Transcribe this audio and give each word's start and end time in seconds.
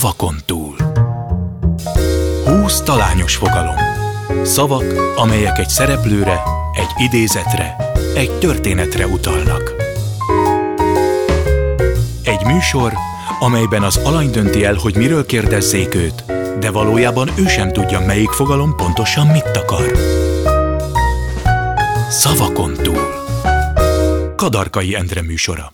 Szavakon 0.00 0.36
túl. 0.46 0.76
Húsz 2.44 2.80
talányos 2.80 3.36
fogalom. 3.36 3.76
Szavak, 4.42 5.14
amelyek 5.16 5.58
egy 5.58 5.68
szereplőre, 5.68 6.42
egy 6.72 7.04
idézetre, 7.04 7.76
egy 8.14 8.30
történetre 8.30 9.06
utalnak. 9.06 9.74
Egy 12.22 12.44
műsor, 12.44 12.92
amelyben 13.40 13.82
az 13.82 13.96
alany 13.96 14.30
dönti 14.30 14.64
el, 14.64 14.74
hogy 14.74 14.96
miről 14.96 15.26
kérdezzék 15.26 15.94
őt, 15.94 16.24
de 16.60 16.70
valójában 16.70 17.30
ő 17.36 17.46
sem 17.46 17.72
tudja, 17.72 18.00
melyik 18.00 18.30
fogalom 18.30 18.76
pontosan 18.76 19.26
mit 19.26 19.56
akar. 19.56 19.92
Szavakon 22.10 22.72
túl. 22.82 23.26
Kadarkai 24.36 24.94
Endre 24.94 25.22
műsora. 25.22 25.72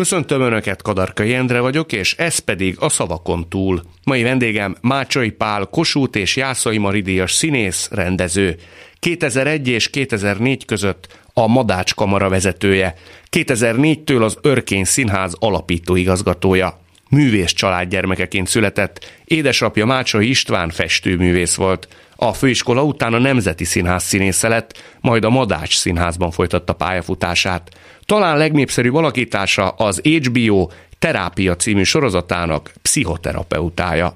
Köszöntöm 0.00 0.40
Önöket, 0.40 0.82
Kadarkai 0.82 1.34
Endre 1.34 1.60
vagyok, 1.60 1.92
és 1.92 2.14
ez 2.14 2.38
pedig 2.38 2.76
a 2.78 2.88
szavakon 2.88 3.48
túl. 3.48 3.82
Mai 4.04 4.22
vendégem 4.22 4.76
Mácsai 4.80 5.30
Pál, 5.30 5.64
Kossuth 5.64 6.18
és 6.18 6.36
Jászai 6.36 6.78
Maridias 6.78 7.32
színész, 7.32 7.88
rendező. 7.92 8.56
2001 8.98 9.68
és 9.68 9.90
2004 9.90 10.64
között 10.64 11.20
a 11.32 11.46
Madács 11.46 11.94
Kamara 11.94 12.28
vezetője. 12.28 12.94
2004-től 13.30 14.22
az 14.22 14.38
Örkény 14.42 14.84
Színház 14.84 15.36
alapító 15.38 15.96
igazgatója. 15.96 16.80
Művész 17.08 17.52
család 17.52 17.96
született, 18.44 19.12
édesapja 19.24 19.86
Mácsai 19.86 20.28
István 20.28 20.70
festőművész 20.70 21.54
volt. 21.54 21.88
A 22.16 22.32
főiskola 22.32 22.82
után 22.82 23.14
a 23.14 23.18
Nemzeti 23.18 23.64
Színház 23.64 24.02
színésze 24.02 24.48
lett, 24.48 24.82
majd 25.00 25.24
a 25.24 25.30
Madács 25.30 25.76
Színházban 25.76 26.30
folytatta 26.30 26.72
pályafutását. 26.72 27.70
Talán 28.10 28.36
legnépszerűbb 28.36 28.94
alakítása 28.94 29.68
az 29.68 30.00
HBO 30.00 30.68
Terápia 30.98 31.56
című 31.56 31.82
sorozatának 31.82 32.72
pszichoterapeutája. 32.82 34.14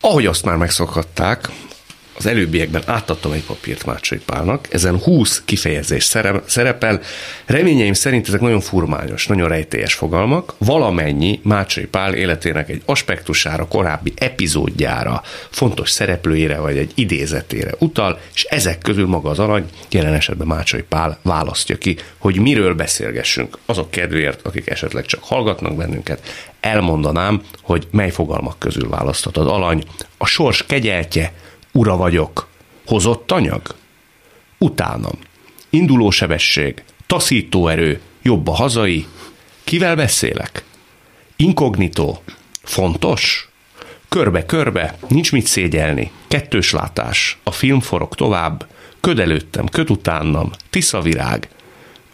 Ahogy 0.00 0.26
azt 0.26 0.44
már 0.44 0.56
megszokhatták, 0.56 1.48
az 2.18 2.26
előbbiekben 2.26 2.82
átadtam 2.86 3.32
egy 3.32 3.44
papírt 3.44 3.86
Mácsai 3.86 4.18
Pálnak, 4.18 4.66
ezen 4.70 4.98
20 4.98 5.42
kifejezés 5.44 6.10
szerepel. 6.46 7.00
Reményeim 7.46 7.92
szerint 7.92 8.28
ezek 8.28 8.40
nagyon 8.40 8.60
furmányos, 8.60 9.26
nagyon 9.26 9.48
rejtélyes 9.48 9.94
fogalmak. 9.94 10.54
Valamennyi 10.58 11.40
Mácsai 11.42 11.86
Pál 11.86 12.14
életének 12.14 12.68
egy 12.68 12.82
aspektusára, 12.84 13.68
korábbi 13.68 14.12
epizódjára, 14.16 15.22
fontos 15.50 15.90
szereplőjére 15.90 16.58
vagy 16.58 16.78
egy 16.78 16.92
idézetére 16.94 17.74
utal, 17.78 18.20
és 18.34 18.44
ezek 18.44 18.78
közül 18.78 19.06
maga 19.06 19.30
az 19.30 19.38
alany, 19.38 19.64
jelen 19.90 20.14
esetben 20.14 20.46
Mácsai 20.46 20.82
Pál 20.82 21.18
választja 21.22 21.78
ki, 21.78 21.96
hogy 22.18 22.38
miről 22.38 22.74
beszélgessünk. 22.74 23.58
Azok 23.66 23.90
kedvéért, 23.90 24.46
akik 24.46 24.70
esetleg 24.70 25.04
csak 25.04 25.22
hallgatnak 25.22 25.76
bennünket, 25.76 26.46
elmondanám, 26.60 27.42
hogy 27.62 27.86
mely 27.90 28.10
fogalmak 28.10 28.58
közül 28.58 28.88
választott 28.88 29.36
az 29.36 29.46
alany. 29.46 29.84
A 30.16 30.26
sors 30.26 30.66
kegyeltje, 30.66 31.32
ura 31.78 31.96
vagyok. 31.96 32.46
Hozott 32.86 33.30
anyag? 33.30 33.74
Utánam. 34.58 35.18
Induló 35.70 36.10
sebesség, 36.10 36.82
taszító 37.06 37.68
erő, 37.68 38.00
jobb 38.22 38.48
a 38.48 38.54
hazai. 38.54 39.06
Kivel 39.64 39.96
beszélek? 39.96 40.64
Inkognitó. 41.36 42.22
Fontos? 42.62 43.48
Körbe-körbe, 44.08 44.98
nincs 45.08 45.32
mit 45.32 45.46
szégyelni. 45.46 46.10
Kettős 46.28 46.70
látás. 46.70 47.38
A 47.42 47.50
film 47.50 47.80
forog 47.80 48.14
tovább. 48.14 48.66
Köd 49.00 49.18
előttem, 49.18 49.66
köd 49.66 49.90
utánam. 49.90 50.50
Tiszavirág. 50.70 51.48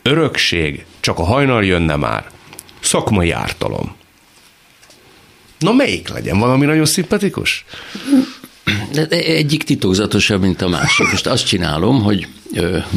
Örökség, 0.02 0.84
csak 1.00 1.18
a 1.18 1.24
hajnal 1.24 1.64
jönne 1.64 1.96
már. 1.96 2.30
Szakmai 2.80 3.30
ártalom. 3.30 3.94
Na 5.58 5.72
melyik 5.72 6.08
legyen? 6.08 6.38
Valami 6.38 6.64
nagyon 6.64 6.84
szimpatikus? 6.84 7.64
Egyik 9.10 9.62
titokzatosabb, 9.62 10.40
mint 10.40 10.62
a 10.62 10.68
másik. 10.68 11.10
Most 11.10 11.26
azt 11.26 11.46
csinálom, 11.46 12.02
hogy 12.02 12.26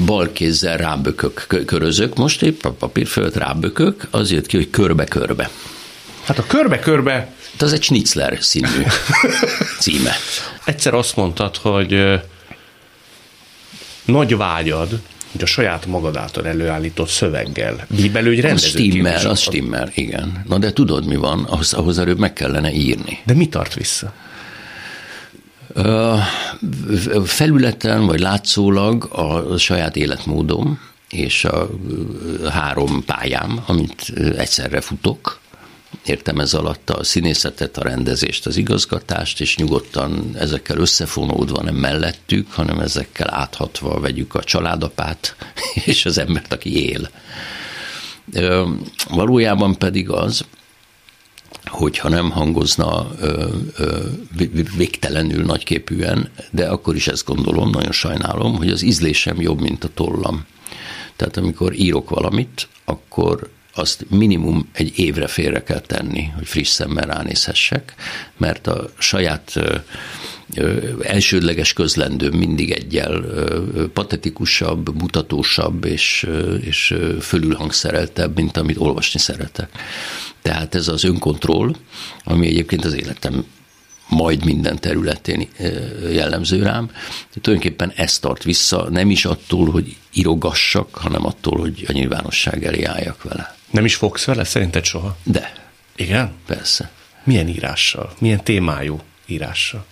bal 0.05 0.31
kézzel 0.31 0.78
rábökök, 0.78 1.63
körözök, 1.66 2.16
most 2.16 2.41
épp 2.41 2.66
a 2.66 2.72
papír 2.72 3.07
fölött 3.07 3.35
rábökök, 3.35 4.07
az 4.11 4.31
jött 4.31 4.45
ki, 4.45 4.57
hogy 4.57 4.69
körbe-körbe. 4.69 5.50
Hát 6.23 6.38
a 6.38 6.45
körbe-körbe... 6.47 7.13
Hát 7.51 7.61
az 7.61 7.73
egy 7.73 7.83
Schnitzler 7.83 8.38
színű 8.41 8.83
címe. 9.79 10.16
Egyszer 10.66 10.94
azt 10.94 11.16
mondtad, 11.16 11.56
hogy 11.56 12.19
nagy 14.06 14.38
vágyad, 14.38 15.00
hogy 15.31 15.41
a 15.41 15.45
saját 15.45 15.85
magad 15.85 16.17
által 16.17 16.47
előállított 16.47 17.09
szöveggel 17.09 17.85
bíbelődj 17.89 18.41
rendező. 18.41 18.67
Az 18.67 18.72
stimmel, 18.72 19.27
az 19.27 19.39
stimmel, 19.39 19.91
igen. 19.94 20.44
Na 20.47 20.57
de 20.57 20.73
tudod, 20.73 21.06
mi 21.06 21.16
van? 21.16 21.44
Ahhoz, 21.44 21.73
ahhoz 21.73 22.00
előbb 22.00 22.19
meg 22.19 22.33
kellene 22.33 22.72
írni. 22.72 23.19
De 23.25 23.33
mi 23.33 23.47
tart 23.47 23.73
vissza? 23.73 24.13
Felületen, 27.25 28.05
vagy 28.05 28.19
látszólag 28.19 29.03
a 29.03 29.57
saját 29.57 29.95
életmódom, 29.95 30.79
és 31.09 31.45
a 31.45 31.69
három 32.49 33.03
pályám, 33.05 33.63
amit 33.65 34.13
egyszerre 34.38 34.81
futok, 34.81 35.39
értem 36.05 36.39
ez 36.39 36.53
alatt 36.53 36.89
a 36.89 37.03
színészetet, 37.03 37.77
a 37.77 37.83
rendezést, 37.83 38.45
az 38.45 38.57
igazgatást, 38.57 39.41
és 39.41 39.57
nyugodtan 39.57 40.29
ezekkel 40.33 40.77
összefonódva, 40.77 41.63
nem 41.63 41.75
mellettük, 41.75 42.51
hanem 42.51 42.79
ezekkel 42.79 43.33
áthatva 43.33 43.99
vegyük 43.99 44.35
a 44.35 44.44
családapát 44.44 45.35
és 45.85 46.05
az 46.05 46.17
embert, 46.17 46.53
aki 46.53 46.89
él. 46.89 47.09
Valójában 49.09 49.77
pedig 49.77 50.09
az, 50.09 50.45
hogyha 51.67 52.09
nem 52.09 52.29
hangozna 52.31 53.07
ö, 53.19 53.45
ö, 53.78 54.00
végtelenül 54.78 55.44
nagyképűen, 55.44 56.29
de 56.51 56.67
akkor 56.67 56.95
is 56.95 57.07
ezt 57.07 57.25
gondolom, 57.25 57.69
nagyon 57.69 57.91
sajnálom, 57.91 58.55
hogy 58.55 58.69
az 58.69 58.81
ízlésem 58.81 59.41
jobb, 59.41 59.61
mint 59.61 59.83
a 59.83 59.89
tollam. 59.94 60.45
Tehát 61.16 61.38
amikor 61.38 61.73
írok 61.73 62.09
valamit, 62.09 62.67
akkor 62.85 63.50
azt 63.73 64.06
minimum 64.09 64.69
egy 64.72 65.00
évre 65.00 65.27
félre 65.27 65.63
kell 65.63 65.79
tenni, 65.79 66.31
hogy 66.35 66.47
friss 66.47 66.69
szemmel 66.69 67.06
ránézhessek, 67.06 67.94
mert 68.38 68.67
a 68.67 68.89
saját 68.97 69.59
elsődleges 71.01 71.73
közlendő 71.73 72.29
mindig 72.29 72.72
egyel 72.72 73.25
patetikusabb, 73.94 75.00
mutatósabb 75.01 75.85
és, 75.85 76.29
és 76.61 76.95
fölülhangszereltebb, 77.22 78.35
mint 78.35 78.57
amit 78.57 78.77
olvasni 78.77 79.19
szeretek. 79.19 79.69
Tehát 80.47 80.75
ez 80.75 80.87
az 80.87 81.03
önkontroll, 81.03 81.75
ami 82.23 82.47
egyébként 82.47 82.85
az 82.85 82.93
életem 82.93 83.45
majd 84.07 84.45
minden 84.45 84.79
területén 84.79 85.47
jellemző 86.11 86.63
rám. 86.63 86.85
De 87.33 87.41
tulajdonképpen 87.41 87.91
ez 87.95 88.19
tart 88.19 88.43
vissza, 88.43 88.89
nem 88.89 89.09
is 89.09 89.25
attól, 89.25 89.71
hogy 89.71 89.95
írogassak, 90.13 90.95
hanem 90.95 91.25
attól, 91.25 91.59
hogy 91.59 91.85
a 91.87 91.91
nyilvánosság 91.91 92.65
elé 92.65 92.83
álljak 92.83 93.23
vele. 93.23 93.55
Nem 93.71 93.85
is 93.85 93.95
fogsz 93.95 94.25
vele 94.25 94.43
szerinted 94.43 94.83
soha? 94.83 95.17
De. 95.23 95.69
Igen? 95.95 96.31
Persze. 96.45 96.91
Milyen 97.23 97.47
írással? 97.47 98.13
Milyen 98.19 98.43
témájú 98.43 98.99
írással? 99.25 99.85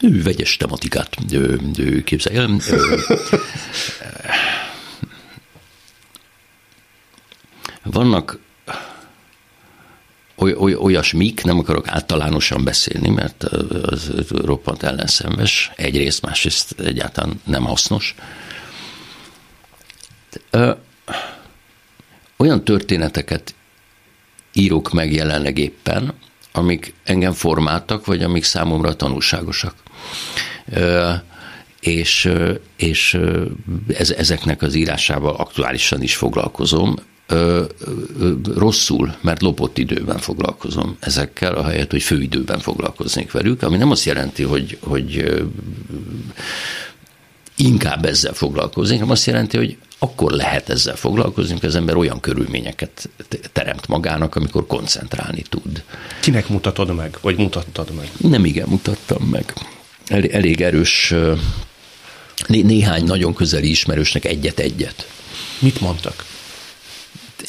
Ő 0.00 0.22
vegyes 0.22 0.56
tematikát 0.56 1.16
ő, 1.30 1.60
ő 1.76 2.02
képzelj 2.02 2.36
el. 2.36 2.48
Vannak 7.84 8.38
oly, 10.34 10.52
oly, 10.52 10.74
olyasmik, 10.74 11.44
nem 11.44 11.58
akarok 11.58 11.88
általánosan 11.88 12.64
beszélni, 12.64 13.08
mert 13.08 13.42
az 13.42 14.12
roppant 14.28 14.82
ellenszenves, 14.82 15.70
egyrészt, 15.76 16.22
másrészt 16.22 16.80
egyáltalán 16.80 17.40
nem 17.44 17.64
hasznos. 17.64 18.14
Olyan 22.36 22.64
történeteket 22.64 23.54
írok 24.52 24.92
meg 24.92 25.12
jelenleg 25.12 25.58
éppen, 25.58 26.12
amik 26.52 26.94
engem 27.04 27.32
formáltak, 27.32 28.06
vagy 28.06 28.22
amik 28.22 28.44
számomra 28.44 28.96
tanulságosak. 28.96 29.74
És, 31.80 32.30
és 32.76 33.18
ezeknek 33.96 34.62
az 34.62 34.74
írásával 34.74 35.34
aktuálisan 35.34 36.02
is 36.02 36.16
foglalkozom, 36.16 36.96
rosszul, 38.54 39.14
mert 39.20 39.42
lopott 39.42 39.78
időben 39.78 40.18
foglalkozom 40.18 40.96
ezekkel, 41.00 41.54
ahelyett, 41.54 41.90
hogy 41.90 42.02
főidőben 42.02 42.58
foglalkoznék 42.58 43.32
velük, 43.32 43.62
ami 43.62 43.76
nem 43.76 43.90
azt 43.90 44.04
jelenti, 44.04 44.42
hogy, 44.42 44.78
hogy 44.80 45.34
inkább 47.56 48.04
ezzel 48.04 48.32
foglalkoznék, 48.32 48.98
hanem 48.98 49.12
azt 49.12 49.26
jelenti, 49.26 49.56
hogy 49.56 49.76
akkor 49.98 50.32
lehet 50.32 50.68
ezzel 50.68 50.96
foglalkozni, 50.96 51.50
amikor 51.50 51.68
az 51.68 51.74
ember 51.74 51.96
olyan 51.96 52.20
körülményeket 52.20 53.08
teremt 53.52 53.88
magának, 53.88 54.36
amikor 54.36 54.66
koncentrálni 54.66 55.42
tud. 55.48 55.82
Kinek 56.20 56.48
mutatod 56.48 56.94
meg, 56.94 57.18
vagy 57.20 57.36
mutattad 57.36 57.90
meg? 57.90 58.10
Nem 58.16 58.44
igen 58.44 58.68
mutattam 58.68 59.22
meg. 59.22 59.54
Elég 60.30 60.60
erős, 60.60 61.14
néhány 62.46 63.04
nagyon 63.04 63.34
közeli 63.34 63.70
ismerősnek 63.70 64.24
egyet-egyet. 64.24 65.08
Mit 65.58 65.80
mondtak? 65.80 66.24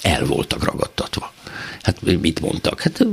El 0.02 0.26
voltak 0.26 0.64
ragadtatva. 0.64 1.34
Hát 1.82 2.02
mit 2.02 2.40
mondtak? 2.40 2.82
Hát 2.82 3.06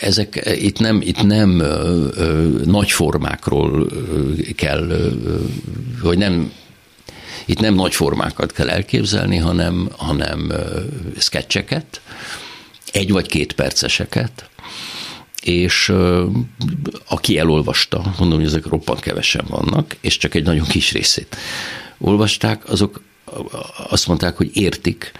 ezek 0.00 0.54
itt 0.60 0.78
nem, 0.78 1.00
itt 1.00 1.22
nem 1.22 1.58
ö, 1.58 2.06
ö, 2.14 2.60
nagy 2.64 2.90
formákról 2.90 3.88
kell, 4.56 4.88
ö, 4.88 5.10
hogy 6.02 6.18
nem 6.18 6.52
itt 7.46 7.60
nem 7.60 7.74
nagy 7.74 7.94
formákat 7.94 8.52
kell 8.52 8.68
elképzelni, 8.68 9.36
hanem, 9.36 9.88
hanem 9.96 10.52
sketcheket, 11.18 12.00
egy 12.92 13.10
vagy 13.10 13.26
két 13.26 13.52
perceseket, 13.52 14.48
és 15.42 15.92
aki 17.08 17.38
elolvasta, 17.38 18.14
mondom, 18.18 18.38
hogy 18.38 18.48
ezek 18.48 18.66
roppant 18.66 19.00
kevesen 19.00 19.44
vannak, 19.48 19.96
és 20.00 20.16
csak 20.16 20.34
egy 20.34 20.44
nagyon 20.44 20.66
kis 20.66 20.92
részét 20.92 21.36
olvasták, 21.98 22.68
azok 22.68 23.02
azt 23.88 24.06
mondták, 24.06 24.36
hogy 24.36 24.50
értik, 24.56 25.12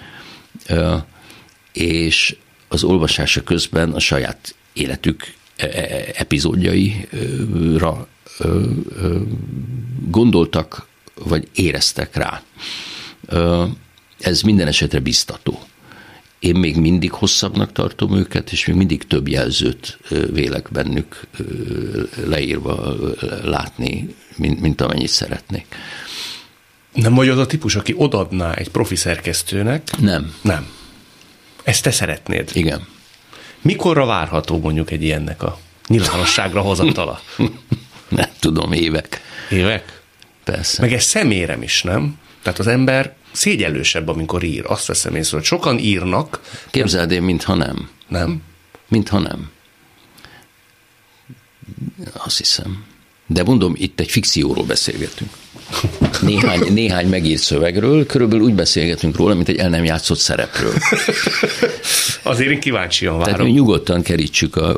és 1.73 2.37
az 2.69 2.85
olvasása 2.85 3.43
közben 3.43 3.93
a 3.93 3.99
saját 3.99 4.55
életük 4.73 5.35
e, 5.57 5.67
e, 5.67 6.13
epizódjaira 6.15 8.09
gondoltak, 10.09 10.87
vagy 11.15 11.49
éreztek 11.55 12.17
rá. 12.17 12.43
Ez 14.19 14.41
minden 14.41 14.67
esetre 14.67 15.01
biztató. 15.01 15.63
Én 16.39 16.55
még 16.55 16.77
mindig 16.77 17.13
hosszabbnak 17.13 17.73
tartom 17.73 18.17
őket, 18.17 18.53
és 18.53 18.67
még 18.67 18.77
mindig 18.77 19.07
több 19.07 19.29
jelzőt 19.29 19.99
vélek 20.33 20.69
bennük 20.73 21.27
leírva 22.27 22.97
látni, 23.43 24.15
mint, 24.37 24.61
mint 24.61 24.81
amennyit 24.81 25.09
szeretnék. 25.09 25.67
Nem 26.94 27.14
vagy 27.14 27.29
az 27.29 27.38
a 27.38 27.46
típus, 27.46 27.76
aki 27.76 27.94
odadná 27.96 28.52
egy 28.55 28.69
profi 28.69 28.96
szerkesztőnek? 28.96 29.96
Nem. 29.99 30.35
Nem. 30.41 30.67
Ezt 31.62 31.82
te 31.82 31.91
szeretnéd? 31.91 32.50
Igen. 32.52 32.87
Mikorra 33.61 34.06
várható 34.06 34.58
mondjuk 34.58 34.91
egy 34.91 35.02
ilyennek 35.02 35.43
a 35.43 35.58
nyilvánosságra 35.87 36.61
hozatala? 36.61 37.20
Nem 38.08 38.29
tudom, 38.38 38.73
évek. 38.73 39.20
Évek? 39.50 40.02
Persze. 40.44 40.82
Meg 40.82 40.93
ez 40.93 41.02
szemérem 41.02 41.62
is, 41.62 41.82
nem? 41.82 42.19
Tehát 42.43 42.58
az 42.58 42.67
ember 42.67 43.14
szégyellősebb, 43.32 44.08
amikor 44.08 44.43
ír. 44.43 44.64
Azt 44.67 44.87
veszem 44.87 45.14
észre, 45.14 45.37
hogy 45.37 45.46
sokan 45.46 45.79
írnak. 45.79 46.41
Képzeld 46.70 47.11
én, 47.11 47.23
mintha 47.23 47.55
nem. 47.55 47.91
Nem? 48.08 48.43
Mintha 48.88 49.19
nem. 49.19 49.50
Azt 52.12 52.38
hiszem. 52.38 52.85
De 53.26 53.43
mondom, 53.43 53.73
itt 53.76 54.00
egy 54.00 54.11
fikcióról 54.11 54.65
beszélgetünk. 54.65 55.31
Néhány, 56.23 56.73
néhány 56.73 57.09
megírt 57.09 57.43
szövegről, 57.43 58.06
körülbelül 58.06 58.44
úgy 58.44 58.55
beszélgetünk 58.55 59.17
róla, 59.17 59.35
mint 59.35 59.49
egy 59.49 59.56
el 59.56 59.69
nem 59.69 59.85
játszott 59.85 60.19
szerepről. 60.19 60.73
Azért 62.23 62.50
én 62.50 62.61
kíváncsian 62.61 63.19
várom. 63.19 63.32
Tehát 63.32 63.47
mi 63.47 63.53
nyugodtan 63.53 64.03
kerítsük 64.03 64.56
a 64.56 64.76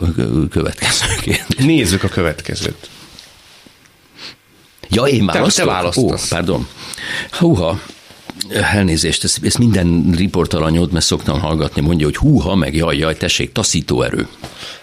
következő 0.50 1.06
kérdést. 1.20 1.58
Nézzük 1.58 2.02
a 2.02 2.08
következőt. 2.08 2.88
Ja, 4.88 5.02
én 5.02 5.26
választok? 5.26 5.52
Te, 5.54 5.62
te 5.62 5.68
választasz. 5.68 6.32
Ó, 6.32 6.36
pardon. 6.36 6.68
Húha, 7.30 7.80
elnézést, 8.50 9.24
ezt, 9.24 9.44
ezt 9.44 9.58
minden 9.58 10.12
riportalanyod, 10.16 10.92
mert 10.92 11.04
szoktam 11.04 11.40
hallgatni, 11.40 11.80
mondja, 11.80 12.06
hogy 12.06 12.16
húha, 12.16 12.54
meg 12.54 12.74
jaj, 12.74 12.96
jaj, 12.96 13.16
tessék, 13.16 13.52
taszító 13.52 14.02
erő. 14.02 14.28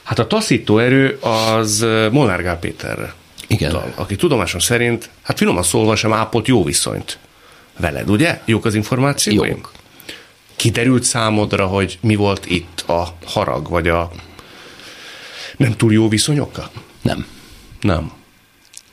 Hát 0.04 0.19
a 0.19 0.27
taszító 0.27 0.77
erő 0.77 1.18
az 1.19 1.86
Molnár 2.12 2.42
Gál 2.42 2.59
Péterre. 2.59 3.13
Igen. 3.48 3.69
Utal, 3.69 3.94
aki 3.95 4.16
tudomásom 4.16 4.60
szerint, 4.60 5.10
hát 5.22 5.38
finoman 5.38 5.63
szólva 5.63 5.95
sem 5.95 6.13
ápolt 6.13 6.48
jó 6.48 6.63
viszonyt 6.63 7.19
veled, 7.78 8.10
ugye? 8.10 8.42
Jók 8.45 8.66
az 8.66 8.75
információk? 8.75 9.48
Jók. 9.48 9.72
Kiderült 10.56 11.04
számodra, 11.04 11.66
hogy 11.66 11.98
mi 12.01 12.16
volt 12.16 12.45
itt 12.45 12.81
a 12.88 13.18
harag, 13.25 13.69
vagy 13.69 13.88
a 13.88 14.12
nem 15.57 15.75
túl 15.75 15.94
jó 15.94 16.07
viszonyokkal? 16.07 16.72
Nem. 17.01 17.25
Nem. 17.81 18.12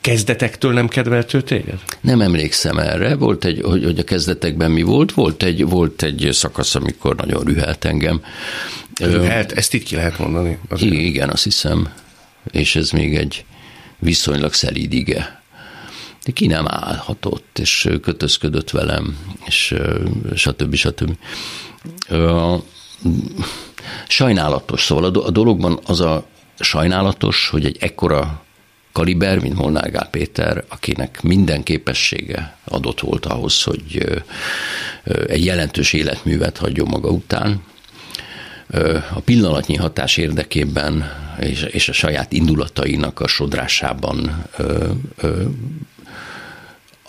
Kezdetektől 0.01 0.73
nem 0.73 0.87
kedvelt 0.87 1.33
ő 1.33 1.41
téged? 1.41 1.79
Nem 2.01 2.21
emlékszem 2.21 2.77
erre. 2.77 3.15
Volt 3.15 3.45
egy, 3.45 3.61
hogy, 3.63 3.83
hogy 3.83 3.99
a 3.99 4.03
kezdetekben 4.03 4.71
mi 4.71 4.81
volt? 4.81 5.11
Volt 5.11 5.43
egy, 5.43 5.65
volt 5.65 6.03
egy 6.03 6.29
szakasz, 6.31 6.75
amikor 6.75 7.15
nagyon 7.15 7.43
rühelt 7.43 7.85
engem. 7.85 8.21
Rühelt? 8.99 9.51
Ezt 9.51 9.73
így 9.73 9.83
ki 9.83 9.95
lehet 9.95 10.19
mondani? 10.19 10.57
Azért. 10.69 10.93
Igen, 10.93 11.29
azt 11.29 11.43
hiszem. 11.43 11.93
És 12.51 12.75
ez 12.75 12.89
még 12.89 13.15
egy 13.15 13.45
viszonylag 14.01 14.53
szelíd 14.53 14.93
ige. 14.93 15.41
De 16.25 16.31
ki 16.31 16.47
nem 16.47 16.65
állhatott, 16.67 17.59
és 17.59 17.89
kötözködött 18.01 18.69
velem, 18.69 19.17
és 19.45 19.75
stb. 20.35 20.75
stb. 20.75 21.17
Sajnálatos, 24.07 24.83
szóval 24.83 25.05
a 25.05 25.29
dologban 25.29 25.79
az 25.85 25.99
a 25.99 26.25
sajnálatos, 26.59 27.49
hogy 27.49 27.65
egy 27.65 27.77
ekkora 27.79 28.43
kaliber, 28.91 29.39
mint 29.39 29.55
Molnár 29.55 29.91
Gál 29.91 30.09
Péter, 30.09 30.63
akinek 30.69 31.21
minden 31.21 31.63
képessége 31.63 32.57
adott 32.63 32.99
volt 32.99 33.25
ahhoz, 33.25 33.63
hogy 33.63 34.05
egy 35.27 35.45
jelentős 35.45 35.93
életművet 35.93 36.57
hagyjon 36.57 36.87
maga 36.87 37.09
után, 37.09 37.61
a 39.13 39.19
pillanatnyi 39.19 39.75
hatás 39.75 40.17
érdekében 40.17 41.11
és, 41.39 41.61
és 41.61 41.89
a 41.89 41.93
saját 41.93 42.31
indulatainak 42.31 43.19
a 43.19 43.27
sodrásában 43.27 44.45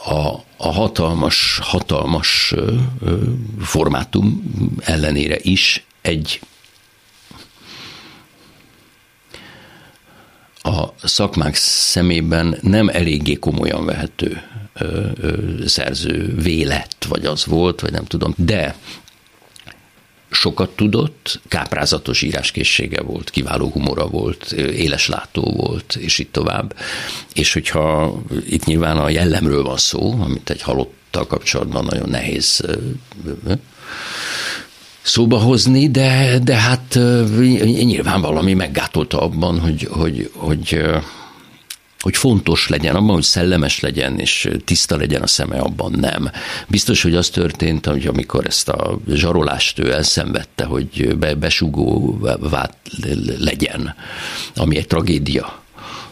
a, 0.05 0.29
a 0.57 0.73
hatalmas, 0.73 1.59
hatalmas 1.63 2.55
formátum 3.61 4.53
ellenére 4.81 5.37
is 5.43 5.85
egy 6.01 6.41
a 10.63 11.07
szakmák 11.07 11.55
szemében 11.55 12.59
nem 12.61 12.89
eléggé 12.89 13.35
komolyan 13.35 13.85
vehető 13.85 14.43
szerző 15.67 16.35
vélet, 16.35 17.05
vagy 17.09 17.27
az 17.27 17.47
volt, 17.47 17.81
vagy 17.81 17.93
nem 17.93 18.05
tudom, 18.05 18.35
de 18.37 18.77
sokat 20.33 20.71
tudott, 20.71 21.41
káprázatos 21.49 22.23
íráskészsége 22.23 23.03
volt, 23.03 23.31
kiváló 23.31 23.69
humora 23.69 24.07
volt, 24.07 24.53
éles 24.53 25.09
látó 25.09 25.43
volt, 25.57 25.95
és 25.95 26.19
így 26.19 26.31
tovább. 26.31 26.77
És 27.33 27.53
hogyha 27.53 28.17
itt 28.49 28.65
nyilván 28.65 28.97
a 28.97 29.09
jellemről 29.09 29.63
van 29.63 29.77
szó, 29.77 30.13
amit 30.21 30.51
egy 30.51 30.63
halottal 30.63 31.27
kapcsolatban 31.27 31.85
nagyon 31.85 32.09
nehéz 32.09 32.65
szóba 35.03 35.39
hozni, 35.39 35.91
de, 35.91 36.39
de 36.43 36.55
hát 36.55 36.99
nyilván 37.75 38.21
valami 38.21 38.55
meggátolta 38.55 39.21
abban, 39.21 39.61
hogy, 39.61 39.89
hogy, 39.91 40.31
hogy 40.35 40.85
hogy 42.03 42.17
fontos 42.17 42.69
legyen, 42.69 42.95
abban, 42.95 43.15
hogy 43.15 43.23
szellemes 43.23 43.81
legyen, 43.81 44.19
és 44.19 44.49
tiszta 44.65 44.97
legyen 44.97 45.23
a 45.23 45.27
szeme, 45.27 45.59
abban 45.59 45.93
nem. 46.01 46.31
Biztos, 46.69 47.03
hogy 47.03 47.15
az 47.15 47.29
történt, 47.29 47.87
hogy 47.87 48.07
amikor 48.07 48.47
ezt 48.47 48.69
a 48.69 48.99
zsarolást 49.09 49.79
ő 49.79 49.93
elszenvedte, 49.93 50.65
hogy 50.65 51.17
be, 51.17 51.35
besugó 51.35 52.19
legyen, 53.39 53.95
ami 54.57 54.77
egy 54.77 54.87
tragédia, 54.87 55.62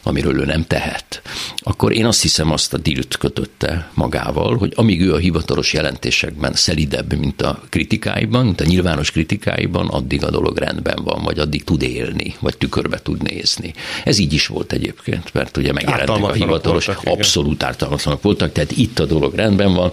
amiről 0.02 0.40
ő 0.40 0.44
nem 0.44 0.64
tehet, 0.66 1.22
akkor 1.56 1.92
én 1.92 2.06
azt 2.06 2.22
hiszem 2.22 2.50
azt 2.50 2.74
a 2.74 2.78
dilt 2.78 3.16
kötötte 3.16 3.90
magával, 3.94 4.56
hogy 4.56 4.72
amíg 4.76 5.00
ő 5.00 5.12
a 5.12 5.16
hivatalos 5.16 5.72
jelentésekben 5.72 6.52
szelidebb, 6.52 7.18
mint 7.18 7.42
a 7.42 7.62
kritikáiban, 7.68 8.44
mint 8.44 8.60
a 8.60 8.64
nyilvános 8.64 9.10
kritikáiban, 9.10 9.88
addig 9.88 10.24
a 10.24 10.30
dolog 10.30 10.58
rendben 10.58 11.04
van, 11.04 11.22
vagy 11.22 11.38
addig 11.38 11.64
tud 11.64 11.82
élni, 11.82 12.34
vagy 12.40 12.56
tükörbe 12.56 13.02
tud 13.02 13.22
nézni. 13.22 13.74
Ez 14.04 14.18
így 14.18 14.32
is 14.32 14.46
volt 14.46 14.72
egyébként, 14.72 15.34
mert 15.34 15.56
ugye 15.56 15.72
megjelentek 15.72 16.22
a 16.22 16.32
hivatalos, 16.32 16.86
voltak, 16.86 17.04
abszolút 17.04 17.62
ártalmatlanok 17.62 18.22
voltak, 18.22 18.52
tehát 18.52 18.72
itt 18.76 18.98
a 18.98 19.06
dolog 19.06 19.34
rendben 19.34 19.74
van, 19.74 19.92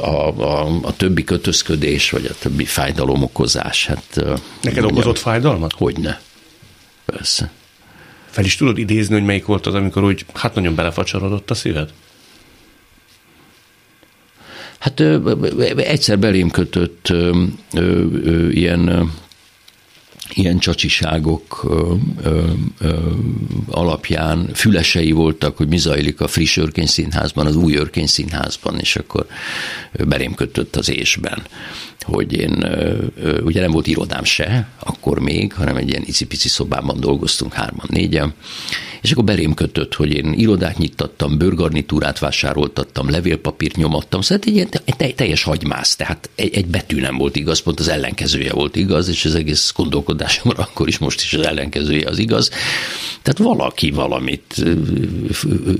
a, 0.00 0.28
a, 0.28 0.80
a 0.82 0.96
többi 0.96 1.24
kötözködés, 1.24 2.10
vagy 2.10 2.24
a 2.24 2.34
többi 2.38 2.64
fájdalomokozás. 2.64 3.86
Hát, 3.86 4.24
Neked 4.62 4.84
okozott 4.84 5.18
fájdalmat? 5.18 5.72
Hogyne. 5.72 6.20
Persze. 7.04 7.50
Fel 8.38 8.46
is 8.46 8.56
tudod 8.56 8.78
idézni, 8.78 9.14
hogy 9.14 9.24
melyik 9.24 9.46
volt 9.46 9.66
az, 9.66 9.74
amikor 9.74 10.04
úgy, 10.04 10.24
hát 10.34 10.54
nagyon 10.54 10.74
belefacsarodott 10.74 11.50
a 11.50 11.54
szíved? 11.54 11.92
Hát 14.78 15.00
egyszer 15.76 16.18
belém 16.18 16.50
kötött 16.50 17.08
ö, 17.08 17.44
ö, 17.72 18.04
ö, 18.24 18.48
ilyen 18.48 19.12
ilyen 20.34 20.58
csacsiságok 20.58 21.64
ö, 21.68 21.94
ö, 22.22 22.44
ö, 22.78 22.98
alapján 23.66 24.50
fülesei 24.54 25.12
voltak, 25.12 25.56
hogy 25.56 25.68
mi 25.68 25.78
zajlik 25.78 26.20
a 26.20 26.28
friss 26.28 26.60
színházban, 26.84 27.46
az 27.46 27.56
új 27.56 27.78
színházban, 28.06 28.78
és 28.78 28.96
akkor 28.96 29.26
belém 29.92 30.34
kötött 30.34 30.76
az 30.76 30.90
ésben, 30.90 31.42
hogy 32.00 32.32
én, 32.32 32.66
ugye 33.44 33.60
nem 33.60 33.70
volt 33.70 33.86
irodám 33.86 34.24
se, 34.24 34.68
akkor 34.78 35.18
még, 35.18 35.52
hanem 35.52 35.76
egy 35.76 35.88
ilyen 35.88 36.02
icipici 36.06 36.48
szobában 36.48 37.00
dolgoztunk 37.00 37.52
hárman, 37.52 37.86
négyen, 37.90 38.34
és 39.08 39.14
akkor 39.14 39.26
belém 39.26 39.54
kötött, 39.54 39.94
hogy 39.94 40.12
én 40.12 40.32
irodát 40.32 40.78
nyittattam, 40.78 41.38
bőrgarnitúrát 41.38 42.18
vásároltattam, 42.18 43.10
levélpapírt 43.10 43.76
nyomattam, 43.76 44.20
szóval 44.20 44.44
egy 44.46 44.54
ilyen 44.54 44.68
egy 44.96 45.14
teljes 45.14 45.42
hagymász, 45.42 45.96
tehát 45.96 46.30
egy, 46.34 46.54
egy 46.54 46.66
betű 46.66 47.00
nem 47.00 47.16
volt 47.16 47.36
igaz, 47.36 47.60
pont 47.60 47.80
az 47.80 47.88
ellenkezője 47.88 48.52
volt 48.52 48.76
igaz, 48.76 49.08
és 49.08 49.24
az 49.24 49.34
egész 49.34 49.72
gondolkodásomra 49.76 50.62
akkor 50.62 50.88
is 50.88 50.98
most 50.98 51.20
is 51.20 51.34
az 51.34 51.46
ellenkezője 51.46 52.08
az 52.08 52.18
igaz. 52.18 52.50
Tehát 53.22 53.38
valaki 53.38 53.90
valamit 53.90 54.64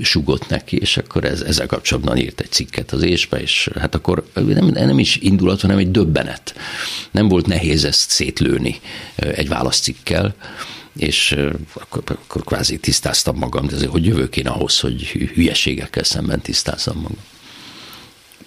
sugott 0.01 0.49
neki, 0.49 0.77
és 0.77 0.97
akkor 0.97 1.23
ez, 1.23 1.41
ezzel 1.41 1.67
kapcsolatban 1.67 2.17
írt 2.17 2.41
egy 2.41 2.51
cikket 2.51 2.91
az 2.91 3.01
ésbe, 3.01 3.41
és 3.41 3.69
hát 3.79 3.95
akkor 3.95 4.23
nem, 4.33 4.65
nem 4.65 4.99
is 4.99 5.15
indulat, 5.15 5.61
hanem 5.61 5.77
egy 5.77 5.91
döbbenet. 5.91 6.55
Nem 7.11 7.27
volt 7.27 7.47
nehéz 7.47 7.85
ezt 7.85 8.09
szétlőni 8.09 8.79
egy 9.15 9.47
válaszcikkel, 9.47 10.35
és 10.99 11.35
akkor, 11.73 12.03
akkor 12.05 12.43
kvázi 12.43 12.77
tisztáztam 12.77 13.37
magam, 13.37 13.67
de 13.67 13.75
azért, 13.75 13.91
hogy 13.91 14.05
jövök 14.05 14.37
én 14.37 14.47
ahhoz, 14.47 14.79
hogy 14.79 15.01
hülyeségekkel 15.33 16.03
szemben 16.03 16.41
tisztázzam 16.41 16.97
magam. 16.97 17.17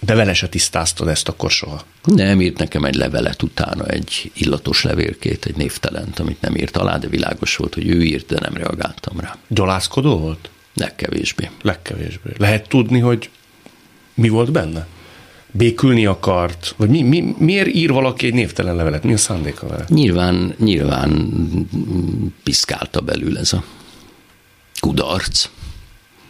De 0.01 0.15
vele 0.15 0.35
se 0.35 0.49
tisztáztad 0.49 1.09
ezt 1.09 1.29
akkor 1.29 1.51
soha? 1.51 1.85
Nem, 2.05 2.41
írt 2.41 2.59
nekem 2.59 2.85
egy 2.85 2.95
levelet 2.95 3.43
utána, 3.43 3.87
egy 3.87 4.31
illatos 4.35 4.83
levélkét, 4.83 5.45
egy 5.45 5.57
névtelent, 5.57 6.19
amit 6.19 6.41
nem 6.41 6.57
írt 6.57 6.77
alá, 6.77 6.99
de 6.99 7.07
világos 7.07 7.57
volt, 7.57 7.75
hogy 7.75 7.89
ő 7.89 8.03
írt, 8.03 8.27
de 8.27 8.39
nem 8.41 8.55
reagáltam 8.55 9.21
rá. 9.21 9.37
Gyalászkodó 9.49 10.19
volt? 10.19 10.51
Legkevésbé. 10.75 11.51
Legkevésbé. 11.63 12.31
Lehet 12.37 12.69
tudni, 12.69 12.99
hogy 12.99 13.31
mi 14.15 14.29
volt 14.29 14.53
benne? 14.53 14.87
Békülni 15.53 16.07
akart? 16.07 16.75
Vagy 16.77 16.89
mi, 16.89 17.03
mi, 17.03 17.35
miért 17.39 17.75
ír 17.75 17.93
valaki 17.93 18.27
egy 18.27 18.35
névtelen 18.35 18.77
levelet? 18.77 19.05
Mi 19.05 19.13
a 19.13 19.17
szándéka 19.17 19.67
vele? 19.67 19.85
Nyilván, 19.89 20.55
nyilván 20.59 21.33
piszkálta 22.43 23.01
belül 23.01 23.39
ez 23.39 23.53
a 23.53 23.65
kudarc. 24.81 25.49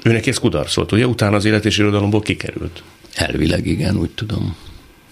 Őnek 0.02 0.26
ez 0.26 0.38
kudarc 0.38 0.75
volt, 0.75 0.93
ugye? 0.93 1.07
Utána 1.07 1.37
az 1.37 1.45
élet 1.45 1.64
és 1.64 1.79
irodalomból 1.79 2.21
kikerült. 2.21 2.83
Elvileg 3.14 3.67
igen, 3.67 3.97
úgy 3.97 4.11
tudom. 4.11 4.57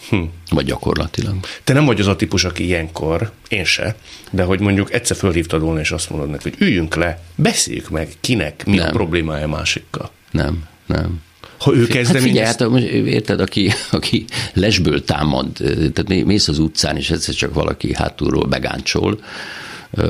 Hm. 0.09 0.23
Vagy 0.51 0.65
gyakorlatilag. 0.65 1.35
Te 1.65 1.73
nem 1.73 1.85
vagy 1.85 2.01
az 2.01 2.07
a 2.07 2.17
típus, 2.17 2.45
aki 2.45 2.65
ilyenkor, 2.65 3.33
én 3.49 3.65
se, 3.65 3.97
de 4.31 4.43
hogy 4.43 4.61
mondjuk 4.61 4.93
egyszer 4.93 5.17
fölhívtad 5.17 5.61
volna, 5.61 5.81
és 5.81 5.91
azt 5.91 6.11
mondod 6.11 6.31
neki, 6.31 6.43
hogy 6.43 6.61
üljünk 6.61 6.95
le, 6.95 7.23
beszéljük 7.35 7.91
meg, 7.91 8.09
kinek 8.21 8.67
mi 8.67 8.77
nem. 8.77 8.89
a 8.89 8.91
problémája 8.91 9.49
másikkal. 9.49 10.11
Nem, 10.31 10.65
nem 10.87 11.21
ha 11.61 11.75
ő 11.75 11.87
kezdeményez... 11.87 12.47
Hát 12.47 12.63
figyelj, 12.63 13.03
hát 13.03 13.07
érted, 13.07 13.41
aki, 13.41 13.73
aki 13.91 14.25
lesből 14.53 15.05
támad, 15.05 15.53
tehát 15.93 16.25
mész 16.25 16.49
az 16.49 16.59
utcán, 16.59 16.97
és 16.97 17.11
egyszer 17.11 17.35
csak 17.35 17.55
valaki 17.55 17.95
hátulról 17.95 18.47
begáncsol, 18.47 19.21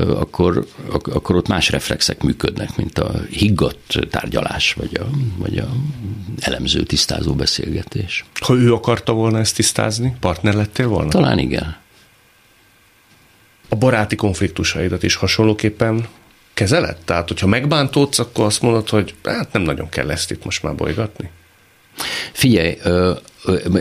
akkor, 0.08 0.66
akkor 0.88 1.36
ott 1.36 1.48
más 1.48 1.70
reflexek 1.70 2.22
működnek, 2.22 2.76
mint 2.76 2.98
a 2.98 3.20
higgadt 3.30 3.98
tárgyalás, 4.10 4.72
vagy 4.72 5.00
a, 5.00 5.06
vagy 5.36 5.58
a 5.58 5.68
elemző, 6.40 6.82
tisztázó 6.82 7.34
beszélgetés. 7.34 8.24
Ha 8.40 8.54
ő 8.54 8.72
akarta 8.72 9.12
volna 9.12 9.38
ezt 9.38 9.54
tisztázni, 9.54 10.16
partner 10.20 10.54
lettél 10.54 10.88
volna? 10.88 11.08
Talán 11.08 11.38
igen. 11.38 11.76
A 13.68 13.76
baráti 13.76 14.16
konfliktusaidat 14.16 15.02
is 15.02 15.14
hasonlóképpen 15.14 16.06
kezeled? 16.54 16.96
Tehát, 17.04 17.28
hogyha 17.28 17.46
megbántódsz, 17.46 18.18
akkor 18.18 18.44
azt 18.44 18.62
mondod, 18.62 18.88
hogy 18.88 19.14
hát 19.24 19.52
nem 19.52 19.62
nagyon 19.62 19.88
kell 19.88 20.10
ezt 20.10 20.30
itt 20.30 20.44
most 20.44 20.62
már 20.62 20.74
bolygatni? 20.74 21.30
Figyelj, 22.32 22.76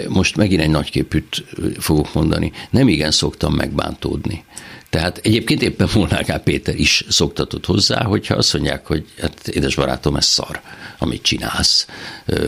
most 0.07 0.35
megint 0.35 0.61
egy 0.61 0.69
nagyképűt 0.69 1.45
fogok 1.79 2.13
mondani. 2.13 2.51
Nem 2.69 2.87
igen 2.87 3.11
szoktam 3.11 3.53
megbántódni. 3.53 4.43
Tehát 4.89 5.19
egyébként 5.23 5.61
éppen 5.61 5.89
Molnár 5.95 6.43
Péter 6.43 6.75
is 6.75 7.05
szoktatott 7.09 7.65
hozzá, 7.65 8.03
hogyha 8.03 8.35
azt 8.35 8.53
mondják, 8.53 8.85
hogy 8.85 9.05
hát 9.21 9.47
édes 9.47 9.75
barátom, 9.75 10.15
ez 10.15 10.25
szar, 10.25 10.61
amit 10.97 11.21
csinálsz, 11.21 11.87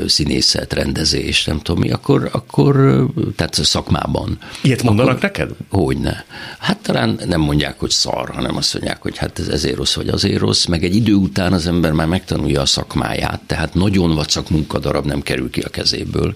színészet, 0.07 0.74
rendezés, 0.74 1.43
nem 1.45 1.60
tudom 1.60 1.81
mi, 1.81 1.91
akkor, 1.91 2.29
akkor 2.31 3.05
tehát 3.36 3.53
szakmában. 3.53 4.38
Ilyet 4.62 4.83
mondanak 4.83 5.12
akkor, 5.12 5.24
neked? 5.24 5.51
Hogyne. 5.69 6.25
Hát 6.60 6.77
talán 6.77 7.19
nem 7.25 7.41
mondják, 7.41 7.79
hogy 7.79 7.89
szar, 7.89 8.29
hanem 8.29 8.55
azt 8.55 8.74
mondják, 8.74 9.01
hogy 9.01 9.17
hát 9.17 9.39
ez 9.39 9.48
ezért 9.48 9.75
rossz, 9.75 9.95
vagy 9.95 10.07
azért 10.07 10.39
rossz, 10.39 10.65
meg 10.65 10.83
egy 10.83 10.95
idő 10.95 11.13
után 11.13 11.53
az 11.53 11.67
ember 11.67 11.91
már 11.91 12.07
megtanulja 12.07 12.62
a 12.62 12.65
szakmáját, 12.65 13.41
tehát 13.45 13.74
nagyon 13.74 14.15
vacak 14.15 14.50
munkadarab 14.50 15.05
nem 15.05 15.21
kerül 15.21 15.50
ki 15.50 15.62
a 15.62 15.69
kezéből. 15.69 16.36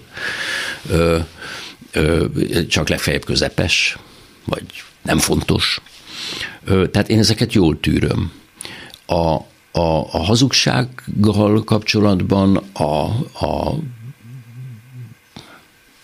Ö, 0.90 1.18
ö, 1.92 2.26
csak 2.68 2.88
legfeljebb 2.88 3.24
közepes, 3.24 3.96
vagy 4.44 4.64
nem 5.06 5.18
fontos. 5.18 5.80
Tehát 6.64 7.08
én 7.08 7.18
ezeket 7.18 7.52
jól 7.52 7.80
tűröm. 7.80 8.32
A, 9.06 9.34
a, 9.72 10.08
a 10.12 10.24
hazugsággal 10.24 11.64
kapcsolatban 11.64 12.56
a, 12.72 13.04
a 13.46 13.74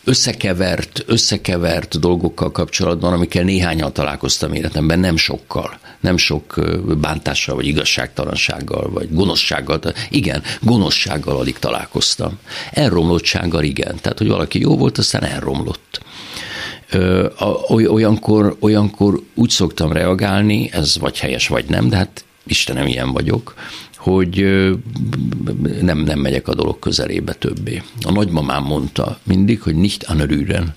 összekevert, 0.04 1.04
összekevert 1.06 1.98
dolgokkal 1.98 2.50
kapcsolatban, 2.50 3.12
amikkel 3.12 3.44
néhányan 3.44 3.92
találkoztam 3.92 4.52
életemben, 4.52 4.98
nem 4.98 5.16
sokkal, 5.16 5.78
nem 6.00 6.16
sok 6.16 6.54
bántással, 7.00 7.54
vagy 7.54 7.66
igazságtalansággal, 7.66 8.90
vagy 8.90 9.08
gonoszsággal. 9.14 9.80
Igen, 10.10 10.42
gonoszsággal 10.60 11.36
alig 11.36 11.58
találkoztam. 11.58 12.38
Elromlottsággal 12.70 13.62
igen. 13.62 13.96
Tehát, 14.00 14.18
hogy 14.18 14.28
valaki 14.28 14.60
jó 14.60 14.76
volt, 14.76 14.98
aztán 14.98 15.24
elromlott 15.24 16.00
olyankor, 17.68 18.56
olyankor 18.60 19.22
úgy 19.34 19.50
szoktam 19.50 19.92
reagálni, 19.92 20.68
ez 20.72 20.98
vagy 20.98 21.18
helyes, 21.18 21.48
vagy 21.48 21.64
nem, 21.68 21.88
de 21.88 21.96
hát 21.96 22.24
Istenem, 22.46 22.86
ilyen 22.86 23.12
vagyok, 23.12 23.54
hogy 23.96 24.44
nem, 25.80 25.98
nem 25.98 26.18
megyek 26.18 26.48
a 26.48 26.54
dolog 26.54 26.78
közelébe 26.78 27.32
többé. 27.32 27.82
A 28.02 28.12
nagymamám 28.12 28.62
mondta 28.62 29.18
mindig, 29.22 29.60
hogy 29.60 29.74
nicht 29.74 30.02
anrühren, 30.02 30.74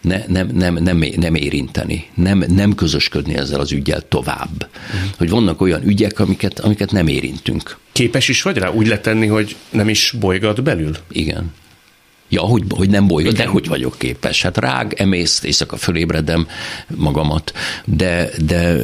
ne, 0.00 0.22
nem, 0.26 0.48
nem, 0.54 0.74
nem, 0.74 1.04
nem 1.16 1.34
érinteni, 1.34 2.06
nem, 2.14 2.44
nem 2.48 2.74
közösködni 2.74 3.36
ezzel 3.36 3.60
az 3.60 3.72
ügyel 3.72 4.08
tovább. 4.08 4.68
Uh-huh. 4.76 5.10
Hogy 5.18 5.30
vannak 5.30 5.60
olyan 5.60 5.82
ügyek, 5.86 6.20
amiket, 6.20 6.60
amiket 6.60 6.92
nem 6.92 7.06
érintünk. 7.06 7.76
Képes 7.92 8.28
is 8.28 8.42
vagy 8.42 8.56
rá 8.56 8.70
úgy 8.70 8.86
letenni, 8.86 9.26
hogy 9.26 9.56
nem 9.70 9.88
is 9.88 10.14
bolygat 10.20 10.62
belül? 10.62 10.96
Igen. 11.10 11.52
Ja, 12.28 12.40
hogy, 12.40 12.62
hogy 12.68 12.90
nem 12.90 13.06
bolyog, 13.06 13.32
de 13.32 13.46
hogy 13.46 13.68
vagyok 13.68 13.98
képes. 13.98 14.42
Hát 14.42 14.56
rág, 14.56 14.94
emészt, 14.96 15.44
éjszaka 15.44 15.76
fölébredem 15.76 16.48
magamat, 16.88 17.52
de, 17.84 18.30
de, 18.44 18.76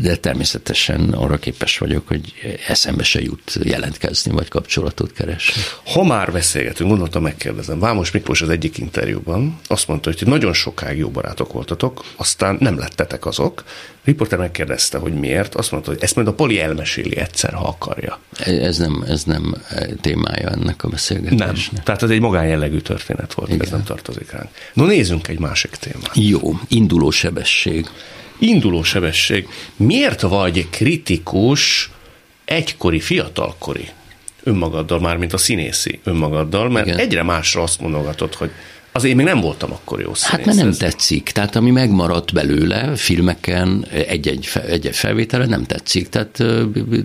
de 0.00 0.16
természetesen 0.16 1.10
arra 1.10 1.36
képes 1.36 1.78
vagyok, 1.78 2.08
hogy 2.08 2.32
eszembe 2.68 3.02
se 3.02 3.20
jut 3.20 3.58
jelentkezni, 3.62 4.32
vagy 4.32 4.48
kapcsolatot 4.48 5.12
keresni. 5.12 5.62
Ha 5.92 6.04
már 6.04 6.32
beszélgetünk, 6.32 6.88
gondoltam 6.88 7.22
megkérdezem. 7.22 7.78
Vámos 7.78 8.10
Miklós 8.10 8.42
az 8.42 8.48
egyik 8.48 8.78
interjúban 8.78 9.58
azt 9.66 9.88
mondta, 9.88 10.10
hogy 10.10 10.28
nagyon 10.28 10.52
sokáig 10.52 10.98
jó 10.98 11.08
barátok 11.08 11.52
voltatok, 11.52 12.04
aztán 12.16 12.56
nem 12.60 12.78
lettetek 12.78 13.26
azok. 13.26 13.64
Riporter 14.04 14.38
megkérdezte, 14.38 14.98
hogy 14.98 15.12
miért, 15.12 15.54
azt 15.54 15.70
mondta, 15.70 15.90
hogy 15.90 16.02
ezt 16.02 16.14
majd 16.14 16.26
a 16.26 16.32
Poli 16.32 16.60
elmeséli 16.60 17.16
egyszer, 17.16 17.52
ha 17.52 17.66
akarja. 17.66 18.18
Ez 18.38 18.78
nem, 18.78 19.04
ez 19.08 19.24
nem 19.24 19.54
témája 20.00 20.48
ennek 20.48 20.84
a 20.84 20.88
beszélgetésnek. 20.88 21.72
Nem, 21.72 21.82
tehát 21.84 22.02
ez 22.02 22.10
egy 22.10 22.20
magánjellegű 22.20 22.78
történet 22.78 23.34
volt, 23.34 23.48
Igen. 23.48 23.60
ez 23.60 23.70
nem 23.70 23.84
tartozik 23.84 24.30
ránk. 24.30 24.48
No 24.72 24.84
nézzünk 24.84 25.28
egy 25.28 25.38
másik 25.38 25.70
témát. 25.70 26.10
Jó, 26.14 26.60
induló 26.68 27.10
sebesség. 27.10 27.86
Induló 28.38 28.82
sebesség. 28.82 29.48
Miért 29.76 30.20
vagy 30.20 30.70
kritikus 30.70 31.90
egykori, 32.44 33.00
fiatalkori 33.00 33.88
önmagaddal, 34.42 35.00
már 35.00 35.16
mint 35.16 35.32
a 35.32 35.36
színészi 35.36 36.00
önmagaddal, 36.04 36.68
mert 36.68 36.86
Igen. 36.86 36.98
egyre 36.98 37.22
másra 37.22 37.62
azt 37.62 37.80
mondogatod, 37.80 38.34
hogy 38.34 38.50
az 38.92 39.04
én 39.04 39.16
még 39.16 39.26
nem 39.26 39.40
voltam 39.40 39.72
akkor 39.72 40.00
jó 40.00 40.14
színész. 40.14 40.36
Hát 40.36 40.44
mert 40.44 40.58
nem 40.58 40.72
tetszik. 40.72 41.30
Tehát 41.30 41.56
ami 41.56 41.70
megmaradt 41.70 42.32
belőle 42.32 42.96
filmeken, 42.96 43.86
egy-egy, 43.90 44.48
egy-egy 44.68 44.96
felvételen 44.96 45.48
nem 45.48 45.64
tetszik. 45.64 46.08
Tehát 46.08 46.44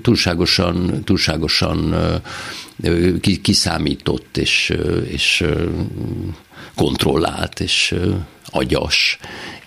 túlságosan, 0.01 1.03
túlságosan 1.03 1.95
kiszámított 3.41 4.37
és, 4.37 4.73
és 5.07 5.45
kontrollált 6.75 7.59
és 7.59 7.95
agyas, 8.45 9.17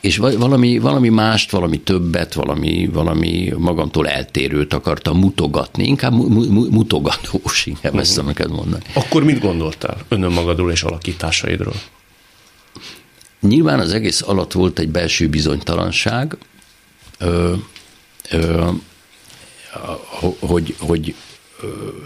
és 0.00 0.16
valami, 0.16 0.78
valami 0.78 1.08
mást, 1.08 1.50
valami 1.50 1.80
többet, 1.80 2.34
valami, 2.34 2.88
valami 2.92 3.52
magamtól 3.56 4.08
eltérőt 4.08 4.72
akartam 4.72 5.18
mutogatni, 5.18 5.86
inkább 5.86 6.12
mu, 6.12 6.52
mu, 6.52 6.70
mutogatós, 6.70 7.66
inkább 7.66 7.84
uh-huh. 7.84 8.00
ezt 8.00 8.24
neked 8.24 8.50
mondani. 8.50 8.82
Akkor 8.92 9.24
mit 9.24 9.40
gondoltál 9.40 9.96
önmagadról 10.08 10.70
és 10.70 10.82
alakításaidról? 10.82 11.74
Nyilván 13.40 13.80
az 13.80 13.92
egész 13.92 14.22
alatt 14.22 14.52
volt 14.52 14.78
egy 14.78 14.88
belső 14.88 15.28
bizonytalanság, 15.28 16.36
ö, 17.18 17.54
ö, 18.30 18.70
hogy, 20.40 20.74
hogy, 20.78 21.14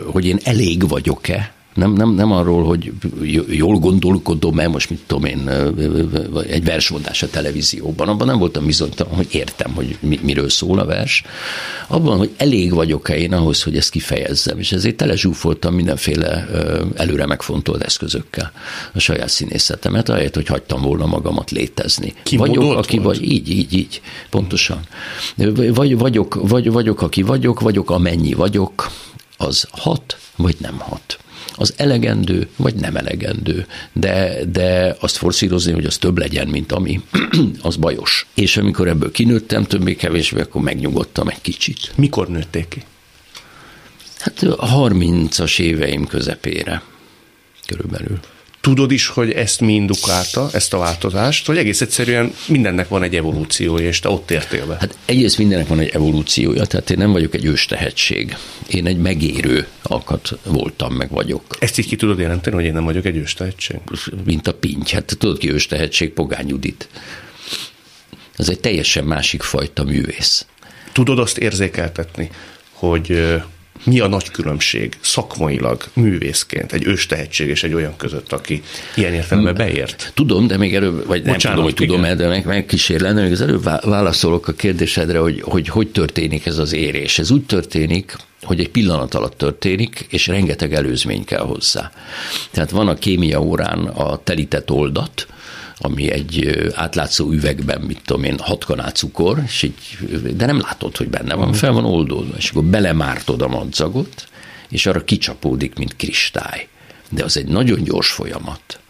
hogy 0.05 0.27
én 0.27 0.39
elég 0.45 0.89
vagyok-e 0.89 1.55
Nem, 1.75 1.93
nem, 1.93 2.11
nem 2.11 2.33
arról, 2.33 2.65
hogy 2.65 2.93
jól 3.49 3.79
gondolkodom, 3.79 4.55
mert 4.55 4.71
most 4.71 4.91
mit 4.91 5.01
tudom 5.07 5.25
én, 5.25 5.49
egy 6.49 6.65
versmondás 6.65 7.23
a 7.23 7.31
televízióban, 7.31 8.09
abban 8.09 8.27
nem 8.27 8.39
voltam 8.39 8.67
bizonytalan, 8.67 9.15
hogy 9.15 9.29
értem, 9.31 9.75
hogy 9.75 9.99
miről 10.01 10.49
szól 10.49 10.79
a 10.79 10.85
vers. 10.85 11.23
Abban, 11.87 12.19
hogy 12.19 12.31
elég 12.37 12.75
vagyok-e 12.75 13.17
én 13.17 13.33
ahhoz, 13.33 13.63
hogy 13.63 13.77
ezt 13.77 13.91
kifejezzem, 13.91 14.59
és 14.59 14.73
ezért 14.73 14.97
telezsúfoltam 14.97 15.75
mindenféle 15.75 16.49
előre 16.95 17.27
megfontolt 17.27 17.83
eszközökkel 17.83 18.53
a 18.95 18.99
saját 18.99 19.29
színészetemet, 19.29 20.09
ahelyett, 20.09 20.35
hogy 20.35 20.47
hagytam 20.47 20.83
volna 20.83 21.07
magamat 21.07 21.51
létezni. 21.51 22.15
Ki 22.23 22.37
vagyok, 22.37 22.77
aki 22.77 22.99
volt? 22.99 23.17
vagy, 23.17 23.31
így, 23.31 23.51
így, 23.51 23.73
így, 23.73 24.01
pontosan. 24.31 24.81
Vagy, 25.75 25.99
vagyok, 25.99 26.49
vagy, 26.49 26.71
vagyok, 26.71 27.03
aki 27.03 27.23
vagyok, 27.23 27.61
vagyok, 27.61 27.91
amennyi 27.91 28.33
vagyok, 28.33 28.91
az 29.37 29.67
hat, 29.71 30.19
vagy 30.37 30.57
nem 30.59 30.79
hat 30.79 31.19
az 31.55 31.75
elegendő, 31.77 32.49
vagy 32.57 32.75
nem 32.75 32.97
elegendő. 32.97 33.67
De, 33.93 34.45
de 34.53 34.97
azt 35.01 35.17
forszírozni, 35.17 35.73
hogy 35.73 35.85
az 35.85 35.99
több 35.99 36.19
legyen, 36.19 36.49
mint 36.49 36.73
ami, 36.73 37.01
az 37.63 37.77
bajos. 37.77 38.27
És 38.35 38.57
amikor 38.57 38.89
ebből 38.89 39.11
kinőttem 39.11 39.65
többé-kevésbé, 39.65 40.41
akkor 40.41 40.63
megnyugodtam 40.63 41.29
egy 41.29 41.41
kicsit. 41.41 41.93
Mikor 41.97 42.29
nőtték 42.29 42.69
ki? 42.69 42.83
Hát 44.19 44.43
a 44.43 44.89
30-as 44.89 45.61
éveim 45.61 46.07
közepére 46.07 46.83
körülbelül. 47.67 48.21
Tudod 48.61 48.91
is, 48.91 49.07
hogy 49.07 49.31
ezt 49.31 49.61
mi 49.61 49.73
indukálta, 49.73 50.49
ezt 50.53 50.75
a 50.75 50.79
változást, 50.79 51.47
vagy 51.47 51.57
egész 51.57 51.81
egyszerűen 51.81 52.35
mindennek 52.47 52.89
van 52.89 53.03
egy 53.03 53.17
evolúciója, 53.17 53.87
és 53.87 54.01
te 54.01 54.09
ott 54.09 54.31
értél 54.31 54.67
be? 54.67 54.77
Hát 54.81 54.99
egyrészt 55.05 55.39
mindennek 55.39 55.69
van 55.69 55.79
egy 55.79 55.89
evolúciója, 55.89 56.65
tehát 56.65 56.91
én 56.91 56.99
nem 56.99 57.13
vagyok 57.13 57.35
egy 57.35 57.45
ős 57.45 57.65
tehetség. 57.65 58.37
Én 58.69 58.87
egy 58.87 58.97
megérő 58.97 59.67
alkat 59.83 60.39
voltam, 60.45 60.95
meg 60.95 61.11
vagyok. 61.11 61.43
Ezt 61.59 61.79
így 61.79 61.87
ki 61.87 61.97
tudod 61.97 62.19
jelenteni, 62.19 62.57
hogy 62.57 62.65
én 62.65 62.73
nem 62.73 62.85
vagyok 62.85 63.05
egy 63.05 63.17
ős 63.17 63.35
tehetség? 63.35 63.79
Mint 64.25 64.47
a 64.49 64.55
pinty. 64.55 64.93
Hát 64.93 65.17
tudod 65.19 65.39
ki 65.39 65.53
ős 65.53 65.67
tehetség? 65.67 66.11
Pogány 66.11 66.49
Judit. 66.49 66.89
Ez 68.37 68.49
egy 68.49 68.61
teljesen 68.61 69.05
másik 69.05 69.43
fajta 69.43 69.85
művész. 69.85 70.47
Tudod 70.93 71.19
azt 71.19 71.39
érzékeltetni, 71.39 72.31
hogy 72.73 73.41
mi 73.85 74.01
a 74.01 74.09
nagy 74.09 74.31
különbség 74.31 74.97
szakmailag, 75.01 75.85
művészként 75.93 76.73
egy 76.73 76.85
ős 76.85 77.07
tehetség 77.07 77.49
és 77.49 77.63
egy 77.63 77.75
olyan 77.75 77.97
között, 77.97 78.33
aki 78.33 78.63
ilyen 78.95 79.13
értelemben 79.13 79.55
beért? 79.55 80.13
Tudom, 80.15 80.47
de 80.47 80.57
még 80.57 80.75
előbb, 80.75 81.07
vagy 81.07 81.23
nem 81.23 81.33
Bocsánat, 81.33 81.59
tudom, 81.59 81.73
hogy 81.75 81.87
tudom 81.87 82.05
el, 82.05 82.17
de 82.17 82.29
meg, 82.29 82.47
megkísérlem, 82.47 83.17
még 83.17 83.33
az 83.33 83.41
előbb 83.41 83.63
válaszolok 83.85 84.49
a 84.49 84.53
kérdésedre, 84.53 85.19
hogy, 85.19 85.43
hogy 85.45 85.69
hogy 85.69 85.89
történik 85.89 86.47
ez 86.47 86.59
az 86.59 86.73
érés. 86.73 87.19
Ez 87.19 87.31
úgy 87.31 87.45
történik, 87.45 88.17
hogy 88.43 88.61
egy 88.61 88.71
pillanat 88.71 89.15
alatt 89.15 89.39
történik, 89.39 90.07
és 90.09 90.27
rengeteg 90.27 90.75
előzmény 90.75 91.25
kell 91.25 91.43
hozzá. 91.43 91.91
Tehát 92.51 92.71
van 92.71 92.89
a 92.89 92.95
kémia 92.95 93.41
órán 93.41 93.79
a 93.79 94.23
telített 94.23 94.71
oldat, 94.71 95.27
ami 95.81 96.11
egy 96.11 96.61
átlátszó 96.75 97.31
üvegben, 97.31 97.81
mit 97.81 98.01
tudom 98.05 98.25
én, 98.25 98.39
hat 98.39 98.65
kanál 98.65 98.91
cukor, 98.91 99.43
és 99.47 99.63
így, 99.63 99.75
de 100.37 100.47
nem 100.47 100.61
látod, 100.61 100.97
hogy 100.97 101.09
benne 101.09 101.35
van, 101.35 101.53
fel 101.53 101.73
van 101.73 101.85
oldódva, 101.85 102.37
és 102.37 102.51
akkor 102.51 102.65
belemártod 102.65 103.43
a 103.43 103.49
madzagot, 103.49 104.29
és 104.69 104.87
arra 104.87 105.05
kicsapódik, 105.05 105.75
mint 105.75 105.97
kristály. 105.97 106.69
De 107.11 107.25
az 107.25 107.37
egy 107.37 107.47
nagyon 107.47 107.83
gyors 107.83 108.11
folyamat. 108.11 108.81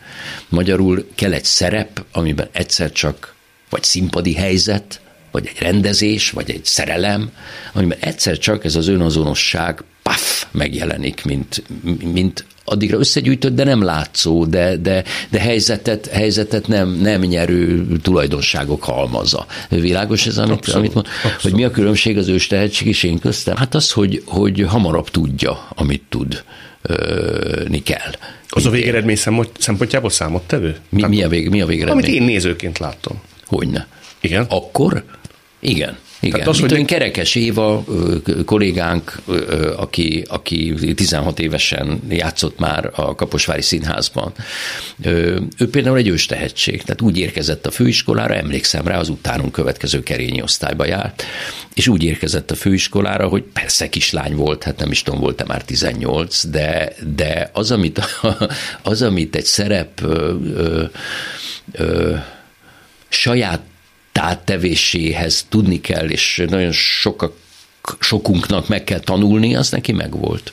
Magyarul 0.49 1.09
kell 1.14 1.32
egy 1.32 1.44
szerep, 1.44 2.04
amiben 2.12 2.49
egyszer 2.52 2.92
csak 2.92 3.35
vagy 3.70 3.82
színpadi 3.82 4.35
helyzet, 4.35 5.00
vagy 5.30 5.47
egy 5.47 5.59
rendezés, 5.59 6.30
vagy 6.30 6.50
egy 6.50 6.64
szerelem, 6.64 7.30
amiben 7.73 7.99
egyszer 8.00 8.38
csak 8.38 8.64
ez 8.64 8.76
az 8.76 8.88
önazonosság 8.88 9.85
paf, 10.02 10.47
megjelenik, 10.50 11.25
mint, 11.25 11.62
mint 12.12 12.44
addigra 12.70 12.98
összegyűjtött, 12.98 13.54
de 13.54 13.64
nem 13.64 13.82
látszó, 13.82 14.44
de, 14.44 14.76
de, 14.76 15.04
de 15.30 15.40
helyzetet, 15.40 16.06
helyzetet 16.06 16.68
nem, 16.68 16.88
nem 16.88 17.20
nyerő 17.20 17.86
tulajdonságok 18.02 18.82
halmaza. 18.84 19.46
Világos 19.68 20.26
ez, 20.26 20.38
amit, 20.38 20.50
abszolút, 20.50 20.78
amit 20.78 20.94
mond, 20.94 21.06
abszolút. 21.06 21.40
hogy 21.40 21.52
mi 21.52 21.64
a 21.64 21.70
különbség 21.70 22.18
az 22.18 22.28
ős 22.28 22.46
tehetség 22.46 22.86
és 22.86 23.02
én 23.02 23.18
köztem? 23.18 23.56
Hát 23.56 23.74
az, 23.74 23.90
hogy, 23.92 24.22
hogy 24.26 24.64
hamarabb 24.68 25.08
tudja, 25.08 25.68
amit 25.74 26.02
tud 26.08 26.44
ni 27.68 27.82
kell. 27.82 28.12
Az 28.48 28.66
a 28.66 28.70
végeredmény 28.70 29.18
szempontjából 29.58 30.10
számottevő? 30.10 30.76
Mi, 30.88 31.02
mi, 31.02 31.22
a, 31.22 31.28
vég, 31.28 31.48
mi 31.48 31.60
a 31.60 31.66
végeredmény? 31.66 32.04
Amit 32.04 32.20
én 32.20 32.22
nézőként 32.22 32.78
láttam. 32.78 33.20
Hogyne. 33.46 33.86
Igen? 34.20 34.46
Akkor? 34.48 35.04
Igen. 35.60 35.96
Igen, 36.20 36.32
Tehát 36.32 36.48
az, 36.54 36.60
hogy 36.60 36.72
én 36.72 36.86
Kerekes 36.86 37.34
Éva 37.34 37.84
kollégánk, 38.45 39.21
aki, 39.76 40.25
aki 40.28 40.75
16 40.95 41.38
évesen 41.38 42.00
játszott 42.08 42.58
már 42.58 42.90
a 42.95 43.14
Kaposvári 43.14 43.62
Színházban, 43.62 44.32
ő 45.04 45.68
például 45.71 45.97
egy 45.97 46.08
ős 46.08 46.26
tehetség, 46.26 46.82
tehát 46.82 47.00
úgy 47.00 47.18
érkezett 47.18 47.66
a 47.66 47.71
főiskolára, 47.71 48.34
emlékszem 48.34 48.86
rá, 48.86 48.99
az 48.99 49.08
utánunk 49.08 49.52
következő 49.52 50.02
kerényi 50.02 50.42
osztályba 50.42 50.86
járt, 50.86 51.25
és 51.75 51.88
úgy 51.88 52.02
érkezett 52.04 52.50
a 52.50 52.54
főiskolára, 52.54 53.28
hogy 53.28 53.42
persze 53.42 53.88
kislány 53.88 54.34
volt, 54.34 54.62
hát 54.62 54.78
nem 54.78 54.90
is 54.90 55.02
tudom, 55.02 55.21
volt-e 55.21 55.45
már 55.45 55.64
18, 55.64 56.47
de, 56.47 56.92
de 57.14 57.50
az, 57.52 57.71
amit, 57.71 58.00
az, 58.82 59.02
amit 59.02 59.36
egy 59.36 59.45
szerep 59.45 60.02
ö, 60.02 60.34
ö, 60.54 60.84
ö, 61.73 62.14
saját 63.08 63.60
táttevéséhez 64.12 65.46
tudni 65.49 65.80
kell, 65.80 66.08
és 66.08 66.44
nagyon 66.49 66.73
sokak, 66.73 67.32
sokunknak 68.00 68.68
meg 68.68 68.84
kell 68.84 69.00
tanulni, 69.00 69.56
az 69.56 69.70
neki 69.70 69.92
megvolt. 69.92 70.52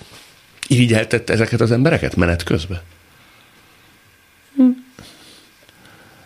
Irigyeltette 0.68 1.34
ezeket 1.34 1.62
az 1.62 1.72
embereket 1.72 2.16
menet 2.16 2.44
közben? 2.44 2.82
Hm. 4.56 4.70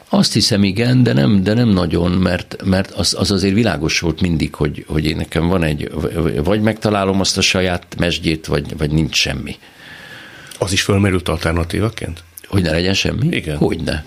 Azt 0.10 0.34
hiszem, 0.34 0.64
igen, 0.64 1.04
de 1.04 1.14
nem, 1.14 1.44
de 1.44 1.54
nem 1.54 1.70
nagyon, 1.70 2.12
mert, 2.12 2.56
mert 2.64 2.92
az, 2.92 3.16
az 3.18 3.32
azért 3.32 3.54
világos 3.54 4.00
volt 4.00 4.22
mindig, 4.22 4.56
hogy, 4.56 4.86
hogy 4.88 5.06
én 5.06 5.16
nekem 5.16 5.48
van 5.48 5.64
egy, 5.64 5.92
vagy 6.44 6.62
megtalálom 6.62 7.20
azt 7.20 7.38
a 7.38 7.42
saját 7.42 7.96
mesdjét, 7.98 8.46
vagy, 8.46 8.78
vagy 8.78 8.92
nincs 8.92 9.16
semmi. 9.16 9.56
Az 10.60 10.72
is 10.72 10.82
fölmerült 10.82 11.30
alternatívaként? 11.30 12.24
Hogy 12.48 12.62
ne 12.62 12.72
legyen 12.72 12.94
semmi? 12.94 13.28
Igen. 13.28 13.58
Hogy 13.58 13.80
ne 13.80 14.04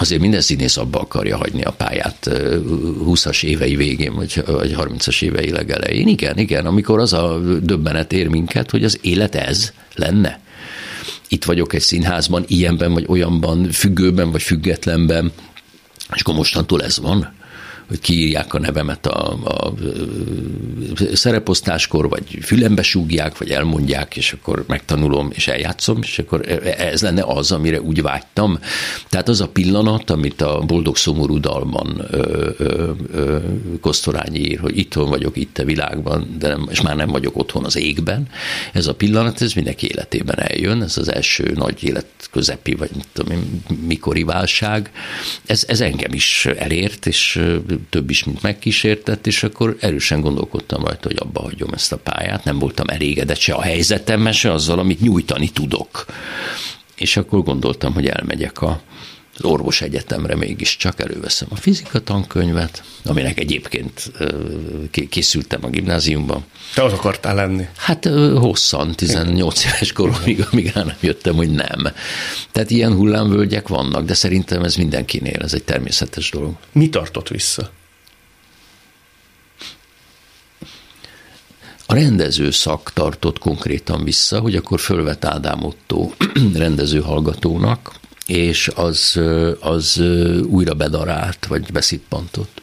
azért 0.00 0.20
minden 0.20 0.40
színész 0.40 0.76
abba 0.76 1.00
akarja 1.00 1.36
hagyni 1.36 1.62
a 1.62 1.70
pályát 1.70 2.30
20-as 3.04 3.44
évei 3.44 3.76
végén, 3.76 4.14
vagy, 4.14 4.42
vagy 4.46 4.74
30-as 4.78 5.22
évei 5.22 5.50
legelején. 5.50 6.08
Igen, 6.08 6.38
igen, 6.38 6.66
amikor 6.66 6.98
az 6.98 7.12
a 7.12 7.38
döbbenet 7.62 8.12
ér 8.12 8.28
minket, 8.28 8.70
hogy 8.70 8.84
az 8.84 8.98
élet 9.02 9.34
ez 9.34 9.72
lenne. 9.94 10.40
Itt 11.28 11.44
vagyok 11.44 11.72
egy 11.72 11.80
színházban, 11.80 12.44
ilyenben 12.46 12.92
vagy 12.92 13.04
olyanban, 13.08 13.70
függőben 13.70 14.30
vagy 14.30 14.42
függetlenben, 14.42 15.32
és 16.14 16.20
akkor 16.20 16.34
mostantól 16.34 16.82
ez 16.82 16.98
van 16.98 17.36
hogy 17.88 18.00
kiírják 18.00 18.54
a 18.54 18.58
nevemet 18.58 19.06
a, 19.06 19.38
a 19.44 19.72
szereposztáskor, 21.12 22.08
vagy 22.08 22.38
fülembe 22.42 22.82
súgják, 22.82 23.38
vagy 23.38 23.50
elmondják, 23.50 24.16
és 24.16 24.32
akkor 24.32 24.64
megtanulom, 24.66 25.30
és 25.32 25.48
eljátszom, 25.48 25.98
és 26.02 26.18
akkor 26.18 26.48
e, 26.48 26.58
e, 26.64 26.86
ez 26.86 27.02
lenne 27.02 27.22
az, 27.22 27.52
amire 27.52 27.80
úgy 27.80 28.02
vágytam. 28.02 28.58
Tehát 29.08 29.28
az 29.28 29.40
a 29.40 29.48
pillanat, 29.48 30.10
amit 30.10 30.40
a 30.40 30.62
Boldog 30.66 30.96
Szomorú 30.96 31.40
dalban 31.40 32.06
ö, 32.10 32.50
ö, 32.58 32.90
ö, 33.12 33.38
Kosztorányi 33.80 34.38
ír, 34.38 34.58
hogy 34.58 34.78
itthon 34.78 35.08
vagyok, 35.08 35.36
itt 35.36 35.58
a 35.58 35.64
világban, 35.64 36.36
de 36.38 36.48
nem, 36.48 36.68
és 36.70 36.80
már 36.80 36.96
nem 36.96 37.08
vagyok 37.08 37.36
otthon 37.36 37.64
az 37.64 37.76
égben. 37.76 38.28
Ez 38.72 38.86
a 38.86 38.94
pillanat, 38.94 39.42
ez 39.42 39.52
mindenki 39.52 39.86
életében 39.86 40.40
eljön, 40.40 40.82
ez 40.82 40.96
az 40.96 41.12
első 41.12 41.52
nagy 41.54 41.84
élet 41.84 42.06
közepi, 42.30 42.74
vagy 42.74 42.90
tudom 43.12 43.62
mikori 43.86 44.22
válság. 44.22 44.90
Ez, 45.46 45.64
ez 45.68 45.80
engem 45.80 46.12
is 46.12 46.46
elért, 46.46 47.06
és 47.06 47.40
több 47.90 48.10
is, 48.10 48.24
mint 48.24 48.42
megkísértett, 48.42 49.26
és 49.26 49.42
akkor 49.42 49.76
erősen 49.80 50.20
gondolkodtam 50.20 50.84
rajta, 50.84 51.08
hogy 51.08 51.18
abba 51.20 51.40
hagyom 51.40 51.72
ezt 51.72 51.92
a 51.92 51.96
pályát. 51.96 52.44
Nem 52.44 52.58
voltam 52.58 52.88
elégedett 52.88 53.38
se 53.38 53.54
a 53.54 53.62
helyzetemmel, 53.62 54.32
se 54.32 54.52
azzal, 54.52 54.78
amit 54.78 55.00
nyújtani 55.00 55.48
tudok. 55.48 56.06
És 56.96 57.16
akkor 57.16 57.42
gondoltam, 57.42 57.94
hogy 57.94 58.06
elmegyek 58.06 58.62
a, 58.62 58.80
az 59.38 59.44
orvos 59.44 59.80
egyetemre 59.80 60.36
mégiscsak 60.36 61.00
előveszem 61.00 61.48
a 61.50 61.56
fizika 61.56 62.00
tankönyvet, 62.00 62.82
aminek 63.04 63.38
egyébként 63.38 64.12
készültem 65.10 65.64
a 65.64 65.68
gimnáziumban. 65.68 66.44
Te 66.74 66.84
az 66.84 66.92
akartál 66.92 67.34
lenni? 67.34 67.66
Hát 67.76 68.04
hosszan, 68.34 68.94
18 68.94 69.64
éves 69.64 69.92
koromig, 69.92 70.46
amíg 70.50 70.72
rá 70.74 70.82
nem 70.82 70.96
jöttem, 71.00 71.34
hogy 71.34 71.50
nem. 71.50 71.88
Tehát 72.52 72.70
ilyen 72.70 72.94
hullámvölgyek 72.94 73.68
vannak, 73.68 74.04
de 74.04 74.14
szerintem 74.14 74.62
ez 74.62 74.74
mindenkinél, 74.74 75.42
ez 75.42 75.54
egy 75.54 75.64
természetes 75.64 76.30
dolog. 76.30 76.54
Mi 76.72 76.88
tartott 76.88 77.28
vissza? 77.28 77.70
A 81.90 81.94
rendező 81.94 82.50
szak 82.50 82.92
tartott 82.92 83.38
konkrétan 83.38 84.04
vissza, 84.04 84.40
hogy 84.40 84.56
akkor 84.56 84.80
fölvet 84.80 85.24
Ádám 85.24 85.64
Otto 85.64 86.10
rendező 86.54 87.00
hallgatónak, 87.00 87.97
és 88.28 88.70
az, 88.74 89.20
az 89.60 90.02
újra 90.46 90.74
bedarált, 90.74 91.46
vagy 91.46 91.72
beszippantott. 91.72 92.62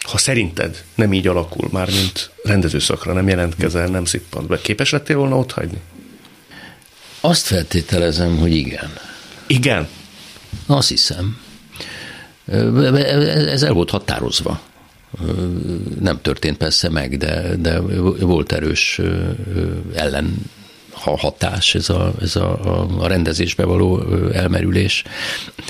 Ha 0.00 0.18
szerinted 0.18 0.84
nem 0.94 1.12
így 1.12 1.26
alakul 1.26 1.68
már, 1.72 1.90
mint 1.90 2.30
rendezőszakra 2.44 3.12
nem 3.12 3.28
jelentkezel, 3.28 3.86
nem 3.86 4.04
szippant 4.04 4.46
be, 4.46 4.60
képes 4.60 4.90
lettél 4.90 5.16
volna 5.16 5.38
ott 5.38 5.52
hagyni? 5.52 5.80
Azt 7.20 7.46
feltételezem, 7.46 8.38
hogy 8.38 8.54
igen. 8.54 8.92
Igen? 9.46 9.88
Azt 10.66 10.88
hiszem. 10.88 11.38
Ez 13.46 13.62
el 13.62 13.72
volt 13.72 13.90
határozva. 13.90 14.60
Nem 16.00 16.20
történt 16.20 16.56
persze 16.56 16.88
meg, 16.88 17.16
de, 17.16 17.56
de 17.56 17.80
volt 18.20 18.52
erős 18.52 19.00
ellen 19.94 20.36
hatás, 21.10 21.74
ez 21.74 21.88
a, 21.88 22.12
ez 22.20 22.36
a, 22.36 22.58
a 22.98 23.06
rendezésbe 23.06 23.64
való 23.64 24.02
elmerülés. 24.32 25.02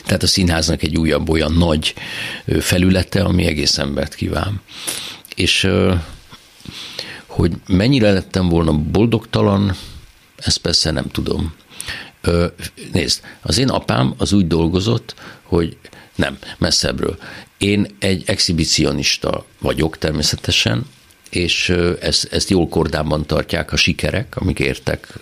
Tehát 0.05 0.23
a 0.23 0.27
színháznak 0.27 0.83
egy 0.83 0.97
újabb 0.97 1.29
olyan 1.29 1.53
nagy 1.53 1.94
felülete, 2.61 3.23
ami 3.23 3.47
egész 3.47 3.79
embert 3.79 4.14
kíván. 4.14 4.61
És 5.35 5.68
hogy 7.27 7.53
mennyire 7.66 8.12
lettem 8.12 8.49
volna 8.49 8.73
boldogtalan, 8.73 9.77
ezt 10.37 10.59
persze 10.59 10.90
nem 10.90 11.09
tudom. 11.11 11.55
Nézd, 12.92 13.20
az 13.42 13.59
én 13.59 13.68
apám 13.68 14.14
az 14.16 14.33
úgy 14.33 14.47
dolgozott, 14.47 15.14
hogy 15.42 15.77
nem, 16.14 16.38
messzebbről. 16.59 17.18
Én 17.59 17.87
egy 17.99 18.23
exhibicionista 18.27 19.44
vagyok 19.59 19.99
természetesen, 19.99 20.87
és 21.35 21.73
ezt, 22.01 22.29
ezt 22.33 22.51
jól 22.51 22.68
kordában 22.68 23.27
tartják 23.27 23.73
a 23.73 23.77
sikerek, 23.77 24.37
amik 24.37 24.59
értek 24.59 25.18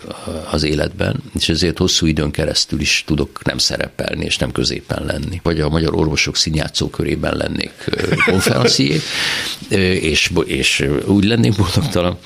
az 0.51 0.63
életben, 0.63 1.23
és 1.39 1.49
ezért 1.49 1.77
hosszú 1.77 2.05
időn 2.05 2.31
keresztül 2.31 2.79
is 2.79 3.03
tudok 3.07 3.43
nem 3.43 3.57
szerepelni, 3.57 4.25
és 4.25 4.37
nem 4.37 4.51
középen 4.51 5.05
lenni. 5.05 5.39
Vagy 5.43 5.59
a 5.59 5.69
Magyar 5.69 5.95
Orvosok 5.95 6.35
Színjátszó 6.35 6.89
körében 6.89 7.37
lennék 7.37 7.71
konferencié, 8.25 9.01
és, 10.01 10.31
és 10.45 10.87
úgy 11.05 11.23
lennék 11.23 11.55
boldogtalan, 11.55 12.17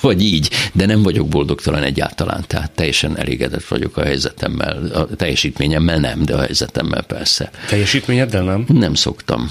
vagy 0.00 0.22
így, 0.22 0.50
de 0.72 0.86
nem 0.86 1.02
vagyok 1.02 1.28
boldogtalan 1.28 1.82
egyáltalán, 1.82 2.44
tehát 2.46 2.70
teljesen 2.70 3.18
elégedett 3.18 3.64
vagyok 3.64 3.96
a 3.96 4.02
helyzetemmel, 4.02 4.84
a 4.92 5.16
teljesítményemmel 5.16 5.98
nem, 5.98 6.24
de 6.24 6.34
a 6.34 6.40
helyzetemmel 6.40 7.02
persze. 7.02 7.50
Teljesítményeddel 7.68 8.42
nem? 8.42 8.64
Nem 8.68 8.94
szoktam 8.94 9.50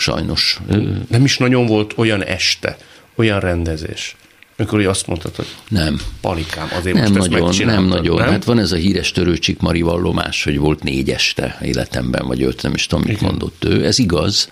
sajnos. 0.00 0.60
Nem 1.08 1.24
is 1.24 1.38
nagyon 1.38 1.66
volt 1.66 1.92
olyan 1.96 2.24
este, 2.24 2.76
olyan 3.14 3.40
rendezés, 3.40 4.16
amikor 4.56 4.86
azt 4.86 5.06
mondtad, 5.06 5.36
hogy 5.36 5.46
nem. 5.68 6.00
Palikám, 6.20 6.68
azért 6.78 6.96
nem 6.96 7.12
most 7.12 7.30
nagyon, 7.30 7.48
ezt 7.48 7.64
Nem 7.64 7.84
nagyon. 7.84 8.16
Nem? 8.16 8.28
Hát 8.28 8.44
van 8.44 8.58
ez 8.58 8.72
a 8.72 8.76
híres 8.76 9.12
törőcsik 9.12 9.60
Mari 9.60 9.80
vallomás, 9.82 10.44
hogy 10.44 10.58
volt 10.58 10.82
négy 10.82 11.10
este 11.10 11.58
életemben, 11.62 12.26
vagy 12.26 12.42
öt, 12.42 12.62
nem 12.62 12.74
is 12.74 12.86
tudom, 12.86 13.04
mit 13.06 13.20
mondott 13.20 13.64
ő. 13.64 13.84
Ez 13.84 13.98
igaz. 13.98 14.48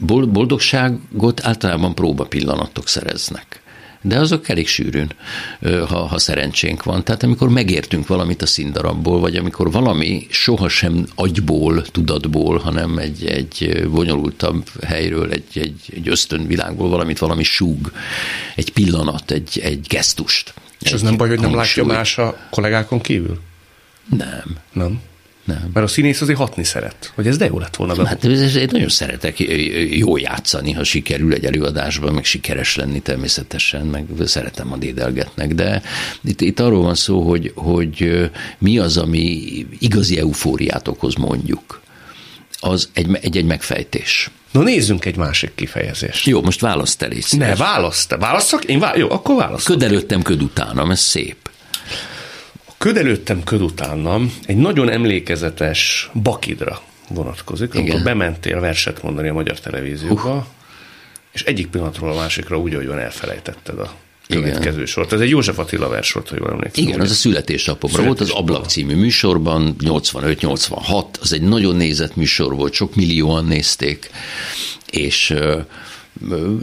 Boldogságot 0.00 1.44
általában 1.44 1.94
próba 1.94 2.24
pillanatok 2.24 2.88
szereznek 2.88 3.59
de 4.02 4.18
azok 4.18 4.48
elég 4.48 4.68
sűrűn, 4.68 5.12
ha, 5.60 6.06
ha 6.06 6.18
szerencsénk 6.18 6.82
van. 6.82 7.04
Tehát 7.04 7.22
amikor 7.22 7.48
megértünk 7.48 8.06
valamit 8.06 8.42
a 8.42 8.46
színdarabból, 8.46 9.20
vagy 9.20 9.36
amikor 9.36 9.70
valami 9.70 10.26
sohasem 10.30 11.06
agyból, 11.14 11.82
tudatból, 11.82 12.58
hanem 12.58 12.98
egy, 12.98 13.24
egy 13.24 13.88
bonyolultabb 13.90 14.68
helyről, 14.84 15.32
egy, 15.32 15.44
egy, 15.54 15.80
egy 15.96 16.08
ösztönvilágból 16.08 16.88
valamit 16.88 17.18
valami 17.18 17.42
súg, 17.42 17.92
egy 18.54 18.72
pillanat, 18.72 19.30
egy, 19.30 19.60
egy 19.62 19.86
gesztust. 19.88 20.54
És 20.80 20.92
az 20.92 21.02
nem 21.02 21.16
baj, 21.16 21.28
hogy 21.28 21.40
nem 21.40 21.54
látja 21.54 21.84
más 21.84 22.18
a 22.18 22.36
kollégákon 22.50 23.00
kívül? 23.00 23.40
Nem. 24.16 24.56
Nem? 24.72 25.00
Nem. 25.44 25.70
Mert 25.72 25.86
a 25.86 25.88
színész 25.88 26.20
azért 26.20 26.38
hatni 26.38 26.64
szeret, 26.64 27.12
hogy 27.14 27.26
ez 27.26 27.36
de 27.36 27.44
jó 27.44 27.58
lett 27.58 27.76
volna. 27.76 27.94
Be. 27.94 28.08
Hát 28.08 28.24
ez, 28.24 28.56
én 28.56 28.68
nagyon 28.70 28.88
szeretek 28.88 29.38
jól 29.90 30.20
játszani, 30.20 30.72
ha 30.72 30.84
sikerül 30.84 31.32
egy 31.32 31.44
előadásban, 31.44 32.14
meg 32.14 32.24
sikeres 32.24 32.76
lenni 32.76 33.00
természetesen, 33.00 33.86
meg 33.86 34.06
szeretem 34.24 34.72
a 34.72 34.76
dédelgetnek, 34.76 35.54
de 35.54 35.82
itt, 36.24 36.40
itt 36.40 36.60
arról 36.60 36.82
van 36.82 36.94
szó, 36.94 37.22
hogy, 37.22 37.52
hogy 37.54 38.30
mi 38.58 38.78
az, 38.78 38.96
ami 38.96 39.22
igazi 39.78 40.18
eufóriát 40.18 40.88
okoz 40.88 41.14
mondjuk. 41.14 41.80
Az 42.60 42.88
egy, 42.92 43.18
egy, 43.20 43.36
egy 43.36 43.44
megfejtés. 43.44 44.30
No 44.50 44.62
nézzünk 44.62 45.04
egy 45.04 45.16
másik 45.16 45.54
kifejezést. 45.54 46.26
Jó, 46.26 46.42
most 46.42 46.60
választ 46.60 47.02
el 47.02 47.10
Ne, 47.30 47.54
választ. 47.56 48.16
Válaszok? 48.18 48.64
Én 48.64 48.78
vá- 48.78 48.96
jó, 48.96 49.10
akkor 49.10 49.36
válaszok. 49.36 49.66
Köd 49.66 49.82
előttem, 49.82 50.22
köd 50.22 50.42
utánam, 50.42 50.90
ez 50.90 51.00
szép. 51.00 51.49
Köd 52.80 52.96
előttem, 52.96 53.42
köd 53.44 53.62
utánam 53.62 54.32
egy 54.46 54.56
nagyon 54.56 54.90
emlékezetes 54.90 56.10
bakidra 56.22 56.80
vonatkozik, 57.08 57.74
Igen. 57.74 57.80
amikor 57.80 58.02
bementél 58.02 58.60
verset 58.60 59.02
mondani 59.02 59.28
a 59.28 59.32
magyar 59.32 59.60
televízióba, 59.60 60.34
uh. 60.34 60.44
és 61.32 61.42
egyik 61.42 61.66
pillanatról 61.66 62.10
a 62.10 62.14
másikra 62.14 62.58
úgy, 62.58 62.74
hogy 62.74 62.86
elfelejtetted 62.86 63.78
a 63.78 63.94
következő 64.28 64.74
Igen. 64.74 64.86
sort. 64.86 65.12
Ez 65.12 65.20
egy 65.20 65.28
József 65.28 65.58
Attila 65.58 65.88
vers 65.88 66.12
volt, 66.12 66.28
ha 66.28 66.36
jól 66.38 66.50
emlékszem. 66.50 66.84
Igen, 66.84 67.00
az 67.00 67.10
a 67.10 67.14
születésnapomra 67.14 68.02
volt, 68.02 68.20
az 68.20 68.30
Ablak 68.30 68.66
című 68.66 68.94
műsorban, 68.94 69.76
85-86, 69.80 71.04
az 71.20 71.32
egy 71.32 71.42
nagyon 71.42 71.76
nézett 71.76 72.16
műsor 72.16 72.54
volt, 72.54 72.72
sok 72.72 72.94
millióan 72.94 73.44
nézték, 73.44 74.10
és 74.90 75.34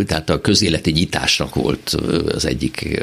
tehát 0.05 0.29
a 0.29 0.41
közéleti 0.41 0.91
nyitásnak 0.91 1.55
volt 1.55 1.95
az 2.33 2.45
egyik 2.45 2.99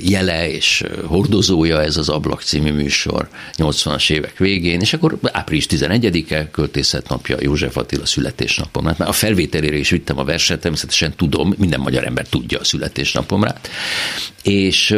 jele 0.00 0.50
és 0.50 0.84
hordozója 1.04 1.82
ez 1.82 1.96
az 1.96 2.08
Ablak 2.08 2.42
című 2.42 2.72
műsor 2.72 3.28
80-as 3.56 4.10
évek 4.10 4.38
végén, 4.38 4.80
és 4.80 4.92
akkor 4.92 5.18
április 5.22 5.66
11-e 5.70 6.50
költészet 6.50 7.08
napja 7.08 7.36
József 7.40 7.76
Attila 7.76 8.06
születésnapom. 8.06 8.84
Hát 8.84 8.98
már 8.98 9.08
a 9.08 9.12
felvételére 9.12 9.76
is 9.76 9.90
vittem 9.90 10.18
a 10.18 10.24
verset, 10.24 10.60
természetesen 10.60 11.14
tudom, 11.16 11.54
minden 11.58 11.80
magyar 11.80 12.04
ember 12.04 12.28
tudja 12.28 12.58
a 12.58 12.64
születésnapomrát, 12.64 13.68
és 14.42 14.96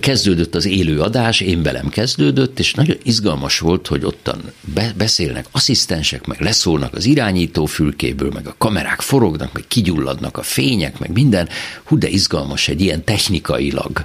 kezdődött 0.00 0.54
az 0.54 0.66
élő 0.66 1.00
adás, 1.00 1.40
én 1.40 1.62
velem 1.62 1.88
kezdődött, 1.88 2.58
és 2.58 2.74
nagyon 2.74 2.96
izgalmas 3.02 3.58
volt, 3.58 3.86
hogy 3.86 4.04
ottan 4.04 4.52
be, 4.74 4.92
beszélnek 4.96 5.46
asszisztensek, 5.50 6.26
meg 6.26 6.40
leszólnak 6.40 6.94
az 6.94 7.04
irányító 7.04 7.66
fülkéből, 7.66 8.30
meg 8.30 8.46
a 8.46 8.54
kamerák 8.58 9.00
forognak, 9.00 9.52
meg 9.52 9.64
kigyulladnak 9.68 10.36
a 10.38 10.42
fények, 10.42 10.98
meg 10.98 11.12
minden. 11.12 11.48
Hú, 11.84 11.98
de 11.98 12.08
izgalmas 12.08 12.68
egy 12.68 12.80
ilyen 12.80 13.04
technikailag. 13.04 14.04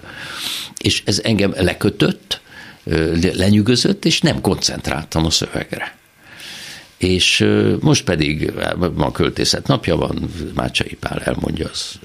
És 0.77 1.01
ez 1.05 1.19
engem 1.23 1.53
lekötött, 1.57 2.41
lenyűgözött, 3.33 4.05
és 4.05 4.21
nem 4.21 4.41
koncentráltam 4.41 5.25
a 5.25 5.29
szövegre. 5.29 5.97
És 6.97 7.47
most 7.79 8.03
pedig 8.03 8.51
ma 8.95 9.05
a 9.05 9.11
költészet 9.11 9.67
napja 9.67 9.95
van, 9.95 10.29
Mácsai 10.55 10.97
Pál 10.99 11.19
elmondja 11.19 11.69
az 11.69 11.99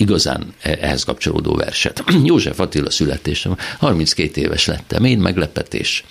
igazán 0.00 0.54
ehhez 0.62 1.04
kapcsolódó 1.04 1.54
verset. 1.54 2.04
József 2.24 2.60
Attila 2.60 2.90
születésem, 2.90 3.56
32 3.78 4.40
éves 4.40 4.66
lettem, 4.66 5.04
én 5.04 5.18
meglepetés. 5.18 6.04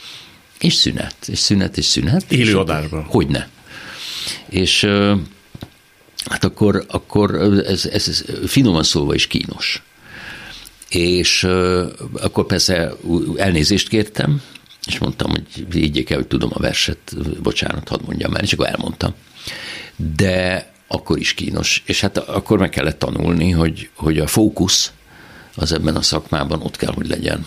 És 0.59 0.73
szünet, 0.73 1.15
és 1.27 1.39
szünet, 1.39 1.77
és 1.77 1.85
szünet. 1.85 2.31
Élő 2.31 2.57
adásban. 2.57 3.03
Hogyne. 3.03 3.49
És 4.49 4.87
hát 6.25 6.43
akkor, 6.43 6.85
akkor 6.87 7.35
ez, 7.65 7.85
ez, 7.85 8.07
ez 8.07 8.25
finoman 8.47 8.83
szólva 8.83 9.13
is 9.13 9.27
kínos. 9.27 9.83
És 10.89 11.43
akkor 12.13 12.45
persze 12.45 12.93
elnézést 13.35 13.87
kértem, 13.87 14.41
és 14.87 14.97
mondtam, 14.97 15.29
hogy 15.29 15.65
vigyék 15.69 16.09
el, 16.09 16.17
hogy 16.17 16.27
tudom 16.27 16.49
a 16.53 16.59
verset, 16.59 17.15
bocsánat, 17.41 17.87
hadd 17.87 18.03
mondjam 18.05 18.35
el, 18.35 18.43
és 18.43 18.53
akkor 18.53 18.67
elmondtam. 18.67 19.13
De 20.15 20.71
akkor 20.91 21.19
is 21.19 21.33
kínos. 21.33 21.83
És 21.85 22.01
hát 22.01 22.17
akkor 22.17 22.57
meg 22.57 22.69
kellett 22.69 22.99
tanulni, 22.99 23.51
hogy, 23.51 23.89
hogy 23.95 24.19
a 24.19 24.27
fókusz 24.27 24.91
az 25.55 25.73
ebben 25.73 25.95
a 25.95 26.01
szakmában 26.01 26.61
ott 26.61 26.75
kell, 26.75 26.91
hogy 26.93 27.07
legyen, 27.07 27.45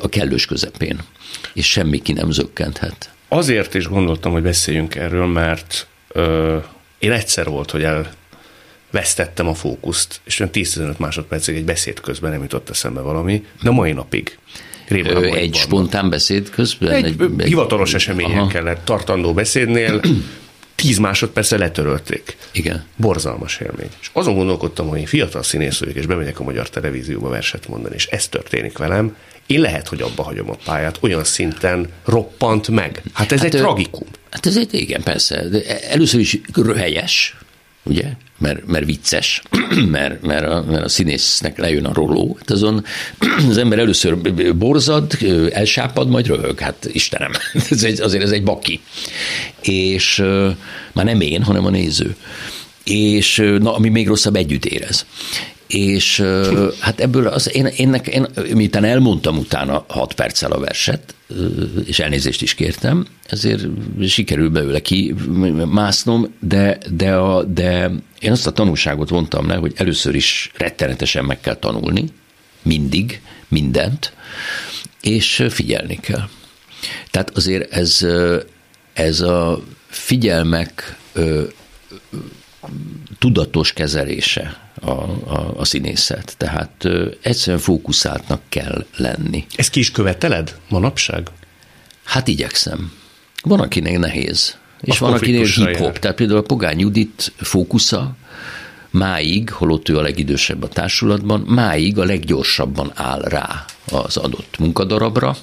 a 0.00 0.08
kellős 0.08 0.46
közepén, 0.46 0.98
és 1.52 1.70
semmi 1.70 2.02
ki 2.02 2.12
nem 2.12 2.30
zökkenthet. 2.30 3.10
Azért 3.28 3.74
is 3.74 3.86
gondoltam, 3.86 4.32
hogy 4.32 4.42
beszéljünk 4.42 4.94
erről, 4.94 5.26
mert 5.26 5.86
ö, 6.08 6.56
én 6.98 7.12
egyszer 7.12 7.46
volt, 7.46 7.70
hogy 7.70 7.86
elvesztettem 8.90 9.48
a 9.48 9.54
fókuszt, 9.54 10.20
és 10.24 10.40
olyan 10.40 10.52
10-15 10.54 10.96
másodpercig 10.96 11.56
egy 11.56 11.64
beszéd 11.64 12.00
közben 12.00 12.30
nem 12.30 12.42
jutott 12.42 12.70
eszembe 12.70 13.00
valami, 13.00 13.44
de 13.62 13.70
mai 13.70 13.92
napig. 13.92 14.38
Rémán 14.88 15.24
egy 15.24 15.54
spontán 15.54 16.10
beszéd 16.10 16.50
közben? 16.50 17.04
Egy, 17.04 17.16
egy 17.38 17.46
hivatalos 17.46 17.94
eseményen 17.94 18.38
aha. 18.38 18.46
kellett 18.46 18.84
tartandó 18.84 19.34
beszédnél 19.34 20.00
tíz 20.82 20.98
másodperce 20.98 21.58
letörölték. 21.58 22.36
Igen. 22.52 22.84
Borzalmas 22.96 23.60
élmény. 23.60 23.88
És 24.00 24.10
azon 24.12 24.34
gondolkodtam, 24.34 24.88
hogy 24.88 24.98
én 24.98 25.06
fiatal 25.06 25.42
színész 25.42 25.78
vagyok, 25.78 25.94
és 25.94 26.06
bemegyek 26.06 26.40
a 26.40 26.42
magyar 26.42 26.68
televízióba 26.68 27.28
verset 27.28 27.68
mondani, 27.68 27.94
és 27.94 28.06
ez 28.06 28.28
történik 28.28 28.78
velem, 28.78 29.16
én 29.46 29.60
lehet, 29.60 29.88
hogy 29.88 30.02
abba 30.02 30.22
hagyom 30.22 30.50
a 30.50 30.56
pályát, 30.64 30.98
olyan 31.00 31.24
szinten 31.24 31.88
roppant 32.04 32.68
meg. 32.68 33.02
Hát 33.12 33.32
ez 33.32 33.38
hát 33.38 33.46
egy 33.46 33.54
ő, 33.54 33.58
tragikum. 33.58 34.06
Hát 34.30 34.46
ez 34.46 34.56
egy, 34.56 34.74
igen, 34.74 35.02
persze. 35.02 35.48
De 35.48 35.80
először 35.80 36.20
is 36.20 36.40
helyes, 36.76 37.36
ugye? 37.82 38.04
Mert, 38.38 38.66
mert 38.66 38.84
vicces, 38.84 39.42
mert, 39.90 40.22
mert, 40.22 40.46
a, 40.46 40.64
mert 40.70 40.84
a 40.84 40.88
színésznek 40.88 41.58
lejön 41.58 41.84
a 41.84 41.92
roló. 41.92 42.36
Hát 42.38 42.50
azon 42.50 42.84
az 43.48 43.56
ember 43.56 43.78
először 43.78 44.16
borzad, 44.56 45.12
elsápad, 45.50 46.08
majd 46.08 46.26
röhög. 46.26 46.58
Hát 46.58 46.88
Istenem, 46.92 47.32
ez 47.70 47.82
egy, 47.82 48.00
azért 48.00 48.22
ez 48.22 48.30
egy 48.30 48.42
baki. 48.42 48.80
És 49.62 50.16
már 50.92 51.04
nem 51.04 51.20
én, 51.20 51.42
hanem 51.42 51.66
a 51.66 51.70
néző. 51.70 52.16
És 52.84 53.36
na, 53.58 53.74
ami 53.74 53.88
még 53.88 54.06
rosszabb, 54.06 54.36
együtt 54.36 54.64
érez. 54.64 55.06
És 55.68 56.22
hát 56.78 57.00
ebből 57.00 57.26
az, 57.26 57.54
én, 57.54 57.66
én, 57.66 57.94
én, 57.94 58.26
miután 58.54 58.84
elmondtam 58.84 59.38
utána 59.38 59.84
6 59.88 60.14
perccel 60.14 60.52
a 60.52 60.60
verset, 60.60 61.14
és 61.84 61.98
elnézést 61.98 62.42
is 62.42 62.54
kértem, 62.54 63.06
ezért 63.26 63.66
sikerül 64.06 64.50
belőle 64.50 64.80
ki 64.80 65.14
másznom, 65.70 66.34
de, 66.40 66.78
de, 66.90 67.14
a, 67.14 67.44
de 67.44 67.90
én 68.20 68.30
azt 68.30 68.46
a 68.46 68.52
tanulságot 68.52 69.08
vontam 69.08 69.48
le, 69.48 69.54
hogy 69.54 69.72
először 69.76 70.14
is 70.14 70.50
rettenetesen 70.56 71.24
meg 71.24 71.40
kell 71.40 71.56
tanulni, 71.56 72.04
mindig, 72.62 73.20
mindent, 73.48 74.12
és 75.02 75.46
figyelni 75.50 75.98
kell. 76.00 76.28
Tehát 77.10 77.30
azért 77.30 77.72
ez, 77.72 78.06
ez 78.92 79.20
a 79.20 79.62
figyelmek 79.88 80.96
tudatos 83.18 83.72
kezelése 83.72 84.70
a, 84.80 84.90
a, 84.90 85.54
a 85.56 85.64
színészet. 85.64 86.34
Tehát 86.36 86.84
ö, 86.84 87.10
egyszerűen 87.22 87.62
fókuszáltnak 87.62 88.40
kell 88.48 88.86
lenni. 88.96 89.46
Ezt 89.56 89.70
ki 89.70 89.80
is 89.80 89.90
követeled 89.90 90.58
manapság? 90.68 91.28
Hát 92.04 92.28
igyekszem. 92.28 92.92
Van, 93.42 93.60
akinek 93.60 93.98
nehéz. 93.98 94.56
És 94.80 95.00
a 95.00 95.04
van, 95.04 95.14
akinek 95.14 95.46
hip-hop. 95.46 95.98
Tehát 95.98 96.16
például 96.16 96.38
a 96.38 96.42
Pogány 96.42 96.78
Judit 96.78 97.32
fókusza 97.36 98.16
máig, 98.90 99.50
holott 99.50 99.88
ő 99.88 99.98
a 99.98 100.02
legidősebb 100.02 100.62
a 100.62 100.68
társulatban, 100.68 101.40
máig 101.40 101.98
a 101.98 102.04
leggyorsabban 102.04 102.92
áll 102.94 103.20
rá 103.20 103.64
az 103.90 104.16
adott 104.16 104.58
munkadarabra, 104.58 105.36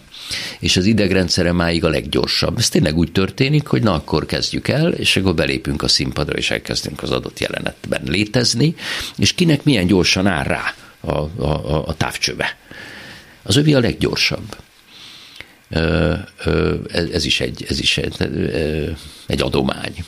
és 0.59 0.77
az 0.77 0.85
idegrendszere 0.85 1.51
máig 1.51 1.83
a 1.83 1.89
leggyorsabb. 1.89 2.57
Ez 2.57 2.69
tényleg 2.69 2.97
úgy 2.97 3.11
történik, 3.11 3.67
hogy 3.67 3.83
na 3.83 3.93
akkor 3.93 4.25
kezdjük 4.25 4.67
el, 4.67 4.91
és 4.91 5.17
akkor 5.17 5.35
belépünk 5.35 5.83
a 5.83 5.87
színpadra, 5.87 6.37
és 6.37 6.51
elkezdünk 6.51 7.03
az 7.03 7.11
adott 7.11 7.39
jelenetben 7.39 8.01
létezni, 8.05 8.75
és 9.17 9.33
kinek 9.33 9.63
milyen 9.63 9.87
gyorsan 9.87 10.27
áll 10.27 10.43
rá 10.43 10.73
a, 10.99 11.17
a, 11.43 11.87
a 11.87 11.93
távcsöve. 11.97 12.57
Az 13.43 13.55
övi 13.55 13.73
a 13.73 13.79
leggyorsabb. 13.79 14.55
Ez 17.11 17.25
is 17.25 17.39
egy, 17.39 17.65
ez 17.69 17.79
is 17.79 17.97
egy, 17.97 18.29
egy 19.27 19.41
adomány. 19.41 20.05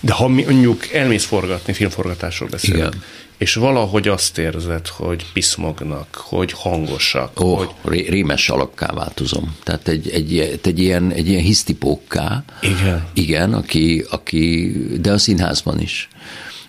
De 0.00 0.12
ha 0.12 0.28
mondjuk 0.28 0.92
elmész 0.92 1.24
forgatni, 1.24 1.72
filmforgatásról 1.72 2.48
beszélünk, 2.48 2.78
Igen 2.78 3.02
és 3.38 3.54
valahogy 3.54 4.08
azt 4.08 4.38
érzed, 4.38 4.86
hogy 4.86 5.24
piszmognak, 5.32 6.14
hogy 6.14 6.52
hangosak. 6.52 7.40
Ó, 7.40 7.54
hogy... 7.54 7.68
Ré- 7.84 8.08
rémes 8.08 8.48
alakká 8.48 8.92
változom. 8.92 9.56
Tehát 9.62 9.88
egy, 9.88 10.08
egy, 10.08 10.58
egy, 10.62 10.78
ilyen, 10.78 11.10
egy 11.12 11.28
ilyen 11.28 11.42
hisztipókká. 11.42 12.44
Igen. 12.60 13.06
Igen, 13.12 13.54
aki, 13.54 14.04
aki, 14.10 14.72
de 15.00 15.12
a 15.12 15.18
színházban 15.18 15.80
is. 15.80 16.08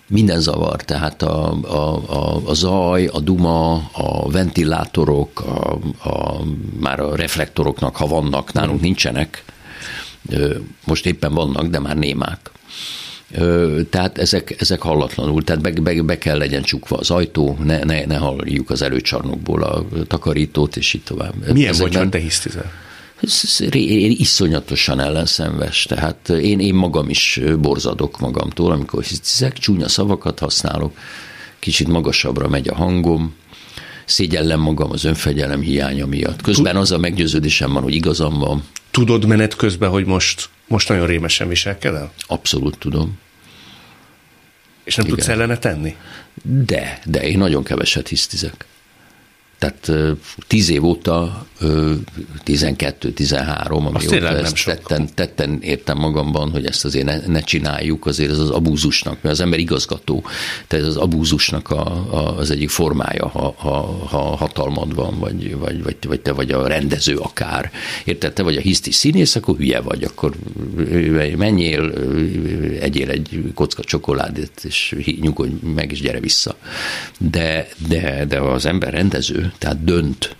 Minden 0.06 0.40
zavar, 0.40 0.82
tehát 0.84 1.22
a, 1.22 1.52
a, 1.62 2.12
a, 2.12 2.42
a 2.44 2.54
zaj, 2.54 3.06
a 3.06 3.20
duma, 3.20 3.74
a 3.92 4.30
ventilátorok, 4.30 5.40
a, 5.40 5.78
a, 6.08 6.42
már 6.80 7.00
a 7.00 7.16
reflektoroknak, 7.16 7.96
ha 7.96 8.06
vannak, 8.06 8.52
nálunk 8.52 8.78
mm. 8.78 8.82
nincsenek, 8.82 9.44
most 10.84 11.06
éppen 11.06 11.34
vannak, 11.34 11.66
de 11.66 11.78
már 11.78 11.96
némák 11.96 12.50
tehát 13.90 14.18
ezek, 14.18 14.54
ezek 14.58 14.82
hallatlanul, 14.82 15.44
tehát 15.44 15.62
be, 15.62 15.70
be, 15.70 16.02
be 16.02 16.18
kell 16.18 16.38
legyen 16.38 16.62
csukva 16.62 16.96
az 16.96 17.10
ajtó, 17.10 17.58
ne, 17.64 17.84
ne, 17.84 18.04
ne 18.04 18.16
halljuk 18.16 18.70
az 18.70 18.82
előcsarnokból 18.82 19.62
a 19.62 19.84
takarítót, 20.06 20.76
és 20.76 20.92
így 20.92 21.02
tovább. 21.02 21.52
Milyen 21.52 21.70
Ezekben, 21.70 22.04
ha 22.04 22.08
te 22.08 22.18
hisztizel? 22.18 22.72
Én 23.72 24.10
iszonyatosan 24.18 25.00
ellenszenves, 25.00 25.82
tehát 25.82 26.28
én, 26.28 26.60
én 26.60 26.74
magam 26.74 27.08
is 27.08 27.40
borzadok 27.60 28.20
magamtól, 28.20 28.72
amikor 28.72 29.02
hiszek, 29.02 29.58
csúnya 29.58 29.88
szavakat 29.88 30.38
használok, 30.38 30.96
kicsit 31.58 31.88
magasabbra 31.88 32.48
megy 32.48 32.68
a 32.68 32.74
hangom, 32.74 33.34
szégyellem 34.04 34.60
magam 34.60 34.90
az 34.90 35.04
önfegyelem 35.04 35.60
hiánya 35.60 36.06
miatt. 36.06 36.42
Közben 36.42 36.76
az 36.76 36.92
a 36.92 36.98
meggyőződésem 36.98 37.72
van, 37.72 37.82
hogy 37.82 37.94
igazam 37.94 38.38
van. 38.38 38.62
Tudod 38.90 39.26
menet 39.26 39.56
közben, 39.56 39.90
hogy 39.90 40.04
most 40.04 40.48
most 40.70 40.88
nagyon 40.88 41.06
rémesen 41.06 41.48
viselkedel? 41.48 42.12
Abszolút 42.26 42.78
tudom. 42.78 43.18
És 44.84 44.94
nem 44.94 45.06
Igen. 45.06 45.18
tudsz 45.18 45.28
ellene 45.28 45.58
tenni? 45.58 45.96
De, 46.42 47.00
de 47.04 47.22
én 47.22 47.38
nagyon 47.38 47.64
keveset 47.64 48.08
hisztizek. 48.08 48.66
Tehát 49.60 49.90
tíz 50.46 50.70
év 50.70 50.84
óta, 50.84 51.46
12-13, 51.60 53.68
amióta 53.68 54.38
ezt 54.38 54.64
tetten, 54.64 55.08
tetten 55.14 55.58
értem 55.62 55.98
magamban, 55.98 56.50
hogy 56.50 56.64
ezt 56.64 56.84
azért 56.84 57.04
ne, 57.04 57.26
ne 57.26 57.40
csináljuk, 57.40 58.06
azért 58.06 58.30
ez 58.30 58.38
az 58.38 58.50
abúzusnak, 58.50 59.18
mert 59.22 59.34
az 59.34 59.40
ember 59.40 59.58
igazgató, 59.58 60.24
tehát 60.66 60.84
ez 60.84 60.90
az 60.90 60.96
abúzusnak 60.96 61.70
a, 61.70 61.84
a, 62.10 62.38
az 62.38 62.50
egyik 62.50 62.68
formája, 62.68 63.28
ha, 63.28 63.54
ha, 63.56 64.06
ha 64.08 64.36
hatalmad 64.36 64.94
van, 64.94 65.18
vagy, 65.18 65.56
vagy, 65.56 65.82
vagy, 65.82 65.96
vagy 66.06 66.20
te 66.20 66.32
vagy 66.32 66.50
a 66.50 66.66
rendező 66.66 67.16
akár. 67.16 67.70
Érted, 68.04 68.32
te 68.32 68.42
vagy 68.42 68.56
a 68.56 68.60
hiszti 68.60 68.92
színész, 68.92 69.36
akkor 69.36 69.56
hülye 69.56 69.80
vagy, 69.80 70.04
akkor 70.04 70.32
menjél, 71.36 71.92
egyél 72.80 73.10
egy 73.10 73.52
kocka 73.54 73.82
csokoládét, 73.82 74.60
és 74.62 74.96
nyugodj 75.20 75.66
meg, 75.74 75.92
és 75.92 76.00
gyere 76.00 76.20
vissza. 76.20 76.56
De, 77.18 77.68
de, 77.88 78.24
de 78.24 78.40
az 78.40 78.66
ember 78.66 78.92
rendező, 78.92 79.49
tehát 79.58 79.84
dönt 79.84 80.36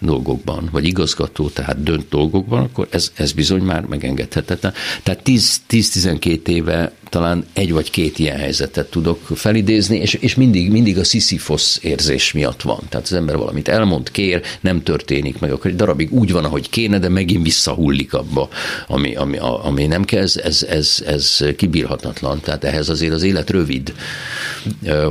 dolgokban, 0.00 0.68
vagy 0.72 0.86
igazgató, 0.86 1.48
tehát 1.48 1.82
dönt 1.82 2.08
dolgokban, 2.08 2.62
akkor 2.62 2.88
ez, 2.90 3.12
ez 3.14 3.32
bizony 3.32 3.62
már 3.62 3.84
megengedhetetlen. 3.84 4.72
Tehát 5.02 5.20
10-12 5.24 6.46
éve 6.46 6.92
talán 7.10 7.44
egy 7.52 7.72
vagy 7.72 7.90
két 7.90 8.18
ilyen 8.18 8.38
helyzetet 8.38 8.90
tudok 8.90 9.20
felidézni, 9.34 9.96
és, 9.96 10.14
és 10.14 10.34
mindig, 10.34 10.70
mindig 10.70 10.98
a 10.98 11.04
Sisyphos 11.04 11.78
érzés 11.80 12.32
miatt 12.32 12.62
van. 12.62 12.80
Tehát 12.88 13.06
az 13.06 13.12
ember 13.12 13.36
valamit 13.36 13.68
elmond, 13.68 14.10
kér, 14.10 14.42
nem 14.60 14.82
történik 14.82 15.38
meg, 15.38 15.52
akkor 15.52 15.70
egy 15.70 15.76
darabig 15.76 16.12
úgy 16.12 16.32
van, 16.32 16.44
ahogy 16.44 16.70
kéne, 16.70 16.98
de 16.98 17.08
megint 17.08 17.44
visszahullik 17.44 18.14
abba, 18.14 18.48
ami, 18.86 19.14
ami, 19.14 19.38
ami 19.38 19.86
nem 19.86 20.04
kell, 20.04 20.22
ez, 20.22 20.36
ez, 20.36 20.66
ez, 20.68 21.02
ez 21.06 21.44
kibírhatatlan. 21.56 22.40
Tehát 22.40 22.64
ehhez 22.64 22.88
azért 22.88 23.12
az 23.12 23.22
élet 23.22 23.50
rövid, 23.50 23.94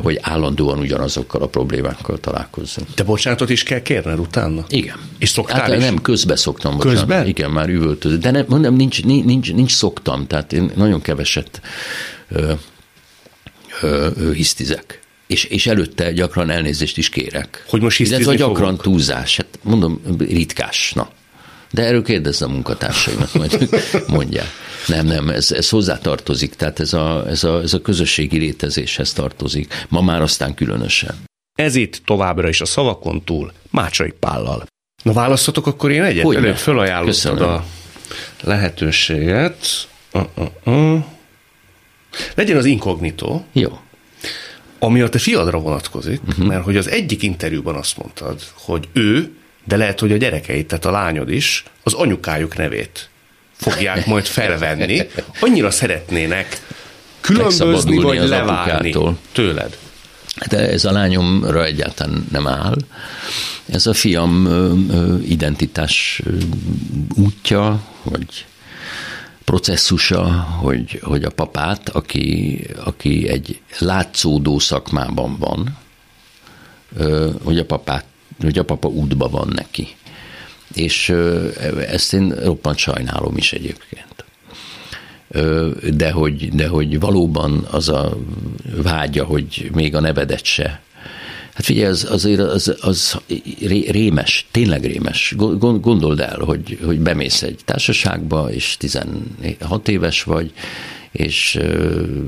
hogy 0.02 0.20
állandóan 0.22 0.80
ugyanazokkal 0.80 1.42
a 1.42 1.48
problémákkal 1.48 2.20
találkozzunk. 2.20 2.88
De 2.96 3.04
bocsánatot 3.04 3.50
is 3.50 3.64
kell 3.64 3.82
kérned 3.82 4.20
utána? 4.20 4.66
Igen. 4.70 4.96
És 5.18 5.30
szoktál 5.30 5.60
hát, 5.60 5.76
is? 5.76 5.84
Nem, 5.84 6.02
közbe 6.02 6.36
szoktam. 6.36 6.76
Bocsánat. 6.76 6.98
Közben? 6.98 7.28
Igen, 7.28 7.52
már 7.52 7.70
üvöltöző. 7.70 8.18
De 8.18 8.32
nem, 8.32 8.46
mondom, 8.48 8.76
nincs, 8.76 9.04
nincs, 9.04 9.54
nincs 9.54 9.72
szoktam, 9.72 10.28
tehát 10.28 10.54
én 10.54 10.72
nagyon 10.76 11.02
keveset 11.02 11.62
ö, 12.30 12.54
ö, 13.82 14.08
ö, 14.16 14.34
hisztizek. 14.34 15.00
És, 15.28 15.44
és 15.44 15.68
előtte 15.68 16.12
gyakran 16.12 16.50
elnézést 16.50 16.98
is 16.98 17.10
kérek. 17.10 17.64
Hogy 17.68 17.82
most 17.82 17.98
hisztizni 17.98 18.24
Illetve 18.24 18.46
gyakran 18.46 18.70
fogok? 18.70 18.82
túlzás, 18.82 19.38
hát 19.38 19.60
mondom, 19.62 20.02
ritkás, 20.18 20.92
na. 20.94 21.10
De 21.72 21.84
erről 21.84 22.04
kérdezze 22.04 22.46
a 22.46 22.48
munkatársaimat, 22.48 23.34
majd 23.34 23.70
mondják. 24.08 24.48
Nem, 24.88 25.06
nem, 25.06 25.30
ez, 25.30 25.52
ez 25.52 25.70
hozzátartozik, 25.70 26.56
tehát 26.56 26.80
ez 26.80 26.94
a, 26.94 27.26
ez, 27.28 27.44
a, 27.44 27.62
ez 27.62 27.74
a 27.74 27.82
közösségi 27.82 28.38
létezéshez 28.38 29.14
tartozik. 29.14 29.86
Ma 29.88 30.02
már 30.02 30.22
aztán 30.22 30.54
különösen. 30.54 31.16
Ez 31.56 31.76
itt 31.76 32.02
továbbra 32.06 32.50
is 32.50 32.62
a 32.62 32.66
szavakon 32.66 33.24
túl, 33.24 33.52
Mácsai 33.70 34.14
Pállal. 34.20 34.66
Na 35.04 35.14
választotok 35.14 35.68
akkor 35.68 35.92
én 35.92 36.04
egyet? 36.04 36.36
Előbb 36.36 36.56
fölajánlottad 36.56 37.42
a 37.42 37.66
lehetőséget. 38.42 39.88
Uh-uh-uh. 40.14 41.04
Legyen 42.36 42.58
az 42.58 42.66
inkognitó. 42.66 43.46
Jó. 43.52 43.80
Ami 44.80 45.02
a 45.02 45.10
te 45.10 45.20
fiadra 45.20 45.60
vonatkozik, 45.60 46.22
uh-huh. 46.28 46.46
mert 46.46 46.64
hogy 46.64 46.78
az 46.78 46.90
egyik 46.90 47.24
interjúban 47.24 47.76
azt 47.76 47.98
mondtad, 47.98 48.42
hogy 48.54 48.88
ő, 48.94 49.32
de 49.64 49.78
lehet, 49.78 50.00
hogy 50.00 50.12
a 50.12 50.18
gyerekeit, 50.18 50.68
tehát 50.68 50.86
a 50.86 50.92
lányod 50.92 51.32
is, 51.32 51.64
az 51.84 51.94
anyukájuk 51.94 52.58
nevét 52.58 53.10
fogják 53.54 54.06
majd 54.06 54.26
felvenni. 54.38 55.02
Annyira 55.40 55.72
szeretnének 55.72 56.62
különbözni, 57.22 57.98
vagy 57.98 58.28
leválni 58.28 58.96
tőled. 59.32 59.78
De 60.50 60.58
ez 60.58 60.86
a 60.86 60.92
lányomra 60.92 61.66
egyáltalán 61.66 62.28
nem 62.32 62.48
áll. 62.48 62.78
Ez 63.66 63.86
a 63.88 63.94
fiam 63.94 64.48
identitás 65.28 66.22
útja, 67.16 67.82
vagy 68.04 68.46
processzusa, 69.50 70.24
hogy, 70.42 71.00
hogy 71.04 71.24
a 71.24 71.30
papát, 71.30 71.90
aki, 71.90 72.60
aki 72.84 73.28
egy 73.28 73.62
látszódó 73.80 74.60
szakmában 74.60 75.38
van, 75.38 75.78
hogy 77.44 77.58
a 77.58 77.66
papát, 77.66 78.06
hogy 78.40 78.58
a 78.58 78.64
papa 78.64 78.88
útba 78.88 79.30
van 79.30 79.52
neki. 79.56 79.88
És 80.74 81.14
ezt 81.88 82.14
én 82.14 82.30
roppant 82.30 82.78
sajnálom 82.78 83.38
is 83.38 83.54
egyébként. 83.54 84.26
De 85.96 86.12
hogy, 86.12 86.56
de 86.56 86.68
hogy 86.68 87.00
valóban 87.00 87.68
az 87.72 87.90
a 87.90 88.18
vágya, 88.76 89.24
hogy 89.24 89.70
még 89.74 89.96
a 89.96 90.00
nevedet 90.00 90.46
se 90.46 90.82
Hát 91.60 91.68
figyelj, 91.68 91.90
az, 91.90 92.08
azért 92.10 92.40
az, 92.40 92.76
az 92.80 93.20
rémes, 93.90 94.48
tényleg 94.52 94.86
rémes. 94.86 95.34
Gondold 95.60 96.20
el, 96.20 96.40
hogy, 96.40 96.80
hogy 96.86 97.00
bemész 97.00 97.42
egy 97.42 97.60
társaságba, 97.66 98.52
és 98.52 98.78
16 98.78 99.88
éves 99.88 100.24
vagy, 100.24 100.54
és 101.12 101.60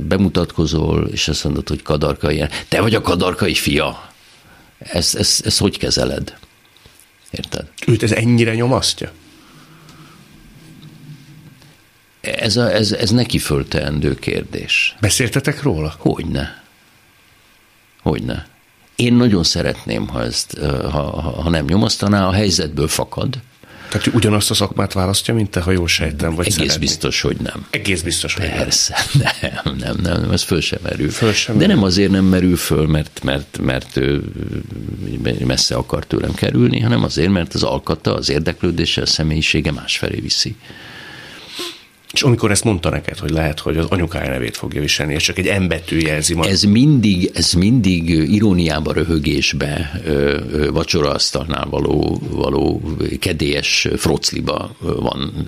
bemutatkozol, 0.07 1.07
és 1.07 1.27
azt 1.27 1.43
mondod, 1.43 1.67
hogy 1.67 1.81
kadarkai. 1.81 2.43
Te 2.67 2.81
vagy 2.81 2.95
a 2.95 3.01
kadarkai 3.01 3.53
fia. 3.53 4.11
Ezt, 4.77 5.15
ezt, 5.15 5.45
ezt 5.45 5.59
hogy 5.59 5.77
kezeled? 5.77 6.37
Érted? 7.29 7.67
Őt 7.87 8.03
ez 8.03 8.11
ennyire 8.11 8.55
nyomasztja? 8.55 9.11
Ez, 12.21 12.57
a, 12.57 12.73
ez, 12.73 12.91
ez 12.91 13.09
neki 13.09 13.37
fölteendő 13.37 14.15
kérdés. 14.15 14.95
Beszéltetek 14.99 15.61
róla? 15.61 15.95
Hogyne. 15.97 16.63
Hogyne. 18.01 18.50
Én 19.01 19.13
nagyon 19.13 19.43
szeretném, 19.43 20.07
ha, 20.07 20.23
ezt, 20.23 20.57
ha, 20.91 21.21
ha 21.41 21.49
nem 21.49 21.65
nyomasztaná, 21.65 22.27
a 22.27 22.31
helyzetből 22.31 22.87
fakad. 22.87 23.37
Tehát 23.89 24.07
ugyanazt 24.07 24.49
a 24.51 24.53
szakmát 24.53 24.93
választja, 24.93 25.33
mint 25.33 25.49
te, 25.49 25.59
ha 25.61 25.71
jól 25.71 25.87
sejtem, 25.87 26.35
vagy 26.35 26.45
Egész 26.45 26.57
szeretné. 26.57 26.79
biztos, 26.79 27.21
hogy 27.21 27.37
nem. 27.43 27.65
Egész 27.69 28.01
biztos, 28.01 28.33
hogy 28.33 28.47
nem. 28.47 28.57
Persze, 28.57 28.97
nem, 29.41 29.75
nem, 29.77 29.95
nem, 30.01 30.21
nem, 30.21 30.31
ez 30.31 30.41
föl 30.41 30.61
sem 30.61 30.79
merül. 30.83 31.09
Föl 31.09 31.33
sem 31.33 31.57
De 31.57 31.59
merül. 31.61 31.75
nem 31.75 31.83
azért 31.83 32.11
nem 32.11 32.25
merül 32.25 32.57
föl, 32.57 32.87
mert, 32.87 33.19
mert, 33.23 33.57
mert 33.61 33.97
ő 33.97 34.23
messze 35.45 35.75
akar 35.75 36.05
tőlem 36.05 36.33
kerülni, 36.33 36.79
hanem 36.79 37.03
azért, 37.03 37.29
mert 37.29 37.53
az 37.53 37.63
alkata, 37.63 38.15
az 38.15 38.29
érdeklődése, 38.29 39.01
a 39.01 39.05
személyisége 39.05 39.71
másfelé 39.71 40.19
viszi. 40.19 40.55
És 42.13 42.21
amikor 42.21 42.52
ezt 42.52 42.63
mondta 42.63 42.89
neked, 42.89 43.17
hogy 43.17 43.30
lehet, 43.30 43.60
hogy 43.60 43.78
az 43.78 43.86
anyukája 43.89 44.30
nevét 44.30 44.58
fogja 44.58 44.82
viselni, 44.82 45.13
és 45.13 45.24
csak 45.24 45.38
egy 45.38 45.47
embetű 45.47 45.97
jelzi 45.97 46.34
majd. 46.34 46.52
Ez 46.52 46.63
mindig, 46.63 47.32
ez 47.34 47.54
mindig 47.54 48.10
iróniába, 48.10 48.93
röhögésbe, 48.93 50.02
vacsoraasztalnál 50.71 51.67
való, 51.69 52.21
való 52.30 52.82
kedélyes 53.19 53.88
frocliba 53.97 54.76
van 54.80 55.47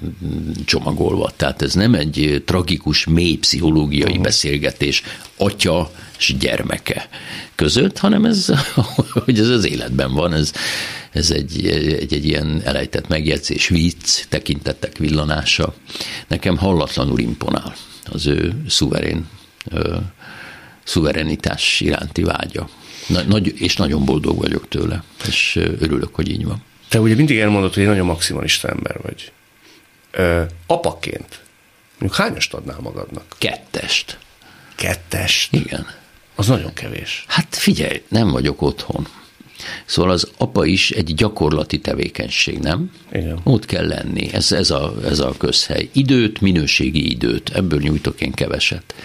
csomagolva. 0.65 1.31
Tehát 1.35 1.61
ez 1.61 1.73
nem 1.73 1.93
egy 1.93 2.43
tragikus, 2.45 3.05
mély 3.05 3.35
pszichológiai 3.35 4.09
uh-huh. 4.09 4.23
beszélgetés 4.23 5.03
atya 5.37 5.91
és 6.23 6.37
gyermeke 6.37 7.09
között, 7.55 7.97
hanem 7.97 8.25
ez, 8.25 8.51
hogy 9.25 9.39
ez 9.39 9.47
az 9.49 9.65
életben 9.65 10.13
van, 10.13 10.33
ez, 10.33 10.51
ez 11.11 11.31
egy, 11.31 11.67
egy, 11.67 12.13
egy 12.13 12.25
ilyen 12.25 12.61
elejtett 12.63 13.07
megjegyzés, 13.07 13.67
vicc, 13.67 14.25
tekintettek 14.29 14.97
villanása. 14.97 15.73
Nekem 16.27 16.57
hallatlanul 16.57 17.19
imponál 17.19 17.75
az 18.05 18.27
ő 18.27 18.63
szuverén 18.67 19.27
ö, 19.69 19.97
szuverenitás 20.83 21.79
iránti 21.79 22.23
vágya. 22.23 22.69
Na, 23.07 23.21
nagy, 23.21 23.61
és 23.61 23.75
nagyon 23.75 24.05
boldog 24.05 24.37
vagyok 24.37 24.67
tőle, 24.67 25.03
és 25.27 25.55
örülök, 25.79 26.15
hogy 26.15 26.29
így 26.29 26.45
van. 26.45 26.63
Te 26.89 26.99
ugye 26.99 27.15
mindig 27.15 27.39
elmondod, 27.39 27.73
hogy 27.73 27.83
egy 27.83 27.89
nagyon 27.89 28.05
maximalista 28.05 28.67
ember 28.67 28.99
vagy. 29.01 29.31
Ö, 30.11 30.43
apaként, 30.67 31.41
mondjuk 31.99 32.21
hányast 32.21 32.53
adnál 32.53 32.79
magadnak? 32.81 33.35
Kettest. 33.37 34.17
Kettest? 34.75 35.53
Igen. 35.53 35.87
Az 36.35 36.47
nagyon 36.47 36.73
kevés. 36.73 37.25
Hát 37.27 37.55
figyelj, 37.55 38.01
nem 38.07 38.31
vagyok 38.31 38.61
otthon. 38.61 39.07
Szóval 39.85 40.11
az 40.11 40.31
apa 40.37 40.65
is 40.65 40.91
egy 40.91 41.13
gyakorlati 41.13 41.79
tevékenység, 41.79 42.59
nem? 42.59 42.91
Igen. 43.11 43.39
Ott 43.43 43.65
kell 43.65 43.87
lenni, 43.87 44.33
ez, 44.33 44.51
ez, 44.51 44.69
a, 44.69 44.93
ez 45.05 45.19
a 45.19 45.33
közhely. 45.37 45.89
Időt, 45.91 46.41
minőségi 46.41 47.09
időt, 47.09 47.49
ebből 47.49 47.79
nyújtok 47.79 48.21
én 48.21 48.31
keveset. 48.31 48.95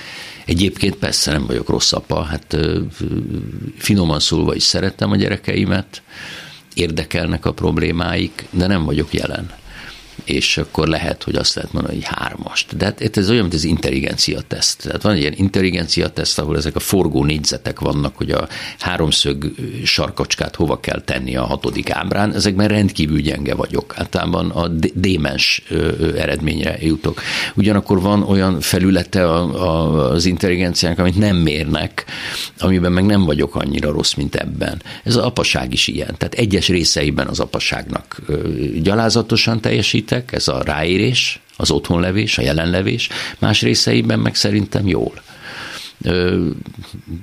Egyébként 0.45 0.97
persze 0.97 1.33
nem 1.33 1.47
vagyok 1.47 1.69
rossz 1.69 1.93
apa, 1.93 2.23
hát 2.23 2.57
finoman 3.77 4.21
szólva 4.21 4.55
is 4.55 4.63
szerettem 4.63 5.11
a 5.11 5.17
gyerekeimet, 5.17 6.03
érdekelnek 6.75 7.47
a 7.47 7.53
problémáik, 7.53 8.47
de 8.51 8.67
nem 8.67 8.85
vagyok 8.85 9.15
jelen. 9.15 9.51
És 10.29 10.59
akkor 10.59 10.89
lehet, 10.89 11.23
hogy 11.23 11.35
azt 11.35 11.55
lehet 11.55 11.73
mondani, 11.73 11.95
hogy 11.95 12.07
hármast. 12.07 12.77
De 12.77 12.85
hát 12.85 13.17
ez 13.17 13.31
olyan, 13.31 13.43
mint 13.43 13.55
az 13.55 13.65
intelligencia 13.65 14.41
teszt. 14.41 14.83
Tehát 14.83 15.03
van 15.03 15.13
egy 15.13 15.21
ilyen 15.21 15.35
intelligencia 15.37 16.09
teszt, 16.09 16.39
ahol 16.39 16.57
ezek 16.57 16.77
a 16.77 16.81
forgó 16.81 17.25
négyzetek 17.25 17.81
vannak, 17.81 18.17
hogy 18.17 18.31
a 18.31 18.49
háromszög 18.79 19.55
sarkacskát 19.85 20.55
hova 20.55 20.81
kell 20.81 21.01
tenni 21.01 21.37
a 21.37 21.45
hatodik 21.45 21.91
ábrán. 21.91 22.35
Ezekben 22.35 22.69
rendkívül 22.69 23.21
gyenge 23.21 23.55
vagyok. 23.55 23.95
Általában 23.97 24.51
a 24.51 24.69
démens 24.95 25.63
eredményre 26.17 26.77
jutok. 26.81 27.21
Ugyanakkor 27.55 28.01
van 28.01 28.23
olyan 28.23 28.61
felülete 28.61 29.29
a, 29.29 29.39
a, 29.39 30.11
az 30.11 30.25
intelligenciának, 30.25 30.99
amit 30.99 31.19
nem 31.19 31.37
mérnek, 31.37 32.05
amiben 32.59 32.93
meg 32.93 33.05
nem 33.07 33.25
vagyok 33.25 33.55
annyira 33.55 33.91
rossz, 33.91 34.15
mint 34.15 34.35
ebben. 34.35 34.83
Ez 35.05 35.17
az 35.17 35.25
apaság 35.25 35.73
is 35.73 35.87
ilyen. 35.87 36.15
Tehát 36.19 36.35
egyes 36.35 36.69
részeiben 36.69 37.27
az 37.27 37.41
apaságnak 37.41 38.21
gyalázatosan 38.83 39.61
teljesít, 40.19 40.33
ez 40.33 40.49
a 40.49 40.63
ráérés, 40.63 41.41
az 41.57 41.71
otthonlevés, 41.71 42.39
a 42.39 42.43
jelenlevés, 42.43 43.09
más 43.39 43.63
részeiben 43.63 44.19
meg 44.19 44.35
szerintem 44.35 44.87
jól. 44.87 45.23
Ö, 46.03 46.47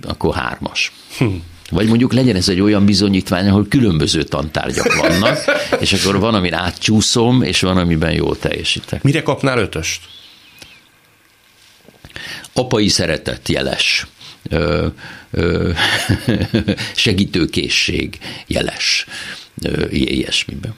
akkor 0.03 0.35
hármas. 0.35 0.91
Hm. 1.17 1.25
Vagy 1.69 1.87
mondjuk 1.87 2.13
legyen 2.13 2.35
ez 2.35 2.49
egy 2.49 2.61
olyan 2.61 2.85
bizonyítvány, 2.85 3.47
ahol 3.47 3.67
különböző 3.67 4.23
tantárgyak 4.23 4.95
vannak, 4.95 5.37
és 5.79 5.93
akkor 5.93 6.19
van, 6.19 6.33
amin 6.33 6.53
átcsúszom, 6.53 7.41
és 7.41 7.61
van, 7.61 7.77
amiben 7.77 8.13
jól 8.13 8.37
teljesítek. 8.37 9.03
Mire 9.03 9.23
kapnál 9.23 9.57
ötöst? 9.57 10.01
Apai 12.53 12.87
szeretet 12.87 13.49
jeles. 13.49 14.07
Ö, 14.49 14.87
ö, 15.31 15.71
segítőkészség 16.95 18.19
jeles. 18.47 19.05
Ö, 19.61 19.85
ilyesmiben. 19.89 20.73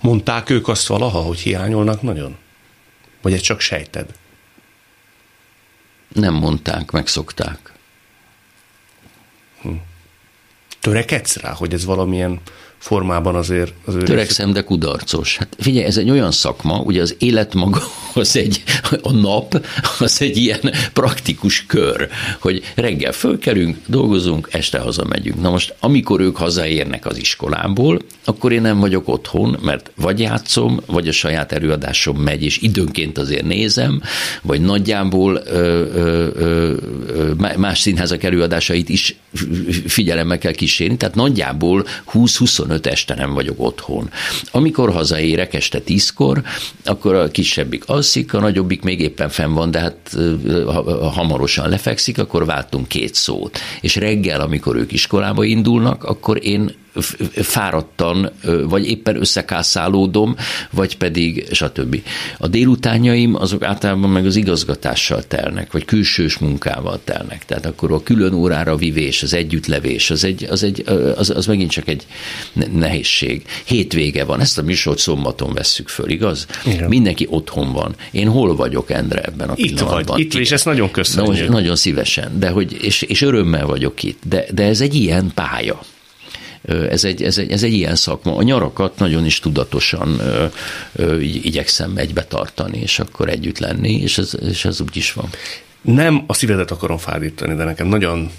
Mondták 0.00 0.50
ők 0.50 0.68
azt 0.68 0.86
valaha, 0.86 1.20
hogy 1.20 1.38
hiányolnak 1.38 2.02
nagyon? 2.02 2.36
Vagy 3.22 3.32
ezt 3.32 3.42
csak 3.42 3.60
sejted? 3.60 4.14
Nem 6.08 6.34
mondták, 6.34 6.90
megszokták. 6.90 7.72
Hm. 9.62 9.72
Törekedsz 10.80 11.36
rá, 11.36 11.52
hogy 11.52 11.72
ez 11.72 11.84
valamilyen 11.84 12.40
formában 12.78 13.34
azért... 13.34 13.72
Az 13.84 13.96
Törekszem, 14.04 14.52
de 14.52 14.62
kudarcos. 14.62 15.36
Hát 15.36 15.56
figyelj, 15.58 15.86
ez 15.86 15.96
egy 15.96 16.10
olyan 16.10 16.30
szakma, 16.30 16.80
ugye 16.80 17.00
az 17.00 17.16
élet 17.18 17.54
maga 17.54 17.82
az 18.14 18.36
egy, 18.36 18.62
a 19.02 19.12
nap 19.12 19.66
az 19.98 20.22
egy 20.22 20.36
ilyen 20.36 20.72
praktikus 20.92 21.66
kör, 21.66 22.08
hogy 22.40 22.62
reggel 22.74 23.12
fölkelünk, 23.12 23.76
dolgozunk, 23.86 24.48
este 24.50 24.78
hazamegyünk. 24.78 25.40
Na 25.40 25.50
most, 25.50 25.74
amikor 25.80 26.20
ők 26.20 26.36
hazaérnek 26.36 27.06
az 27.06 27.18
iskolából, 27.18 28.00
akkor 28.24 28.52
én 28.52 28.60
nem 28.60 28.78
vagyok 28.78 29.08
otthon, 29.08 29.58
mert 29.62 29.90
vagy 29.96 30.20
játszom, 30.20 30.80
vagy 30.86 31.08
a 31.08 31.12
saját 31.12 31.52
előadásom 31.52 32.16
megy, 32.16 32.42
és 32.42 32.58
időnként 32.58 33.18
azért 33.18 33.44
nézem, 33.44 34.02
vagy 34.42 34.60
nagyjából 34.60 35.42
ö, 35.46 35.84
ö, 35.94 36.28
ö, 36.34 37.32
más 37.56 37.80
színházak 37.80 38.22
előadásait 38.22 38.88
is 38.88 39.16
figyelemmel 39.86 40.38
kell 40.38 40.52
kísérni, 40.52 40.96
tehát 40.96 41.14
nagyjából 41.14 41.86
20-25 42.12 42.67
este 42.86 43.14
nem 43.14 43.34
vagyok 43.34 43.60
otthon. 43.60 44.10
Amikor 44.50 44.92
hazaérek 44.92 45.54
este 45.54 45.80
tízkor, 45.80 46.42
akkor 46.84 47.14
a 47.14 47.28
kisebbik 47.28 47.84
alszik, 47.86 48.34
a 48.34 48.40
nagyobbik 48.40 48.82
még 48.82 49.00
éppen 49.00 49.28
fenn 49.28 49.52
van, 49.52 49.70
de 49.70 49.78
hát 49.78 50.16
ha 50.66 51.08
hamarosan 51.08 51.68
lefekszik, 51.68 52.18
akkor 52.18 52.44
váltunk 52.44 52.88
két 52.88 53.14
szót. 53.14 53.58
És 53.80 53.96
reggel, 53.96 54.40
amikor 54.40 54.76
ők 54.76 54.92
iskolába 54.92 55.44
indulnak, 55.44 56.04
akkor 56.04 56.44
én 56.44 56.74
fáradtan, 57.32 58.30
vagy 58.68 58.88
éppen 58.88 59.16
összekászálódom, 59.16 60.36
vagy 60.70 60.96
pedig 60.96 61.46
stb. 61.52 62.02
A 62.38 62.46
délutánjaim 62.46 63.34
azok 63.34 63.62
általában 63.62 64.10
meg 64.10 64.26
az 64.26 64.36
igazgatással 64.36 65.22
telnek, 65.22 65.72
vagy 65.72 65.84
külsős 65.84 66.38
munkával 66.38 67.00
telnek. 67.04 67.44
Tehát 67.44 67.66
akkor 67.66 67.92
a 67.92 68.02
külön 68.02 68.32
órára 68.32 68.76
vivés, 68.76 69.22
az 69.22 69.34
együttlevés, 69.34 70.10
az, 70.10 70.24
egy, 70.24 70.46
az, 70.50 70.62
egy, 70.62 70.84
az, 71.16 71.30
az 71.30 71.46
megint 71.46 71.70
csak 71.70 71.88
egy 71.88 72.06
nehézség. 72.72 73.42
Hétvége 73.64 74.24
van, 74.24 74.40
ezt 74.40 74.58
a 74.58 74.62
műsort 74.62 74.98
szombaton 74.98 75.52
vesszük 75.52 75.88
föl, 75.88 76.08
igaz? 76.08 76.46
Igen. 76.64 76.88
Mindenki 76.88 77.26
otthon 77.30 77.72
van. 77.72 77.94
Én 78.10 78.28
hol 78.28 78.56
vagyok, 78.56 78.90
Endre, 78.90 79.20
ebben 79.22 79.48
a 79.48 79.52
itt 79.56 79.66
pillanatban? 79.66 80.04
Vagy, 80.04 80.20
itt 80.20 80.32
vagy, 80.32 80.42
és 80.42 80.52
ezt 80.52 80.64
nagyon 80.64 80.90
köszönjük. 80.90 81.48
Na, 81.48 81.52
nagyon 81.52 81.76
szívesen, 81.76 82.38
de 82.38 82.48
hogy, 82.48 82.76
és, 82.80 83.02
és 83.02 83.22
örömmel 83.22 83.66
vagyok 83.66 84.02
itt. 84.02 84.18
De, 84.28 84.46
de 84.54 84.64
ez 84.64 84.80
egy 84.80 84.94
ilyen 84.94 85.30
pálya. 85.34 85.80
Ez 86.62 87.04
egy, 87.04 87.22
ez, 87.22 87.38
egy, 87.38 87.50
ez 87.50 87.62
egy 87.62 87.72
ilyen 87.72 87.96
szakma. 87.96 88.36
A 88.36 88.42
nyarakat 88.42 88.98
nagyon 88.98 89.24
is 89.24 89.38
tudatosan 89.38 90.20
ö, 90.92 91.18
igyekszem 91.20 91.96
egybe 91.96 92.24
tartani, 92.24 92.78
és 92.78 92.98
akkor 92.98 93.28
együtt 93.28 93.58
lenni, 93.58 93.92
és 94.00 94.18
ez, 94.18 94.34
és 94.48 94.64
ez 94.64 94.80
úgy 94.80 94.96
is 94.96 95.12
van. 95.12 95.28
Nem 95.80 96.24
a 96.26 96.34
szívedet 96.34 96.70
akarom 96.70 96.98
fárdítani, 96.98 97.54
de 97.54 97.64
nekem 97.64 97.86
nagyon 97.86 98.30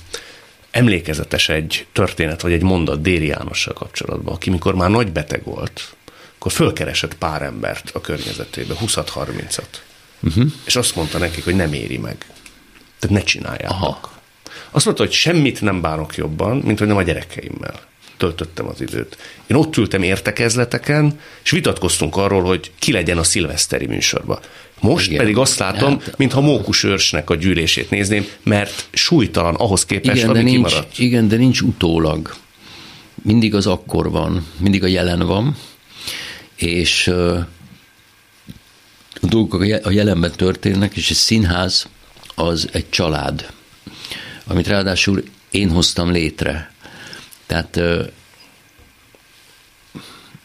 emlékezetes 0.71 1.49
egy 1.49 1.86
történet, 1.91 2.41
vagy 2.41 2.51
egy 2.51 2.62
mondat 2.62 3.01
Déri 3.01 3.25
Jánossal 3.25 3.73
kapcsolatban, 3.73 4.34
aki 4.34 4.49
mikor 4.49 4.76
már 4.76 4.89
nagy 4.89 5.11
beteg 5.11 5.43
volt, 5.43 5.95
akkor 6.36 6.51
fölkeresett 6.51 7.15
pár 7.15 7.41
embert 7.41 7.89
a 7.93 8.01
környezetébe, 8.01 8.74
20-30-at. 8.82 9.63
Uh-huh. 10.20 10.51
És 10.65 10.76
azt 10.76 10.95
mondta 10.95 11.17
nekik, 11.17 11.43
hogy 11.43 11.55
nem 11.55 11.74
éri 11.74 11.97
meg. 11.97 12.17
Tehát 12.99 13.17
ne 13.17 13.24
csináljátok. 13.24 13.70
Aha. 13.70 14.11
Azt 14.72 14.86
mondta, 14.86 15.03
hogy 15.03 15.11
semmit 15.11 15.61
nem 15.61 15.82
bánok 15.82 16.15
jobban, 16.15 16.57
mint 16.57 16.80
hogy 16.80 16.88
nem 16.88 16.97
a 16.97 17.03
gyerekeimmel 17.03 17.80
töltöttem 18.20 18.67
az 18.67 18.82
időt. 18.82 19.17
Én 19.47 19.57
ott 19.57 19.78
ültem 19.78 20.03
értekezleteken, 20.03 21.20
és 21.43 21.51
vitatkoztunk 21.51 22.15
arról, 22.15 22.43
hogy 22.43 22.72
ki 22.80 22.91
legyen 22.91 23.17
a 23.17 23.24
szilveszteri 23.24 23.86
műsorba. 23.86 24.39
Most 24.80 25.07
igen, 25.07 25.20
pedig 25.20 25.38
azt 25.38 25.59
látom, 25.59 25.99
hát, 25.99 26.17
mintha 26.17 26.41
Mókus 26.41 26.84
őrsnek 26.84 27.30
a 27.30 27.36
gyűlését 27.36 27.89
nézném, 27.89 28.28
mert 28.43 28.88
súlytalan 28.91 29.55
ahhoz 29.55 29.86
képest, 29.86 30.15
igen, 30.15 30.30
ami 30.30 30.38
de 30.38 30.43
nincs, 30.43 30.55
kimaradt. 30.55 30.97
Igen, 30.97 31.28
de 31.28 31.36
nincs 31.36 31.61
utólag. 31.61 32.36
mindig 33.24 33.55
az 33.55 33.67
akkor 33.67 34.11
van, 34.11 34.45
mindig 34.57 34.84
a 34.84 34.88
jelen 34.88 35.20
van, 35.20 35.55
és 36.55 37.07
a 39.22 39.28
dolgok 39.28 39.61
a 39.84 39.91
jelenben 39.91 40.32
történnek, 40.32 40.95
és 40.95 41.09
egy 41.09 41.15
színház 41.15 41.88
az 42.36 42.70
egy 42.72 42.89
család, 42.89 43.51
amit 44.45 44.67
ráadásul 44.67 45.24
én 45.51 45.70
hoztam 45.70 46.11
létre. 46.11 46.72
Tehát 47.50 47.80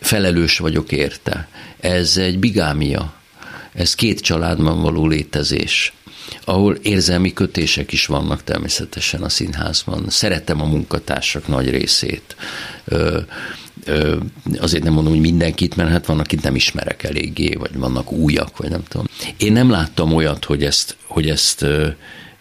felelős 0.00 0.58
vagyok 0.58 0.92
érte. 0.92 1.48
Ez 1.80 2.16
egy 2.16 2.38
bigámia, 2.38 3.14
ez 3.72 3.94
két 3.94 4.20
családban 4.20 4.82
való 4.82 5.06
létezés 5.06 5.92
ahol 6.44 6.74
érzelmi 6.74 7.32
kötések 7.32 7.92
is 7.92 8.06
vannak 8.06 8.44
természetesen 8.44 9.22
a 9.22 9.28
színházban. 9.28 10.04
Szeretem 10.08 10.60
a 10.60 10.64
munkatársak 10.64 11.48
nagy 11.48 11.70
részét. 11.70 12.36
Ö, 12.84 13.20
ö, 13.84 14.16
azért 14.58 14.82
nem 14.82 14.92
mondom, 14.92 15.12
hogy 15.12 15.22
mindenkit, 15.22 15.76
mert 15.76 15.90
hát 15.90 16.06
van, 16.06 16.18
akit 16.18 16.42
nem 16.42 16.54
ismerek 16.54 17.02
eléggé, 17.02 17.54
vagy 17.54 17.74
vannak 17.74 18.12
újak, 18.12 18.56
vagy 18.56 18.70
nem 18.70 18.82
tudom. 18.88 19.06
Én 19.36 19.52
nem 19.52 19.70
láttam 19.70 20.12
olyat, 20.12 20.44
hogy 20.44 20.64
ezt, 20.64 20.96
hogy 21.06 21.28
ezt 21.28 21.66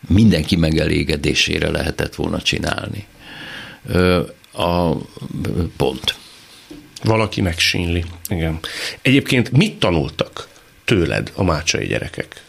mindenki 0.07 0.55
megelégedésére 0.55 1.70
lehetett 1.70 2.16
volna 2.16 2.41
csinálni. 2.41 3.05
Ö, 3.86 4.22
a 4.54 4.91
pont. 5.78 6.16
Valaki 7.04 7.41
megsínli. 7.41 8.06
Igen. 8.30 8.60
Egyébként 9.01 9.51
mit 9.51 9.80
tanultak 9.80 10.47
tőled 10.86 11.32
a 11.36 11.43
mácsai 11.43 11.88
gyerekek? 11.88 12.41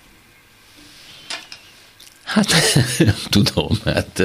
Hát 2.24 2.54
tudom, 3.30 3.68
hát 3.84 4.22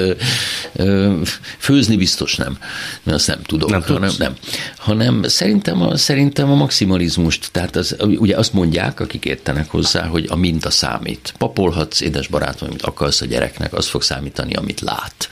főzni 1.57 1.97
biztos 1.97 2.35
nem, 2.35 2.57
mert 3.03 3.17
azt 3.17 3.27
nem 3.27 3.41
tudok, 3.41 3.69
nem, 3.69 3.81
hanem, 3.81 4.11
nem, 4.17 4.35
hanem 4.77 5.23
szerintem 5.23 5.81
a, 5.81 5.97
szerintem 5.97 6.51
a 6.51 6.55
maximalizmust, 6.55 7.49
tehát 7.51 7.75
az, 7.75 7.95
ugye 7.99 8.37
azt 8.37 8.53
mondják, 8.53 8.99
akik 8.99 9.25
értenek 9.25 9.69
hozzá, 9.69 10.05
hogy 10.05 10.25
a 10.29 10.35
minta 10.35 10.69
számít. 10.69 11.33
Papolhatsz, 11.37 12.01
édes 12.01 12.27
barátom, 12.27 12.67
amit 12.69 12.81
akarsz 12.81 13.21
a 13.21 13.25
gyereknek, 13.25 13.73
az 13.73 13.87
fog 13.87 14.01
számítani, 14.01 14.53
amit 14.53 14.81
lát. 14.81 15.29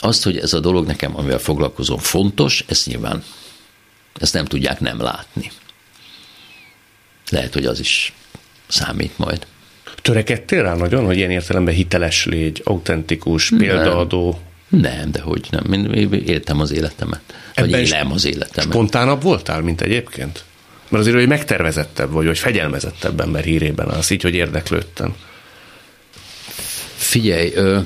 Azt, 0.00 0.22
hogy 0.22 0.38
ez 0.38 0.52
a 0.52 0.60
dolog 0.60 0.86
nekem, 0.86 1.16
amivel 1.16 1.38
foglalkozom, 1.38 1.98
fontos, 1.98 2.64
ezt 2.68 2.86
nyilván, 2.86 3.22
ezt 4.20 4.32
nem 4.32 4.44
tudják 4.44 4.80
nem 4.80 5.00
látni. 5.00 5.50
Lehet, 7.30 7.54
hogy 7.54 7.66
az 7.66 7.80
is 7.80 8.12
számít 8.68 9.18
majd. 9.18 9.46
Törekedtél 10.02 10.62
rá 10.62 10.74
nagyon, 10.74 11.04
hogy 11.04 11.16
ilyen 11.16 11.30
értelemben 11.30 11.74
hiteles 11.74 12.24
légy, 12.24 12.60
autentikus, 12.64 13.52
példaadó? 13.58 14.40
Nem, 14.68 15.10
de 15.10 15.20
hogy 15.20 15.46
nem. 15.50 15.72
Én 15.72 16.12
éltem 16.12 16.60
az 16.60 16.72
életemet. 16.72 17.20
Vagy 17.54 17.72
Ebben 17.72 17.84
élem 17.84 18.12
az 18.12 18.24
életemet. 18.24 18.72
Spontánabb 18.72 19.22
voltál, 19.22 19.60
mint 19.60 19.80
egyébként? 19.80 20.44
Mert 20.88 21.02
azért, 21.02 21.16
hogy 21.16 21.28
megtervezettebb 21.28 22.10
vagy, 22.10 22.26
vagy 22.26 22.38
fegyelmezettebb 22.38 23.20
ember 23.20 23.44
hírében 23.44 23.88
az, 23.88 24.10
így, 24.10 24.22
hogy 24.22 24.34
érdeklődtem. 24.34 25.14
Figyelj, 26.96 27.52
ö, 27.54 27.80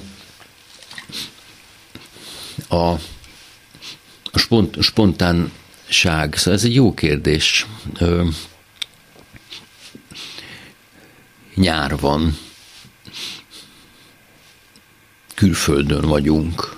a, 2.75 2.99
a 4.33 4.39
spont, 4.39 4.83
spontánság, 4.83 6.37
szóval 6.37 6.55
ez 6.55 6.65
egy 6.65 6.75
jó 6.75 6.95
kérdés. 6.95 7.67
Ö, 7.99 8.29
nyár 11.55 11.99
van, 11.99 12.39
külföldön 15.35 16.07
vagyunk. 16.07 16.77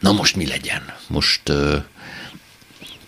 Na 0.00 0.12
most 0.12 0.36
mi 0.36 0.46
legyen? 0.46 0.94
Most 1.06 1.48
uh, 1.48 1.84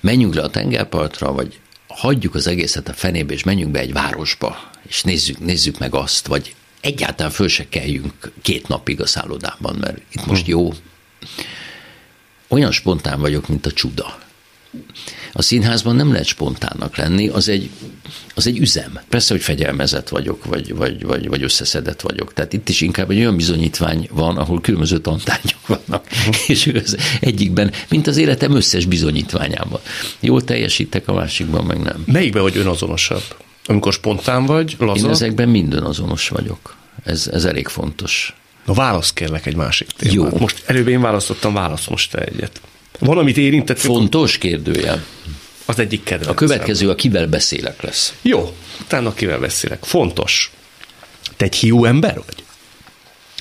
menjünk 0.01 0.35
le 0.35 0.43
a 0.43 0.51
tengerpartra, 0.51 1.33
vagy 1.33 1.61
hagyjuk 1.87 2.35
az 2.35 2.47
egészet 2.47 2.89
a 2.89 2.93
fenébe, 2.93 3.33
és 3.33 3.43
menjünk 3.43 3.73
be 3.73 3.79
egy 3.79 3.93
városba, 3.93 4.71
és 4.89 5.03
nézzük, 5.03 5.39
nézzük 5.39 5.79
meg 5.79 5.95
azt, 5.95 6.27
vagy 6.27 6.55
egyáltalán 6.81 7.33
föl 7.33 7.49
se 7.49 7.69
kelljünk 7.69 8.33
két 8.43 8.69
napig 8.69 9.01
a 9.01 9.07
szállodában, 9.07 9.77
mert 9.81 10.01
itt 10.13 10.27
most 10.27 10.47
jó. 10.47 10.73
Olyan 12.49 12.73
spontán 12.73 13.21
vagyok, 13.21 13.49
mint 13.49 13.67
a 13.67 13.73
csuda. 13.73 14.19
A 15.33 15.43
színházban 15.43 15.97
nem 15.97 16.11
lehet 16.13 16.27
spontánnak 16.27 16.97
lenni, 16.97 17.29
az 17.29 17.49
egy, 17.49 17.71
az 18.35 18.47
egy 18.47 18.59
üzem. 18.59 19.01
Persze, 19.09 19.35
hogy 19.35 19.43
fegyelmezett 19.43 20.09
vagyok, 20.09 20.45
vagy, 20.45 20.75
vagy, 20.75 21.03
vagy, 21.03 21.29
vagy 21.29 21.43
összeszedett 21.43 22.01
vagyok. 22.01 22.33
Tehát 22.33 22.53
itt 22.53 22.69
is 22.69 22.81
inkább 22.81 23.11
egy 23.11 23.19
olyan 23.19 23.37
bizonyítvány 23.37 24.09
van, 24.13 24.37
ahol 24.37 24.61
különböző 24.61 24.99
tantárgyak 24.99 25.67
vannak, 25.67 26.07
és 26.47 26.67
az 26.85 26.97
egyikben, 27.21 27.73
mint 27.89 28.07
az 28.07 28.17
életem 28.17 28.57
összes 28.57 28.85
bizonyítványában. 28.85 29.81
Jól 30.21 30.45
teljesítek, 30.45 31.09
a 31.09 31.15
másikban 31.15 31.65
meg 31.65 31.79
nem. 31.79 32.03
Melyikben 32.07 32.43
vagy 32.43 32.57
önazonosabb? 32.57 33.47
Amikor 33.69 33.93
spontán 33.93 34.47
vagy, 34.47 34.77
laza? 34.79 35.07
Én 35.07 35.11
ezekben 35.11 35.49
minden 35.49 35.83
azonos 35.83 36.29
vagyok. 36.29 36.77
Ez, 37.05 37.29
ez 37.33 37.45
elég 37.45 37.69
fontos. 37.69 38.35
Na 38.65 38.73
válasz 38.73 39.13
kérlek 39.13 39.47
egy 39.47 39.57
másik 39.57 39.89
témát. 39.89 40.15
Jó. 40.15 40.39
Most 40.39 40.63
előbb 40.67 40.89
én 40.89 41.01
választottam, 41.01 41.55
válasz 41.55 41.87
most 41.87 42.11
te 42.11 42.19
egyet. 42.19 42.61
Valamit 42.99 43.37
érintett. 43.37 43.79
Fontos 43.79 44.39
kérdője. 44.39 45.05
Az 45.65 45.79
egyik 45.79 46.03
kedvenc. 46.03 46.31
A 46.31 46.35
következő 46.35 46.91
a 46.91 46.95
kivel 46.95 47.27
beszélek 47.27 47.83
lesz. 47.83 48.15
Jó, 48.23 48.57
utána 48.81 49.15
kivel 49.15 49.39
beszélek. 49.39 49.85
Fontos. 49.85 50.53
Te 51.37 51.45
egy 51.45 51.55
hiú 51.55 51.85
ember 51.85 52.15
vagy? 52.15 52.45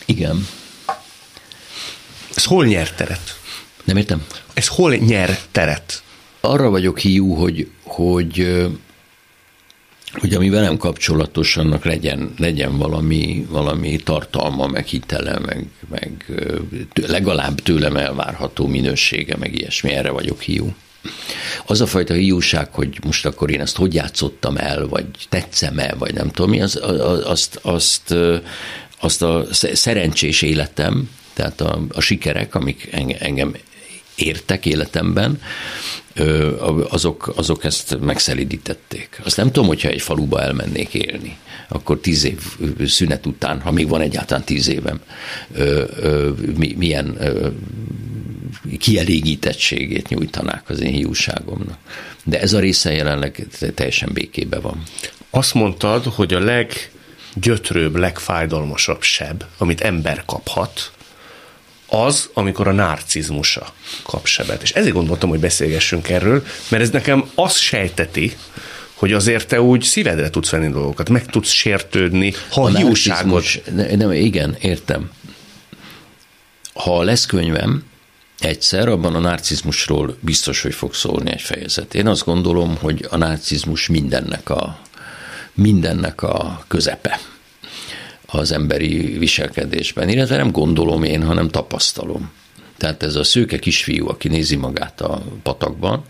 Igen. 0.06 0.48
Ez 2.36 2.44
hol 2.44 2.66
nyer 2.66 2.92
teret? 2.92 3.40
Nem 3.84 3.98
értem. 3.98 4.26
Ez 4.54 4.68
hol 4.68 4.96
nyer 4.96 5.40
teret? 5.52 6.04
Arra 6.42 6.70
vagyok 6.70 7.00
hiú, 7.00 7.34
hogy, 7.34 7.70
hogy 7.84 8.66
hogy 10.20 10.34
ami 10.34 10.50
velem 10.50 10.78
kapcsolatos, 10.78 11.58
annak 11.58 11.86
legyen, 11.86 12.34
legyen 12.38 12.78
valami, 12.78 13.46
valami 13.50 13.96
tartalma, 13.96 14.68
meg 14.68 14.86
hitele, 14.86 15.40
meg, 15.40 15.68
meg 15.90 16.26
legalább 16.94 17.60
tőlem 17.60 17.96
elvárható 17.96 18.68
minősége, 18.68 19.36
meg 19.38 19.56
ilyesmi, 19.56 19.92
erre 19.92 20.10
vagyok 20.10 20.42
hiú. 20.42 20.76
Az 21.66 21.82
a 21.82 21.86
fajta 21.86 22.14
hiúság, 22.14 22.74
hogy 22.74 23.00
most 23.06 23.26
akkor 23.26 23.52
én 23.52 23.62
ezt 23.62 23.78
hogy 23.78 23.94
játszottam 23.94 24.58
el, 24.58 24.88
vagy 24.88 25.06
tetszem-e, 25.30 25.96
vagy 25.98 26.14
nem 26.14 26.30
tudom 26.30 26.50
mi, 26.50 26.62
az, 26.62 26.80
azt, 27.26 27.60
azt, 27.62 28.16
azt 29.00 29.22
a 29.22 29.46
szerencsés 29.74 30.42
életem, 30.42 31.10
tehát 31.34 31.62
a, 31.62 31.82
a 31.90 32.02
sikerek, 32.02 32.56
amik 32.56 32.90
engem 33.20 33.56
értek 34.18 34.66
életemben, 34.66 35.42
azok, 36.90 37.34
azok 37.36 37.64
ezt 37.64 37.98
megszelidítették. 38.00 39.22
Azt 39.24 39.38
nem 39.38 39.52
tudom, 39.52 39.68
hogyha 39.68 39.90
egy 39.90 40.02
faluba 40.02 40.42
elmennék 40.42 40.94
élni, 40.94 41.38
akkor 41.68 42.00
tíz 42.00 42.24
év 42.24 42.42
szünet 42.86 43.26
után, 43.26 43.62
ha 43.62 43.72
még 43.72 43.88
van 43.88 44.02
egyáltalán 44.02 44.44
tíz 44.44 44.68
évem, 44.68 45.00
milyen 46.76 47.18
kielégítettségét 48.80 50.10
nyújtanák 50.10 50.70
az 50.70 50.80
én 50.80 50.94
hiúságomnak. 50.94 51.78
De 52.24 52.42
ez 52.42 52.54
a 52.54 52.60
része 52.60 52.92
jelenleg 52.92 53.48
teljesen 53.76 54.10
békében 54.14 54.62
van. 54.62 54.84
Azt 55.30 55.54
mondtad, 55.54 56.04
hogy 56.04 56.34
a 56.34 56.40
leggyötrőbb, 56.40 57.96
legfájdalmasabb 57.96 59.02
seb, 59.02 59.44
amit 59.58 59.82
ember 59.82 60.24
kaphat, 60.26 60.92
az, 61.88 62.30
amikor 62.34 62.68
a 62.68 62.72
narcizmusa 62.72 63.74
kap 64.04 64.26
sebet. 64.26 64.62
És 64.62 64.72
ezért 64.72 64.94
gondoltam, 64.94 65.30
hogy 65.30 65.40
beszélgessünk 65.40 66.10
erről, 66.10 66.46
mert 66.70 66.84
ez 66.84 66.90
nekem 66.90 67.30
azt 67.36 67.58
sejteti, 67.58 68.38
hogy 68.94 69.14
azért 69.14 69.48
te 69.48 69.62
úgy 69.62 69.82
szívedre 69.82 70.30
tudsz 70.30 70.50
venni 70.50 70.70
dolgokat, 70.72 71.10
meg 71.10 71.26
tudsz 71.26 71.50
sértődni, 71.50 72.34
ha 72.52 72.62
a 72.62 72.78
hiúságot... 72.78 73.46
Nem, 73.96 74.12
igen, 74.12 74.56
értem. 74.60 75.10
Ha 76.74 77.04
lesz 77.04 77.26
könyvem, 77.26 77.84
egyszer, 78.40 78.88
abban 78.88 79.16
a 79.16 79.20
narcizmusról 79.20 80.18
biztos, 80.20 80.62
hogy 80.62 80.74
fog 80.74 80.94
szólni 80.94 81.32
egy 81.32 81.42
fejezet. 81.42 81.96
Én 81.96 82.08
azt 82.08 82.26
gondolom, 82.26 82.78
hogy 82.78 83.06
a 83.10 83.18
narcizmus 83.18 83.88
mindennek 83.88 84.50
a, 84.50 84.80
mindennek 85.54 86.22
a 86.22 86.64
közepe 86.68 87.20
az 88.28 88.52
emberi 88.52 89.18
viselkedésben, 89.18 90.10
illetve 90.10 90.38
nem 90.38 90.52
gondolom 90.52 91.04
én, 91.04 91.24
hanem 91.24 91.50
tapasztalom. 91.50 92.32
Tehát 92.78 93.04
ez 93.04 93.16
a 93.16 93.24
szőke 93.24 93.60
kisfiú, 93.60 94.10
aki 94.10 94.28
nézi 94.28 94.56
magát 94.56 95.02
a 95.02 95.22
patakban, 95.44 96.04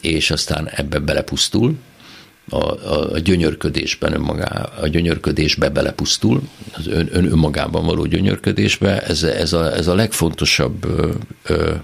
és 0.00 0.30
aztán 0.30 0.68
ebbe 0.68 0.98
belepusztul, 0.98 1.74
a, 2.48 2.56
a, 2.56 3.12
a 3.12 3.18
gyönyörködésben 3.18 4.12
önmagá, 4.12 4.70
a 4.80 4.86
gyönyörködésbe 4.86 5.68
belepusztul, 5.68 6.42
az 6.72 6.86
ön, 6.86 7.08
ön 7.12 7.24
önmagában 7.24 7.84
való 7.84 8.04
gyönyörködésbe, 8.04 9.02
ez, 9.02 9.22
ez, 9.22 9.52
a, 9.52 9.74
ez 9.74 9.86
a 9.86 9.94
legfontosabb 9.94 10.84
ö, 10.84 11.12
ö, 11.42 11.74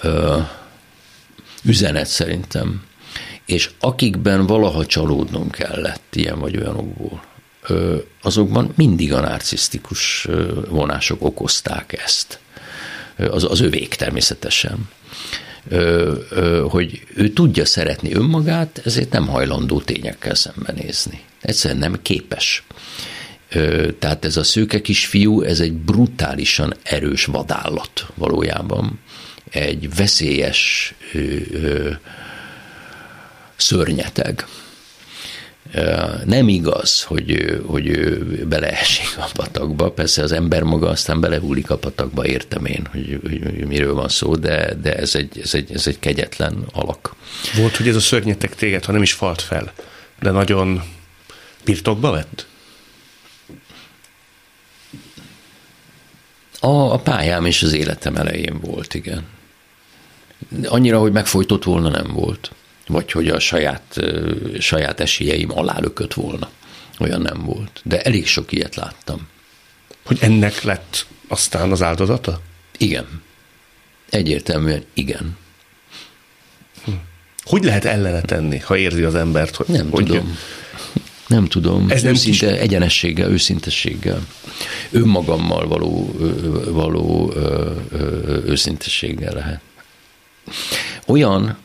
ö, 0.00 0.38
üzenet 1.64 2.06
szerintem. 2.06 2.82
És 3.46 3.70
akikben 3.80 4.46
valaha 4.46 4.86
csalódnom 4.86 5.50
kellett 5.50 6.14
ilyen 6.14 6.38
vagy 6.38 6.56
olyanokból, 6.56 7.22
azokban 8.22 8.72
mindig 8.76 9.12
a 9.12 9.20
narcisztikus 9.20 10.28
vonások 10.68 11.24
okozták 11.24 12.02
ezt. 12.04 12.38
az, 13.16 13.44
az 13.44 13.60
övék 13.60 13.94
természetesen, 13.94 14.88
hogy 16.68 17.02
ő 17.14 17.28
tudja 17.28 17.64
szeretni 17.64 18.14
önmagát, 18.14 18.80
ezért 18.84 19.10
nem 19.10 19.26
hajlandó 19.26 19.80
tényekkel 19.80 20.34
szembenézni. 20.34 21.20
Egyszerűen 21.40 21.80
nem 21.80 22.02
képes. 22.02 22.62
Tehát 23.98 24.24
ez 24.24 24.36
a 24.36 24.44
szőke 24.44 24.80
kisfiú, 24.80 25.42
ez 25.42 25.60
egy 25.60 25.72
brutálisan 25.72 26.74
erős 26.82 27.24
vadállat 27.24 28.06
valójában. 28.14 28.98
Egy 29.50 29.94
veszélyes 29.94 30.94
szörnyeteg 33.56 34.46
nem 36.24 36.48
igaz, 36.48 37.02
hogy, 37.02 37.60
hogy 37.66 37.88
ő 37.88 38.24
beleesik 38.48 39.18
a 39.18 39.30
patakba. 39.34 39.90
Persze 39.90 40.22
az 40.22 40.32
ember 40.32 40.62
maga 40.62 40.88
aztán 40.88 41.20
belehúlik 41.20 41.70
a 41.70 41.78
patakba, 41.78 42.26
értem 42.26 42.64
én, 42.64 42.86
hogy, 42.90 43.18
hogy, 43.22 43.40
hogy 43.42 43.66
miről 43.66 43.94
van 43.94 44.08
szó, 44.08 44.36
de, 44.36 44.74
de 44.74 44.96
ez, 44.96 45.14
egy, 45.14 45.38
ez, 45.42 45.54
egy, 45.54 45.72
ez 45.72 45.86
egy 45.86 45.98
kegyetlen 45.98 46.64
alak. 46.72 47.14
Volt, 47.54 47.76
hogy 47.76 47.88
ez 47.88 47.96
a 47.96 48.00
szörnyetek 48.00 48.54
téged, 48.54 48.84
ha 48.84 48.92
nem 48.92 49.02
is 49.02 49.12
falt 49.12 49.42
fel, 49.42 49.72
de 50.20 50.30
nagyon 50.30 50.82
birtokba 51.64 52.10
vett? 52.10 52.46
A, 56.60 56.92
a 56.92 56.98
pályám 56.98 57.46
és 57.46 57.62
az 57.62 57.72
életem 57.72 58.16
elején 58.16 58.60
volt, 58.60 58.94
igen. 58.94 59.26
Annyira, 60.64 60.98
hogy 60.98 61.12
megfojtott 61.12 61.64
volna, 61.64 61.88
nem 61.88 62.12
volt 62.12 62.50
vagy 62.86 63.12
hogy 63.12 63.28
a 63.28 63.38
saját, 63.38 64.00
saját 64.58 65.00
esélyeim 65.00 65.58
alá 65.58 65.78
lökött 65.78 66.14
volna. 66.14 66.50
Olyan 66.98 67.20
nem 67.20 67.44
volt. 67.44 67.80
De 67.84 68.02
elég 68.02 68.26
sok 68.26 68.52
ilyet 68.52 68.74
láttam. 68.74 69.28
Hogy 70.04 70.18
ennek 70.20 70.62
lett 70.62 71.06
aztán 71.28 71.72
az 71.72 71.82
áldozata? 71.82 72.40
Igen. 72.78 73.22
Egyértelműen 74.10 74.84
igen. 74.94 75.36
Hm. 76.84 76.90
Hogy 77.44 77.64
lehet 77.64 77.84
ellene 77.84 78.20
tenni, 78.20 78.58
ha 78.58 78.76
érzi 78.76 79.02
az 79.02 79.14
embert? 79.14 79.56
Hogy, 79.56 79.66
nem 79.66 79.90
hogy 79.90 80.04
tudom. 80.04 80.38
Nem 81.26 81.46
tudom. 81.46 81.86
Ez 81.90 82.04
Őszinte, 82.04 82.46
nem 82.46 82.54
kis... 82.54 82.62
egyenességgel, 82.62 83.30
őszintességgel. 83.30 84.26
Önmagammal 84.90 85.68
való, 85.68 86.14
való 86.68 87.34
őszintességgel 88.46 89.32
lehet. 89.32 89.60
Olyan, 91.06 91.56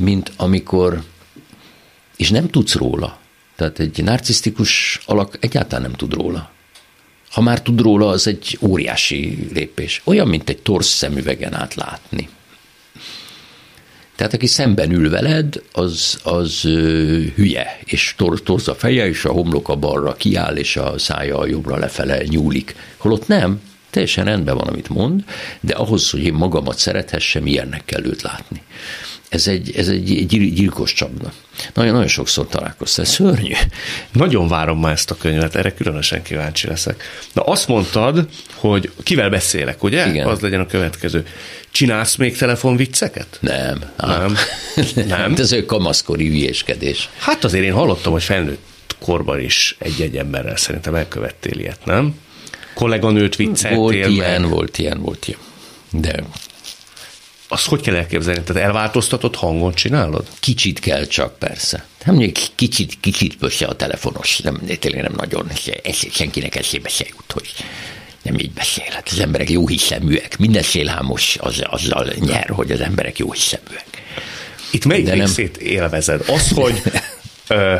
mint 0.00 0.32
amikor, 0.36 1.02
és 2.16 2.30
nem 2.30 2.48
tudsz 2.48 2.74
róla. 2.74 3.18
Tehát 3.56 3.78
egy 3.78 4.02
narcisztikus 4.04 5.00
alak 5.06 5.36
egyáltalán 5.40 5.82
nem 5.82 5.92
tud 5.92 6.12
róla. 6.12 6.50
Ha 7.30 7.40
már 7.40 7.62
tud 7.62 7.80
róla, 7.80 8.08
az 8.08 8.26
egy 8.26 8.58
óriási 8.60 9.48
lépés. 9.52 10.00
Olyan, 10.04 10.28
mint 10.28 10.48
egy 10.48 10.58
torsz 10.58 10.88
szemüvegen 10.88 11.54
át 11.54 11.74
látni. 11.74 12.28
Tehát 14.16 14.34
aki 14.34 14.46
szemben 14.46 14.90
ül 14.92 15.10
veled, 15.10 15.62
az, 15.72 16.20
az 16.22 16.60
hülye, 17.34 17.78
és 17.84 18.14
tor, 18.16 18.42
torz 18.42 18.68
a 18.68 18.74
feje, 18.74 19.06
és 19.08 19.24
a 19.24 19.32
homloka 19.32 19.76
balra 19.76 20.14
kiáll, 20.14 20.56
és 20.56 20.76
a 20.76 20.98
szája 20.98 21.38
a 21.38 21.46
jobbra 21.46 21.76
lefele 21.76 22.22
nyúlik. 22.24 22.74
Holott 22.96 23.26
nem, 23.26 23.60
teljesen 23.90 24.24
rendben 24.24 24.56
van, 24.56 24.68
amit 24.68 24.88
mond, 24.88 25.24
de 25.60 25.74
ahhoz, 25.74 26.10
hogy 26.10 26.24
én 26.24 26.32
magamat 26.32 26.78
szerethessem, 26.78 27.46
ilyennek 27.46 27.84
kell 27.84 28.04
őt 28.04 28.22
látni 28.22 28.62
ez 29.30 29.46
egy, 29.46 29.76
ez 29.76 29.88
egy 29.88 30.26
gyilkos 30.26 30.92
csapda. 30.92 31.32
Nagyon, 31.74 31.92
nagyon 31.92 32.08
sokszor 32.08 32.46
találkoztam, 32.46 33.04
ez 33.04 33.10
szörnyű. 33.10 33.52
Nagyon 34.12 34.48
várom 34.48 34.80
már 34.80 34.92
ezt 34.92 35.10
a 35.10 35.16
könyvet, 35.16 35.54
erre 35.56 35.74
különösen 35.74 36.22
kíváncsi 36.22 36.66
leszek. 36.66 37.02
Na 37.32 37.42
azt 37.42 37.68
mondtad, 37.68 38.28
hogy 38.54 38.90
kivel 39.02 39.30
beszélek, 39.30 39.82
ugye? 39.82 40.08
Igen. 40.08 40.26
Az 40.26 40.40
legyen 40.40 40.60
a 40.60 40.66
következő. 40.66 41.26
Csinálsz 41.70 42.16
még 42.16 42.36
telefonvicceket? 42.36 43.38
Nem. 43.40 43.84
Nem. 43.96 44.36
Nem. 45.08 45.34
ez 45.38 45.52
egy 45.52 45.66
kamaszkori 45.66 46.26
hülyéskedés. 46.28 47.08
Hát 47.18 47.44
azért 47.44 47.64
én 47.64 47.72
hallottam, 47.72 48.12
hogy 48.12 48.22
felnőtt 48.22 48.96
korban 49.00 49.40
is 49.40 49.76
egy-egy 49.78 50.16
emberrel 50.16 50.56
szerintem 50.56 50.94
elkövettél 50.94 51.58
ilyet, 51.58 51.84
nem? 51.84 52.14
Kolléganőt 52.74 53.36
vicceltél 53.36 53.78
Volt 53.78 53.94
ilyen, 53.94 54.40
meg. 54.40 54.50
volt 54.50 54.78
ilyen, 54.78 55.00
volt 55.00 55.28
ilyen. 55.28 55.40
De 55.90 56.24
azt 57.52 57.66
hogy 57.66 57.80
kell 57.80 57.94
elképzelni? 57.94 58.42
Tehát 58.42 58.62
elváltoztatott 58.62 59.36
hangon 59.36 59.74
csinálod? 59.74 60.26
Kicsit 60.40 60.78
kell 60.78 61.06
csak, 61.06 61.38
persze. 61.38 61.84
Nem 62.04 62.14
mondjuk 62.14 62.46
kicsit, 62.54 62.96
kicsit 63.00 63.36
pösse 63.36 63.66
a 63.66 63.74
telefonos, 63.76 64.38
nem, 64.38 64.60
tényleg 64.78 65.02
nem 65.02 65.12
nagyon, 65.16 65.50
senkinek 66.12 66.56
eszébe 66.56 66.88
se 66.88 67.04
jut, 67.08 67.32
hogy 67.32 67.52
nem 68.22 68.34
így 68.34 68.52
beszél. 68.52 68.84
Hát 68.90 69.08
az 69.10 69.18
emberek 69.18 69.50
jó 69.50 69.68
hiszeműek. 69.68 70.38
Minden 70.38 70.62
szélhámos 70.62 71.36
az, 71.40 71.62
azzal 71.70 72.12
nyer, 72.18 72.48
hogy 72.48 72.70
az 72.70 72.80
emberek 72.80 73.18
jó 73.18 73.32
hiszeműek. 73.32 73.86
Itt 74.70 74.84
melyik 74.84 75.04
De 75.04 75.12
részét 75.12 75.56
nem... 75.58 75.66
élvezed? 75.66 76.28
Az, 76.28 76.48
hogy 76.48 76.82
ö, 77.48 77.76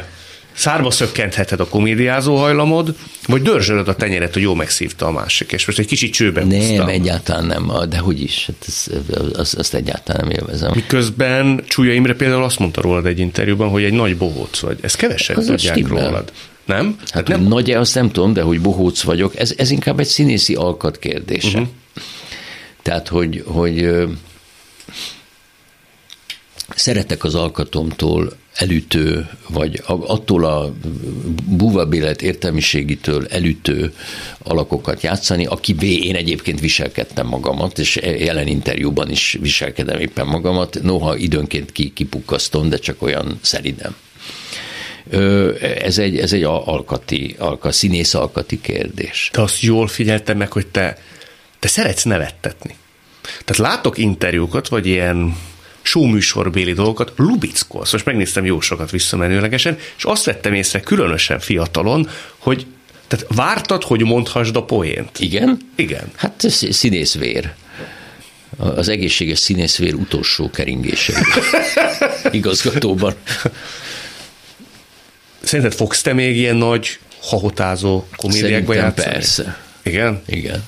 szárba 0.61 0.91
szökkentheted 0.91 1.61
a 1.61 1.67
komédiázó 1.67 2.37
hajlamod, 2.37 2.95
vagy 3.27 3.43
dörzsölöd 3.43 3.89
a 3.89 3.95
tenyeret, 3.95 4.33
hogy 4.33 4.43
jó 4.43 4.55
megszívta 4.55 5.07
a 5.07 5.11
másik, 5.11 5.53
és 5.53 5.67
most 5.67 5.79
egy 5.79 5.87
kicsit 5.87 6.13
csőben 6.13 6.47
Nem, 6.47 6.61
húztam. 6.61 6.89
egyáltalán 6.89 7.45
nem, 7.45 7.73
de 7.89 7.99
hogy 7.99 8.23
is, 8.23 8.47
hát 8.47 8.65
ez, 8.67 8.87
az, 9.33 9.55
azt 9.59 9.75
egyáltalán 9.75 10.27
nem 10.27 10.31
élvezem. 10.31 10.73
Miközben 10.75 11.65
Csúlya 11.67 11.93
Imre 11.93 12.15
például 12.15 12.45
azt 12.45 12.59
mondta 12.59 12.81
rólad 12.81 13.07
egy 13.07 13.19
interjúban, 13.19 13.69
hogy 13.69 13.85
egy 13.85 13.93
nagy 13.93 14.17
bohóc 14.17 14.59
vagy. 14.59 14.79
Ez 14.81 14.95
kevesebb 14.95 15.37
az 15.37 15.47
tudják 15.47 15.89
rólad. 15.89 16.33
Nem? 16.65 16.97
Hát, 16.99 17.11
hát 17.11 17.29
nem? 17.29 17.43
nagy-e, 17.43 17.79
azt 17.79 17.95
nem 17.95 18.11
tudom, 18.11 18.33
de 18.33 18.43
hogy 18.43 18.61
bohóc 18.61 19.03
vagyok, 19.03 19.39
ez, 19.39 19.55
ez 19.57 19.71
inkább 19.71 20.01
egy 20.01 20.07
színészi 20.07 20.55
alkat 20.55 20.99
kérdése. 20.99 21.59
Uh-huh. 21.59 21.69
Tehát, 22.83 23.09
hogy, 23.09 23.45
hogy 23.47 23.91
szeretek 26.75 27.25
az 27.25 27.35
alkatomtól 27.35 28.33
elütő, 28.61 29.29
vagy 29.49 29.83
attól 29.87 30.45
a 30.45 30.73
búvabélet 31.45 32.23
értelmiségitől 32.23 33.27
elütő 33.27 33.95
alakokat 34.39 35.03
játszani, 35.03 35.47
akivé 35.47 35.95
én 35.95 36.15
egyébként 36.15 36.61
viselkedtem 36.61 37.27
magamat, 37.27 37.79
és 37.79 37.97
jelen 38.03 38.47
interjúban 38.47 39.11
is 39.11 39.39
viselkedem 39.41 40.01
éppen 40.01 40.27
magamat, 40.27 40.79
noha 40.83 41.17
időnként 41.17 41.73
kipukkasztom, 41.73 42.69
de 42.69 42.77
csak 42.77 43.03
olyan 43.03 43.39
szeridem. 43.41 43.97
Ez 45.61 45.99
egy, 45.99 46.19
ez 46.19 46.33
egy 46.33 46.43
alkati, 46.43 47.37
alka, 47.39 47.73
színész 47.73 48.15
alkati 48.15 48.61
kérdés. 48.61 49.31
Te 49.33 49.43
azt 49.43 49.61
jól 49.61 49.89
figyeltem 49.89 50.37
meg, 50.37 50.53
hogy 50.53 50.67
te, 50.67 50.99
te 51.59 51.69
szeretsz 51.69 52.05
nevettetni. 52.05 52.75
Tehát 53.45 53.73
látok 53.73 53.99
interjúkat, 53.99 54.69
vagy 54.69 54.87
ilyen 54.87 55.37
showműsorbéli 55.91 56.73
dolgokat 56.73 57.13
lubickolsz. 57.17 57.93
Most 57.93 58.05
megnéztem 58.05 58.45
jó 58.45 58.61
sokat 58.61 58.91
visszamenőlegesen, 58.91 59.79
és 59.97 60.05
azt 60.05 60.25
vettem 60.25 60.55
észre 60.55 60.81
különösen 60.81 61.41
fiatalon, 61.41 62.09
hogy 62.39 62.67
tehát 63.07 63.27
vártad, 63.35 63.83
hogy 63.83 64.03
mondhassd 64.03 64.57
a 64.57 64.65
poént. 64.65 65.19
Igen? 65.19 65.59
Igen. 65.77 66.11
Hát 66.17 66.45
színészvér. 66.71 67.53
Az 68.57 68.89
egészséges 68.89 69.39
színészvér 69.39 69.95
utolsó 69.95 70.51
keringése. 70.51 71.27
Igazgatóban. 72.31 73.15
Szerinted 75.43 75.75
fogsz 75.75 76.03
te 76.03 76.13
még 76.13 76.37
ilyen 76.37 76.57
nagy 76.57 76.99
hahotázó 77.23 78.05
komédiákba 78.17 78.75
játszani? 78.75 79.13
persze. 79.13 79.59
Igen? 79.83 80.23
Igen 80.27 80.65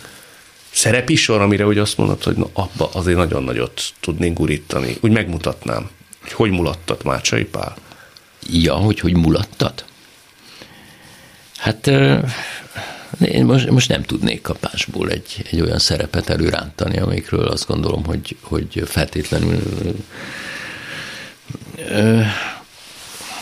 szerepi 0.73 1.15
sor, 1.15 1.41
amire 1.41 1.67
úgy 1.67 1.79
azt 1.79 1.97
mondod, 1.97 2.23
hogy 2.23 2.37
na, 2.37 2.49
abba 2.53 2.91
azért 2.93 3.17
nagyon 3.17 3.43
nagyot 3.43 3.83
tudnénk 4.01 4.39
gurítani. 4.39 4.97
Úgy 5.01 5.11
megmutatnám, 5.11 5.91
hogy 6.23 6.33
hogy 6.33 6.51
mulattat 6.51 7.03
Mácsai 7.03 7.45
Pál. 7.45 7.77
Ja, 8.51 8.75
hogy 8.75 9.01
hogy 9.01 9.15
mulattat? 9.15 9.85
Hát 11.57 11.87
én 13.21 13.45
most, 13.45 13.71
most 13.71 13.89
nem 13.89 14.03
tudnék 14.03 14.43
kapásból 14.43 15.11
egy, 15.11 15.47
egy 15.51 15.61
olyan 15.61 15.79
szerepet 15.79 16.29
előrántani, 16.29 16.99
amikről 16.99 17.47
azt 17.47 17.67
gondolom, 17.67 18.05
hogy, 18.05 18.37
hogy 18.41 18.83
feltétlenül 18.87 19.63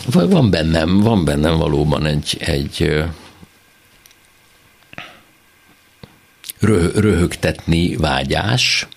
van 0.05 0.49
bennem, 0.49 0.99
van 0.99 1.25
bennem 1.25 1.57
valóban 1.57 2.05
egy, 2.05 2.37
egy 2.39 3.03
röhögtetni 6.95 7.95
vágyás, 7.95 8.87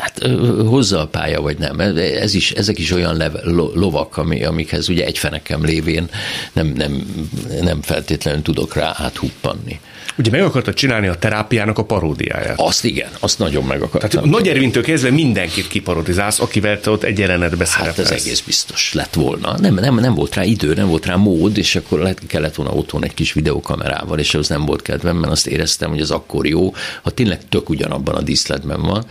Hát 0.00 0.26
hozza 0.66 1.00
a 1.00 1.06
pálya, 1.06 1.40
vagy 1.40 1.58
nem. 1.58 1.80
Ez 1.96 2.34
is, 2.34 2.50
ezek 2.50 2.78
is 2.78 2.92
olyan 2.92 3.16
leve, 3.16 3.40
lovak, 3.74 4.16
ami, 4.16 4.44
amikhez 4.44 4.88
ugye 4.88 5.04
egy 5.04 5.18
fenekem 5.18 5.64
lévén 5.64 6.08
nem, 6.52 6.66
nem, 6.66 7.22
nem 7.60 7.82
feltétlenül 7.82 8.42
tudok 8.42 8.74
rá 8.74 8.94
áthuppanni. 8.96 9.80
Ugye 10.20 10.30
meg 10.30 10.42
akartad 10.42 10.74
csinálni 10.74 11.06
a 11.06 11.14
terápiának 11.14 11.78
a 11.78 11.84
paródiáját. 11.84 12.60
Azt 12.60 12.84
igen, 12.84 13.08
azt 13.20 13.38
nagyon 13.38 13.64
meg 13.64 13.82
akartam. 13.82 14.10
Tehát 14.10 14.26
Nagy 14.26 14.48
Ervintől 14.48 14.82
kezdve 14.82 15.10
mindenkit 15.10 15.68
kiparodizálsz, 15.68 16.40
akivel 16.40 16.80
te 16.80 16.90
ott 16.90 17.02
egy 17.02 17.18
jelenetbe 17.18 17.66
Hát 17.70 17.98
ez 17.98 18.10
egész 18.10 18.40
biztos 18.40 18.92
lett 18.92 19.14
volna. 19.14 19.58
Nem, 19.58 19.74
nem, 19.74 19.94
nem 19.94 20.14
volt 20.14 20.34
rá 20.34 20.44
idő, 20.44 20.74
nem 20.74 20.88
volt 20.88 21.06
rá 21.06 21.16
mód, 21.16 21.58
és 21.58 21.76
akkor 21.76 21.98
lehet, 21.98 22.20
kellett 22.26 22.54
volna 22.54 22.72
otthon 22.72 23.04
egy 23.04 23.14
kis 23.14 23.32
videokamerával, 23.32 24.18
és 24.18 24.34
az 24.34 24.48
nem 24.48 24.64
volt 24.66 24.82
kedvem, 24.82 25.16
mert 25.16 25.32
azt 25.32 25.46
éreztem, 25.46 25.90
hogy 25.90 26.00
az 26.00 26.10
akkor 26.10 26.46
jó, 26.46 26.74
ha 27.02 27.10
tényleg 27.10 27.48
tök 27.48 27.68
ugyanabban 27.68 28.14
a 28.14 28.20
díszletben 28.20 28.82
van. 28.82 29.04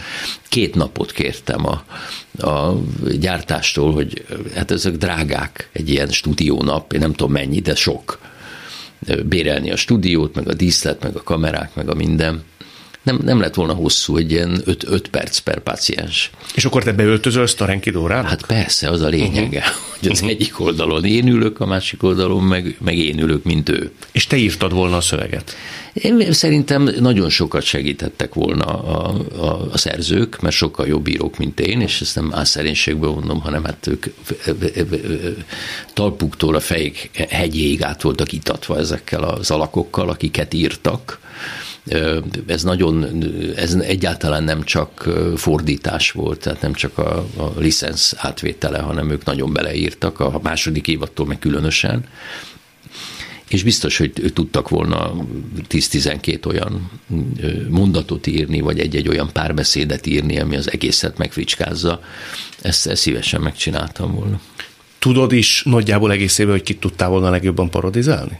Két 0.49 0.75
napot 0.75 1.11
kértem 1.11 1.65
a, 1.65 1.83
a 2.47 2.79
gyártástól, 3.19 3.93
hogy 3.93 4.25
hát 4.55 4.71
ezek 4.71 4.93
drágák, 4.93 5.69
egy 5.73 5.89
ilyen 5.89 6.07
stúdiónap, 6.07 6.93
én 6.93 6.99
nem 6.99 7.13
tudom 7.13 7.31
mennyi, 7.31 7.59
de 7.59 7.75
sok 7.75 8.19
bérelni 9.25 9.71
a 9.71 9.75
stúdiót, 9.75 10.35
meg 10.35 10.47
a 10.47 10.53
díszlet, 10.53 11.03
meg 11.03 11.15
a 11.15 11.23
kamerák, 11.23 11.75
meg 11.75 11.89
a 11.89 11.93
minden. 11.93 12.43
Nem, 13.09 13.19
nem 13.23 13.39
lett 13.39 13.53
volna 13.53 13.73
hosszú, 13.73 14.17
egy 14.17 14.31
ilyen 14.31 14.61
5 14.65 15.07
perc 15.07 15.37
per 15.37 15.59
paciens. 15.59 16.29
És 16.55 16.65
akkor 16.65 16.83
te 16.83 16.91
beöltözölsz 16.91 17.61
a 17.61 17.65
Renkidórának? 17.65 18.29
Hát 18.29 18.45
persze, 18.45 18.89
az 18.89 19.01
a 19.01 19.07
lényege, 19.07 19.57
uh-huh. 19.57 19.73
hogy 19.99 20.09
az 20.09 20.17
uh-huh. 20.17 20.29
egyik 20.29 20.59
oldalon 20.59 21.05
én 21.05 21.27
ülök, 21.27 21.59
a 21.59 21.65
másik 21.65 22.03
oldalon 22.03 22.43
meg, 22.43 22.77
meg 22.79 22.97
én 22.97 23.19
ülök, 23.19 23.43
mint 23.43 23.69
ő. 23.69 23.91
És 24.11 24.27
te 24.27 24.37
írtad 24.37 24.73
volna 24.73 24.97
a 24.97 25.01
szöveget? 25.01 25.55
Én 25.93 26.31
szerintem 26.31 26.89
nagyon 26.99 27.29
sokat 27.29 27.63
segítettek 27.63 28.33
volna 28.33 28.65
a, 28.65 29.21
a, 29.37 29.69
a 29.71 29.77
szerzők, 29.77 30.41
mert 30.41 30.55
sokkal 30.55 30.87
jobb 30.87 31.07
írók, 31.07 31.37
mint 31.37 31.59
én, 31.59 31.81
és 31.81 32.01
ezt 32.01 32.15
nem 32.15 32.33
álszerénységből 32.33 33.11
mondom, 33.11 33.41
hanem 33.41 33.63
hát 33.63 33.87
ők 33.87 34.05
talpuktól 35.93 36.55
a 36.55 36.59
fejék 36.59 37.09
hegyéig 37.29 37.83
át 37.83 38.01
voltak 38.01 38.31
itatva 38.31 38.77
ezekkel 38.77 39.23
az 39.23 39.51
alakokkal, 39.51 40.09
akiket 40.09 40.53
írtak. 40.53 41.19
Ez 42.47 42.63
nagyon, 42.63 43.23
ez 43.55 43.73
egyáltalán 43.73 44.43
nem 44.43 44.63
csak 44.63 45.09
fordítás 45.35 46.11
volt, 46.11 46.39
tehát 46.39 46.61
nem 46.61 46.73
csak 46.73 46.97
a, 46.97 47.27
a 47.37 47.53
licensz 47.57 48.13
átvétele, 48.17 48.79
hanem 48.79 49.09
ők 49.09 49.25
nagyon 49.25 49.53
beleírtak, 49.53 50.19
a 50.19 50.39
második 50.43 50.87
évattól 50.87 51.25
meg 51.25 51.39
különösen 51.39 52.05
és 53.49 53.63
biztos, 53.63 53.97
hogy 53.97 54.31
tudtak 54.33 54.69
volna 54.69 55.25
10-12 55.69 56.45
olyan 56.45 56.91
mondatot 57.69 58.27
írni, 58.27 58.59
vagy 58.59 58.79
egy-egy 58.79 59.07
olyan 59.07 59.29
párbeszédet 59.33 60.05
írni, 60.05 60.39
ami 60.39 60.55
az 60.55 60.71
egészet 60.71 61.17
megfricskázza. 61.17 62.01
Ezt, 62.61 62.87
ezt 62.87 63.01
szívesen 63.01 63.41
megcsináltam 63.41 64.13
volna. 64.13 64.39
Tudod 64.99 65.31
is 65.31 65.63
nagyjából 65.65 66.11
egészében, 66.11 66.51
hogy 66.51 66.63
kit 66.63 66.79
tudtál 66.79 67.09
volna 67.09 67.29
legjobban 67.29 67.69
parodizálni? 67.69 68.39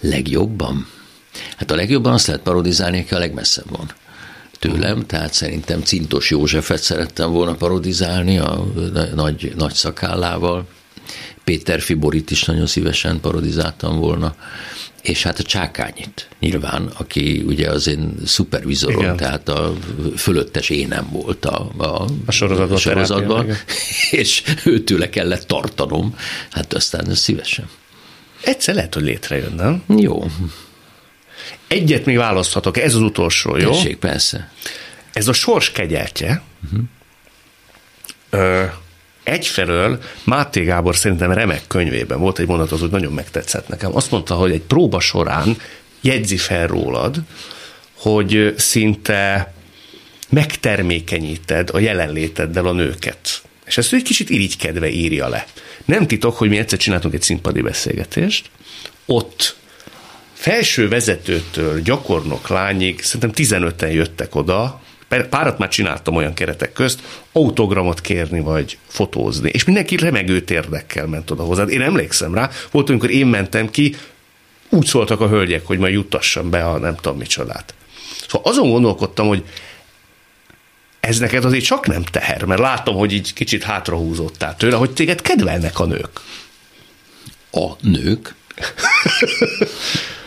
Legjobban? 0.00 0.86
Hát 1.56 1.70
a 1.70 1.74
legjobban 1.74 2.12
azt 2.12 2.26
lehet 2.26 2.42
parodizálni, 2.42 3.00
aki 3.00 3.14
a 3.14 3.18
legmesszebb 3.18 3.70
van 3.70 3.90
tőlem, 4.58 5.06
tehát 5.06 5.32
szerintem 5.32 5.82
Cintos 5.82 6.30
Józsefet 6.30 6.82
szerettem 6.82 7.30
volna 7.30 7.54
parodizálni 7.54 8.38
a 8.38 8.66
nagy, 9.14 9.52
nagy 9.56 9.74
szakállával, 9.74 10.66
Péter 11.44 11.80
Fiborit 11.80 12.30
is 12.30 12.44
nagyon 12.44 12.66
szívesen 12.66 13.20
parodizáltam 13.20 13.98
volna, 13.98 14.34
és 15.02 15.22
hát 15.22 15.38
a 15.38 15.42
Csákányit 15.42 16.28
nyilván, 16.40 16.90
aki 16.98 17.42
ugye 17.46 17.70
az 17.70 17.86
én 17.86 18.14
szupervizorom, 18.24 19.02
Igen. 19.02 19.16
tehát 19.16 19.48
a 19.48 19.74
fölöttes 20.16 20.70
énem 20.70 21.08
volt 21.10 21.44
a, 21.44 21.70
a, 21.76 22.04
a 22.26 22.30
sorozatban, 22.30 22.78
sorozatban 22.78 23.46
és 24.10 24.42
őtőle 24.64 25.08
kellett 25.08 25.46
tartanom, 25.46 26.16
hát 26.50 26.72
aztán 26.72 27.14
szívesen. 27.14 27.68
Egyszer 28.40 28.74
lehet, 28.74 28.94
hogy 28.94 29.02
létrejön, 29.02 29.52
nem? 29.52 29.82
Jó. 29.96 30.24
Egyet 31.66 32.04
még 32.04 32.16
választhatok, 32.16 32.76
ez 32.78 32.94
az 32.94 33.00
utolsó, 33.00 33.56
jó? 33.56 33.70
Tessék, 33.70 33.96
persze. 33.96 34.50
Ez 35.12 35.28
a 35.28 35.32
sors 35.32 35.72
kegyeltje, 35.72 36.42
uh-huh. 36.64 36.80
Ö, 38.30 38.64
egyfelől 39.22 40.02
Máté 40.24 40.64
Gábor 40.64 40.96
szerintem 40.96 41.32
remek 41.32 41.66
könyvében 41.66 42.18
volt 42.18 42.38
egy 42.38 42.46
mondat, 42.46 42.72
az 42.72 42.80
hogy 42.80 42.90
nagyon 42.90 43.12
megtetszett 43.12 43.68
nekem. 43.68 43.96
Azt 43.96 44.10
mondta, 44.10 44.34
hogy 44.34 44.52
egy 44.52 44.60
próba 44.60 45.00
során 45.00 45.56
jegyzi 46.00 46.36
fel 46.36 46.66
rólad, 46.66 47.16
hogy 47.96 48.54
szinte 48.56 49.52
megtermékenyíted 50.28 51.70
a 51.72 51.78
jelenléteddel 51.78 52.66
a 52.66 52.72
nőket. 52.72 53.42
És 53.64 53.78
ezt 53.78 53.92
egy 53.92 54.02
kicsit 54.02 54.30
irigykedve 54.30 54.90
írja 54.90 55.28
le. 55.28 55.46
Nem 55.84 56.06
titok, 56.06 56.36
hogy 56.36 56.48
mi 56.48 56.58
egyszer 56.58 56.78
csináltunk 56.78 57.14
egy 57.14 57.22
színpadi 57.22 57.60
beszélgetést, 57.60 58.50
ott 59.06 59.56
felső 60.42 60.88
vezetőtől 60.88 61.80
gyakornok 61.80 62.48
lányig, 62.48 63.02
szerintem 63.02 63.30
15-en 63.34 63.92
jöttek 63.92 64.34
oda, 64.34 64.80
párat 65.30 65.58
már 65.58 65.68
csináltam 65.68 66.14
olyan 66.14 66.34
keretek 66.34 66.72
közt, 66.72 67.00
autogramot 67.32 68.00
kérni 68.00 68.40
vagy 68.40 68.78
fotózni, 68.86 69.50
és 69.52 69.64
mindenki 69.64 69.96
remegő 69.96 70.40
térdekkel 70.40 71.06
ment 71.06 71.30
oda 71.30 71.42
hozzád. 71.42 71.70
Én 71.70 71.80
emlékszem 71.80 72.34
rá, 72.34 72.50
volt, 72.70 72.88
amikor 72.88 73.10
én 73.10 73.26
mentem 73.26 73.70
ki, 73.70 73.96
úgy 74.68 74.86
szóltak 74.86 75.20
a 75.20 75.28
hölgyek, 75.28 75.66
hogy 75.66 75.78
majd 75.78 75.92
juttassam 75.92 76.50
be 76.50 76.64
a 76.64 76.78
nem 76.78 76.96
tudom 76.96 77.18
micsodát. 77.18 77.74
Szóval 78.28 78.52
azon 78.52 78.70
gondolkodtam, 78.70 79.26
hogy 79.26 79.44
ez 81.00 81.18
neked 81.18 81.44
azért 81.44 81.64
csak 81.64 81.86
nem 81.86 82.02
teher, 82.02 82.44
mert 82.44 82.60
látom, 82.60 82.96
hogy 82.96 83.12
így 83.12 83.32
kicsit 83.32 83.62
hátrahúzottál 83.62 84.56
tőle, 84.56 84.76
hogy 84.76 84.90
téged 84.90 85.22
kedvelnek 85.22 85.78
a 85.78 85.84
nők. 85.84 86.20
A 87.50 87.70
nők? 87.80 88.34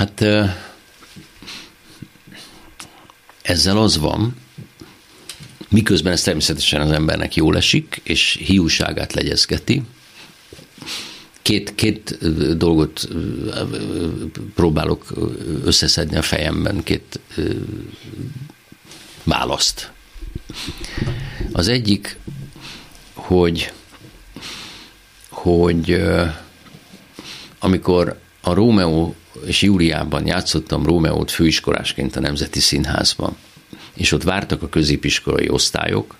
hát 0.00 0.24
ezzel 3.42 3.78
az 3.78 3.98
van, 3.98 4.36
miközben 5.68 6.12
ez 6.12 6.22
természetesen 6.22 6.80
az 6.80 6.90
embernek 6.90 7.34
jól 7.34 7.56
esik, 7.56 8.00
és 8.02 8.38
hiúságát 8.44 9.12
legyezgeti, 9.12 9.82
két, 11.42 11.74
két 11.74 12.18
dolgot 12.56 13.08
próbálok 14.54 15.12
összeszedni 15.64 16.16
a 16.16 16.22
fejemben, 16.22 16.82
két 16.82 17.20
választ. 19.24 19.92
Az 21.52 21.68
egyik, 21.68 22.18
hogy, 23.14 23.72
hogy 25.28 26.02
amikor 27.58 28.20
a 28.40 28.52
Rómeó 28.54 29.14
és 29.46 29.62
Júliában 29.62 30.26
játszottam 30.26 30.84
Rómeót 30.84 31.30
főiskolásként 31.30 32.16
a 32.16 32.20
Nemzeti 32.20 32.60
Színházban, 32.60 33.36
és 33.94 34.12
ott 34.12 34.22
vártak 34.22 34.62
a 34.62 34.68
középiskolai 34.68 35.48
osztályok, 35.48 36.16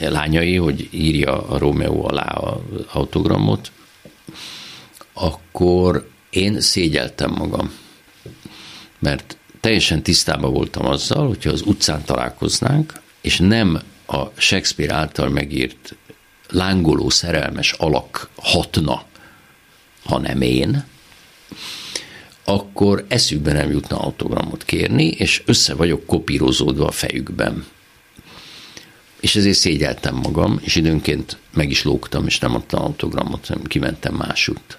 lányai, 0.00 0.56
hogy 0.56 0.88
írja 0.90 1.48
a 1.48 1.58
Rómeó 1.58 2.08
alá 2.08 2.24
az 2.24 2.60
autogramot, 2.92 3.70
akkor 5.12 6.08
én 6.30 6.60
szégyeltem 6.60 7.30
magam, 7.30 7.72
mert 8.98 9.36
teljesen 9.60 10.02
tisztában 10.02 10.52
voltam 10.52 10.86
azzal, 10.86 11.26
hogyha 11.26 11.50
az 11.50 11.62
utcán 11.62 12.04
találkoznánk, 12.04 12.92
és 13.20 13.38
nem 13.38 13.82
a 14.06 14.26
Shakespeare 14.36 14.94
által 14.94 15.28
megírt 15.28 15.94
lángoló 16.48 17.10
szerelmes 17.10 17.72
alak 17.72 18.28
hatna, 18.36 19.04
hanem 20.04 20.40
én, 20.40 20.84
akkor 22.44 23.04
eszükbe 23.08 23.52
nem 23.52 23.70
jutna 23.70 23.98
autogramot 23.98 24.64
kérni, 24.64 25.06
és 25.06 25.42
össze 25.46 25.74
vagyok 25.74 26.06
kopírozódva 26.06 26.86
a 26.86 26.90
fejükben. 26.90 27.64
És 29.20 29.36
ezért 29.36 29.58
szégyeltem 29.58 30.14
magam, 30.14 30.60
és 30.62 30.74
időnként 30.74 31.38
meg 31.54 31.70
is 31.70 31.82
lógtam, 31.82 32.26
és 32.26 32.38
nem 32.38 32.54
adtam 32.54 32.82
autogramot, 32.82 33.46
hanem 33.46 33.62
kimentem 33.62 34.14
másút. 34.14 34.78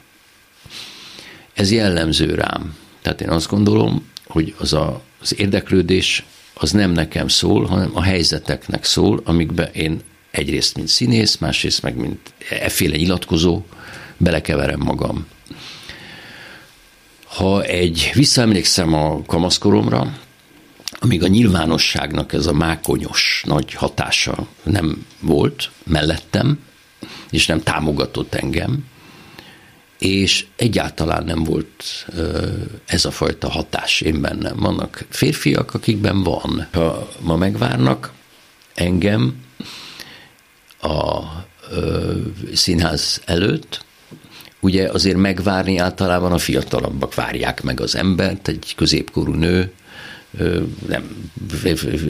Ez 1.53 1.71
jellemző 1.71 2.35
rám. 2.35 2.75
Tehát 3.01 3.21
én 3.21 3.29
azt 3.29 3.49
gondolom, 3.49 4.09
hogy 4.27 4.55
az 4.57 4.73
a, 4.73 5.01
az 5.21 5.39
érdeklődés 5.39 6.25
az 6.53 6.71
nem 6.71 6.91
nekem 6.91 7.27
szól, 7.27 7.65
hanem 7.65 7.91
a 7.93 8.01
helyzeteknek 8.01 8.83
szól, 8.83 9.21
amikbe 9.23 9.69
én 9.73 10.01
egyrészt, 10.31 10.75
mint 10.75 10.87
színész, 10.87 11.37
másrészt 11.37 11.81
meg, 11.81 11.95
mint 11.95 12.33
efféle 12.49 12.95
nyilatkozó, 12.95 13.65
belekeverem 14.17 14.79
magam. 14.79 15.27
Ha 17.37 17.63
egy, 17.63 18.11
visszaemlékszem 18.13 18.93
a 18.93 19.21
kamaszkoromra, 19.25 20.17
amíg 20.91 21.23
a 21.23 21.27
nyilvánosságnak 21.27 22.33
ez 22.33 22.45
a 22.45 22.53
mákonyos 22.53 23.43
nagy 23.45 23.73
hatása 23.73 24.47
nem 24.63 25.05
volt 25.19 25.71
mellettem, 25.83 26.59
és 27.29 27.45
nem 27.45 27.63
támogatott 27.63 28.33
engem, 28.33 28.85
és 29.99 30.45
egyáltalán 30.55 31.23
nem 31.23 31.43
volt 31.43 31.83
ez 32.85 33.05
a 33.05 33.11
fajta 33.11 33.49
hatás 33.49 34.01
én 34.01 34.21
bennem. 34.21 34.57
Vannak 34.59 35.05
férfiak, 35.09 35.73
akikben 35.73 36.23
van. 36.23 36.67
Ha 36.71 37.09
ma 37.19 37.35
megvárnak 37.35 38.11
engem 38.73 39.45
a 40.81 41.21
színház 42.53 43.21
előtt, 43.25 43.85
ugye 44.67 44.89
azért 44.89 45.17
megvárni 45.17 45.77
általában 45.77 46.31
a 46.31 46.37
fiatalabbak 46.37 47.15
várják 47.15 47.63
meg 47.63 47.79
az 47.79 47.95
embert, 47.95 48.47
egy 48.47 48.73
középkorú 48.75 49.33
nő, 49.33 49.71
nem 50.87 51.31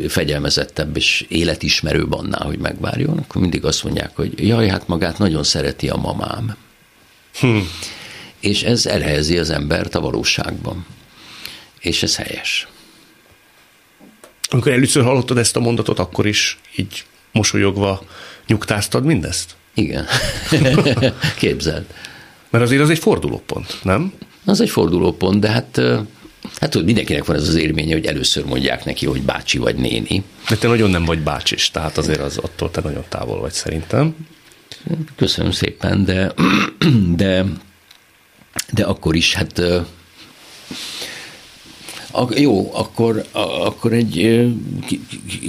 fegyelmezettebb 0.07 0.95
és 0.95 1.25
életismerőbb 1.27 2.13
annál, 2.13 2.45
hogy 2.45 2.57
megvárjon, 2.57 3.17
akkor 3.17 3.41
mindig 3.41 3.65
azt 3.65 3.83
mondják, 3.83 4.15
hogy 4.15 4.47
jaj, 4.47 4.67
hát 4.67 4.87
magát 4.87 5.17
nagyon 5.17 5.43
szereti 5.43 5.89
a 5.89 5.95
mamám. 5.95 6.55
Hm. 7.39 7.57
És 8.39 8.63
ez 8.63 8.85
elhelyezi 8.85 9.37
az 9.37 9.49
embert 9.49 9.95
a 9.95 10.01
valóságban. 10.01 10.85
És 11.79 12.03
ez 12.03 12.15
helyes. 12.15 12.67
Amikor 14.49 14.71
először 14.71 15.03
hallottad 15.03 15.37
ezt 15.37 15.55
a 15.55 15.59
mondatot, 15.59 15.99
akkor 15.99 16.25
is 16.25 16.59
így 16.75 17.05
mosolyogva 17.31 18.03
nyugtáztad 18.47 19.03
mindezt? 19.03 19.55
Igen. 19.73 20.05
Képzeld. 21.37 21.85
Mert 22.49 22.63
azért 22.63 22.81
az 22.81 22.89
egy 22.89 22.99
fordulópont, 22.99 23.79
nem? 23.83 24.13
Az 24.45 24.61
egy 24.61 24.69
fordulópont, 24.69 25.39
de 25.39 25.49
hát 25.49 25.81
Hát 26.59 26.69
tudod, 26.69 26.85
mindenkinek 26.85 27.25
van 27.25 27.35
ez 27.35 27.47
az 27.47 27.55
élménye, 27.55 27.93
hogy 27.93 28.05
először 28.05 28.45
mondják 28.45 28.85
neki, 28.85 29.05
hogy 29.05 29.21
bácsi 29.21 29.57
vagy 29.57 29.75
néni. 29.75 30.23
De 30.49 30.55
te 30.55 30.67
nagyon 30.67 30.89
nem 30.89 31.05
vagy 31.05 31.19
bácsis, 31.19 31.71
tehát 31.71 31.97
azért 31.97 32.19
az 32.19 32.37
attól 32.37 32.71
te 32.71 32.81
nagyon 32.81 33.03
távol 33.09 33.39
vagy 33.39 33.51
szerintem. 33.51 34.15
Köszönöm 35.15 35.51
szépen, 35.51 36.05
de, 36.05 36.33
de, 37.15 37.45
de 38.73 38.83
akkor 38.83 39.15
is, 39.15 39.33
hát 39.33 39.61
jó, 42.35 42.73
akkor, 42.73 43.25
akkor 43.65 43.93
egy 43.93 44.45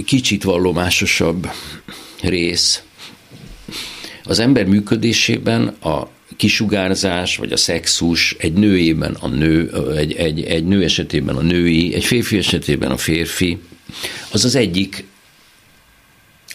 kicsit 0.07 0.43
vallomásosabb 0.43 1.51
rész. 2.23 2.83
Az 4.25 4.39
ember 4.39 4.65
működésében 4.65 5.67
a 5.67 6.09
kisugárzás, 6.39 7.37
vagy 7.37 7.53
a 7.53 7.57
szexus 7.57 8.37
egy 8.39 8.53
nőében 8.53 9.17
a 9.21 9.29
nő, 9.29 9.71
egy, 9.97 10.13
egy, 10.13 10.43
egy 10.43 10.65
nő 10.65 10.83
esetében 10.83 11.37
a 11.37 11.41
női, 11.41 11.95
egy 11.95 12.05
férfi 12.05 12.37
esetében 12.37 12.91
a 12.91 12.97
férfi, 12.97 13.59
az 14.33 14.45
az 14.45 14.55
egyik 14.55 15.05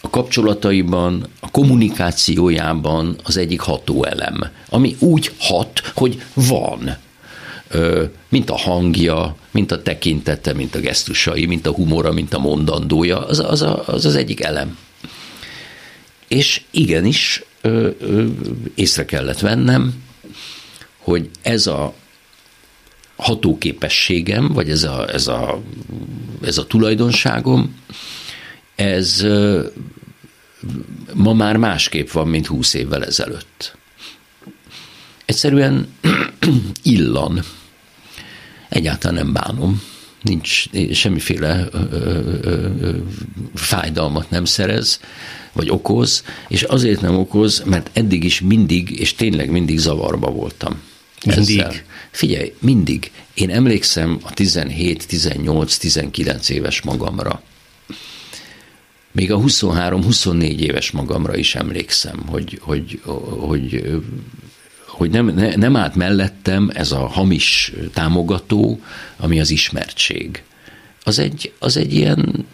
a 0.02 0.10
kapcsolataiban, 0.10 1.26
a 1.40 1.50
kommunikációjában 1.50 3.16
az 3.22 3.36
egyik 3.36 3.60
hatóelem, 3.60 4.46
ami 4.68 4.96
úgy 4.98 5.32
hat, 5.38 5.92
hogy 5.94 6.22
van, 6.34 6.96
mint 8.28 8.50
a 8.50 8.56
hangja, 8.56 9.36
mint 9.50 9.72
a 9.72 9.82
tekintete, 9.82 10.52
mint 10.52 10.74
a 10.74 10.80
gesztusai, 10.80 11.46
mint 11.46 11.66
a 11.66 11.72
humora, 11.72 12.12
mint 12.12 12.34
a 12.34 12.38
mondandója, 12.38 13.26
az 13.26 13.38
az, 13.38 13.62
az, 13.86 14.04
az 14.04 14.14
egyik 14.14 14.42
elem. 14.42 14.78
És 16.28 16.60
igenis, 16.70 17.42
ö, 17.64 17.90
ö, 17.98 18.26
észre 18.74 19.04
kellett 19.04 19.38
vennem, 19.38 20.02
hogy 20.98 21.30
ez 21.42 21.66
a 21.66 21.94
hatóképességem, 23.16 24.48
vagy 24.48 24.70
ez 24.70 24.82
a, 24.82 25.12
ez 25.12 25.26
a, 25.26 25.62
ez 26.42 26.58
a 26.58 26.66
tulajdonságom, 26.66 27.74
ez 28.74 29.26
ma 31.14 31.32
már 31.32 31.56
másképp 31.56 32.10
van, 32.10 32.28
mint 32.28 32.46
húsz 32.46 32.74
évvel 32.74 33.04
ezelőtt. 33.04 33.76
Egyszerűen 35.24 35.88
illan. 36.82 37.42
Egyáltalán 38.68 39.24
nem 39.24 39.32
bánom. 39.32 39.82
Nincs 40.22 40.64
semmiféle 40.92 41.68
ö, 41.72 41.78
ö, 41.90 42.20
ö, 42.80 42.96
fájdalmat 43.54 44.30
nem 44.30 44.44
szerez 44.44 45.00
vagy 45.54 45.70
okoz, 45.70 46.24
és 46.48 46.62
azért 46.62 47.00
nem 47.00 47.16
okoz, 47.16 47.62
mert 47.64 47.90
eddig 47.92 48.24
is 48.24 48.40
mindig, 48.40 49.00
és 49.00 49.14
tényleg 49.14 49.50
mindig 49.50 49.78
zavarba 49.78 50.30
voltam. 50.30 50.80
Mindig? 51.24 51.58
Ezzel. 51.58 51.74
Figyelj, 52.10 52.54
mindig. 52.58 53.10
Én 53.34 53.50
emlékszem 53.50 54.18
a 54.22 54.32
17, 54.32 55.06
18, 55.06 55.76
19 55.76 56.48
éves 56.48 56.82
magamra. 56.82 57.42
Még 59.12 59.32
a 59.32 59.38
23-24 59.38 60.58
éves 60.58 60.90
magamra 60.90 61.36
is 61.36 61.54
emlékszem, 61.54 62.22
hogy, 62.26 62.58
hogy, 62.62 63.00
hogy, 63.38 64.00
hogy 64.86 65.10
nem, 65.10 65.26
ne, 65.26 65.54
nem 65.54 65.76
állt 65.76 65.94
mellettem 65.94 66.70
ez 66.74 66.92
a 66.92 67.06
hamis 67.06 67.72
támogató, 67.92 68.80
ami 69.16 69.40
az 69.40 69.50
ismertség. 69.50 70.42
Az 71.04 71.18
egy, 71.18 71.52
az 71.58 71.76
egy 71.76 71.94
ilyen 71.94 72.46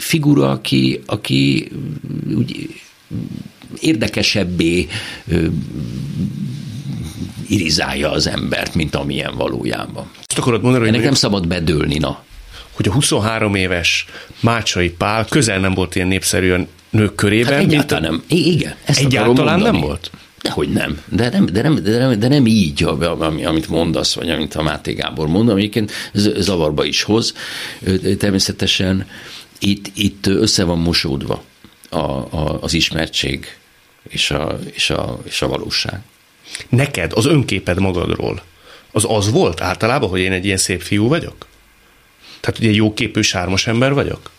figura, 0.00 0.50
aki, 0.50 1.00
aki 1.06 1.70
úgy 2.36 2.80
érdekesebbé 3.80 4.88
irizálja 7.48 8.10
az 8.10 8.26
embert, 8.26 8.74
mint 8.74 8.94
amilyen 8.94 9.36
valójában. 9.36 10.10
Azt 10.26 10.38
akarod 10.38 10.62
mondani, 10.62 10.84
hogy 10.84 10.96
nekem 10.96 11.14
szabad 11.14 11.46
bedőlni, 11.46 11.98
na. 11.98 12.22
Hogy 12.70 12.88
a 12.88 12.92
23 12.92 13.54
éves 13.54 14.06
Mácsai 14.40 14.90
Pál 14.90 15.24
közel 15.24 15.58
nem 15.58 15.74
volt 15.74 15.94
ilyen 15.94 16.08
népszerű 16.08 16.50
a 16.50 16.66
nők 16.90 17.14
körében. 17.14 17.52
Hát 17.52 17.62
egyáltalán 17.62 18.10
mint 18.10 18.28
nem. 18.28 18.38
Igen, 18.38 18.74
ezt 18.84 19.00
Egyáltalán 19.00 19.60
nem 19.60 19.80
volt? 19.80 20.10
Dehogy 20.42 20.68
nem. 20.68 21.00
De 21.08 21.28
nem, 21.30 21.46
de 21.46 21.62
nem, 21.62 21.74
de 21.82 21.98
nem, 21.98 22.18
de 22.18 22.28
nem 22.28 22.46
így, 22.46 22.86
amit 23.44 23.68
mondasz, 23.68 24.14
vagy 24.14 24.30
amit 24.30 24.54
a 24.54 24.62
Máté 24.62 24.92
Gábor 24.92 25.28
mond, 25.28 25.48
amiként 25.48 25.92
zavarba 26.36 26.84
is 26.84 27.02
hoz. 27.02 27.34
Természetesen 28.18 29.06
itt, 29.60 29.90
itt 29.94 30.26
össze 30.26 30.64
van 30.64 30.78
mosódva 30.78 31.42
a, 31.88 31.96
a, 31.98 32.62
az 32.62 32.72
ismertség 32.72 33.58
és 34.08 34.30
a, 34.30 34.58
és, 34.72 34.90
a, 34.90 35.20
és 35.24 35.42
a 35.42 35.48
valóság. 35.48 36.00
Neked 36.68 37.12
az 37.12 37.26
önképed 37.26 37.78
magadról, 37.78 38.42
az 38.92 39.04
az 39.08 39.30
volt 39.30 39.60
általában, 39.60 40.08
hogy 40.08 40.20
én 40.20 40.32
egy 40.32 40.44
ilyen 40.44 40.56
szép 40.56 40.82
fiú 40.82 41.08
vagyok? 41.08 41.46
Tehát, 42.40 42.56
hogy 42.58 42.66
egy 42.66 42.76
jó 42.76 42.94
képű, 42.94 43.20
sármos 43.20 43.66
ember 43.66 43.94
vagyok? 43.94 44.30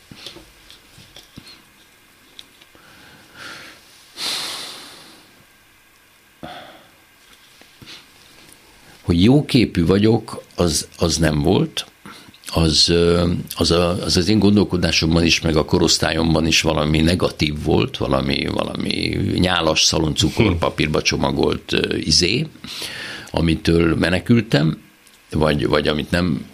Hogy 9.01 9.23
jó 9.23 9.45
képű 9.45 9.85
vagyok, 9.85 10.43
az, 10.55 10.87
az 10.97 11.17
nem 11.17 11.41
volt 11.41 11.85
az, 12.53 12.93
az, 13.55 13.71
a, 13.71 13.89
az 13.89 14.17
az 14.17 14.29
én 14.29 14.39
gondolkodásomban 14.39 15.25
is, 15.25 15.41
meg 15.41 15.55
a 15.55 15.65
korosztályomban 15.65 16.47
is 16.47 16.61
valami 16.61 16.99
negatív 17.01 17.63
volt, 17.63 17.97
valami, 17.97 18.45
valami 18.45 19.19
nyálas 19.35 19.83
szaloncukor 19.83 20.57
hm. 20.75 20.97
csomagolt 20.97 21.77
izé, 21.97 22.47
amitől 23.31 23.95
menekültem, 23.95 24.77
vagy, 25.31 25.67
vagy 25.67 25.87
amit 25.87 26.11
nem 26.11 26.45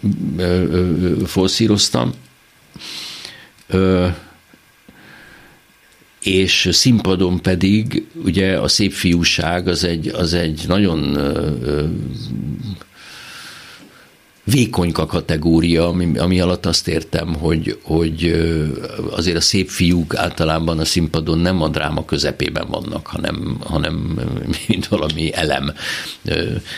forszíroztam. 1.26 2.12
és 6.22 6.68
színpadon 6.72 7.42
pedig 7.42 8.06
ugye 8.24 8.58
a 8.60 8.68
szép 8.68 8.92
fiúság 8.92 9.68
az 9.68 9.84
egy, 9.84 10.08
az 10.08 10.32
egy 10.32 10.64
nagyon 10.68 11.18
vékonyka 14.50 15.06
kategória, 15.06 15.88
ami, 15.88 16.18
ami 16.18 16.40
alatt 16.40 16.66
azt 16.66 16.88
értem, 16.88 17.34
hogy, 17.34 17.78
hogy 17.82 18.44
azért 19.10 19.36
a 19.36 19.40
szép 19.40 19.68
fiúk 19.68 20.16
általában 20.16 20.78
a 20.78 20.84
színpadon 20.84 21.38
nem 21.38 21.62
a 21.62 21.68
dráma 21.68 22.04
közepében 22.04 22.68
vannak, 22.68 23.06
hanem, 23.06 23.56
hanem 23.60 24.20
mint 24.68 24.86
valami 24.86 25.34
elem. 25.34 25.72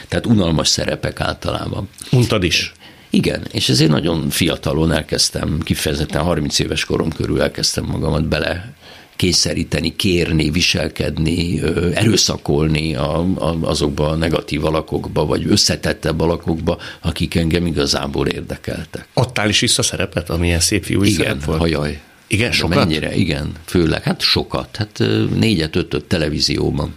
Tehát 0.09 0.27
unalmas 0.27 0.69
szerepek 0.69 1.21
általában. 1.21 1.89
Untad 2.11 2.43
is. 2.43 2.73
Igen, 3.11 3.47
és 3.53 3.69
ezért 3.69 3.91
nagyon 3.91 4.31
fiatalon 4.31 4.93
elkezdtem, 4.93 5.59
kifejezetten 5.63 6.23
30 6.23 6.59
éves 6.59 6.85
korom 6.85 7.13
körül 7.13 7.43
elkezdtem 7.43 7.85
magamat 7.85 8.29
bele 8.29 8.75
kényszeríteni, 9.21 9.97
kérni, 9.97 10.51
viselkedni, 10.51 11.61
erőszakolni 11.95 12.95
a, 12.95 13.19
a, 13.19 13.59
azokba 13.63 14.09
a 14.09 14.15
negatív 14.15 14.65
alakokba, 14.65 15.27
vagy 15.27 15.47
összetettebb 15.49 16.21
alakokba, 16.21 16.79
akik 17.01 17.35
engem 17.35 17.67
igazából 17.67 18.27
érdekeltek. 18.27 19.09
Adtál 19.15 19.49
is 19.49 19.61
vissza 19.61 19.83
szerepet, 19.83 20.31
amilyen 20.31 20.61
szép 20.61 20.85
fiú 20.85 21.03
Igen, 21.03 21.43
volt? 21.45 21.59
hajaj. 21.59 22.01
Igen, 22.27 22.53
sokat? 22.53 22.77
Mennyire, 22.77 23.15
igen, 23.15 23.53
főleg, 23.65 24.03
hát 24.03 24.21
sokat, 24.21 24.77
hát 24.77 25.03
négyet, 25.39 25.77
ötöt 25.77 26.05
televízióban. 26.05 26.97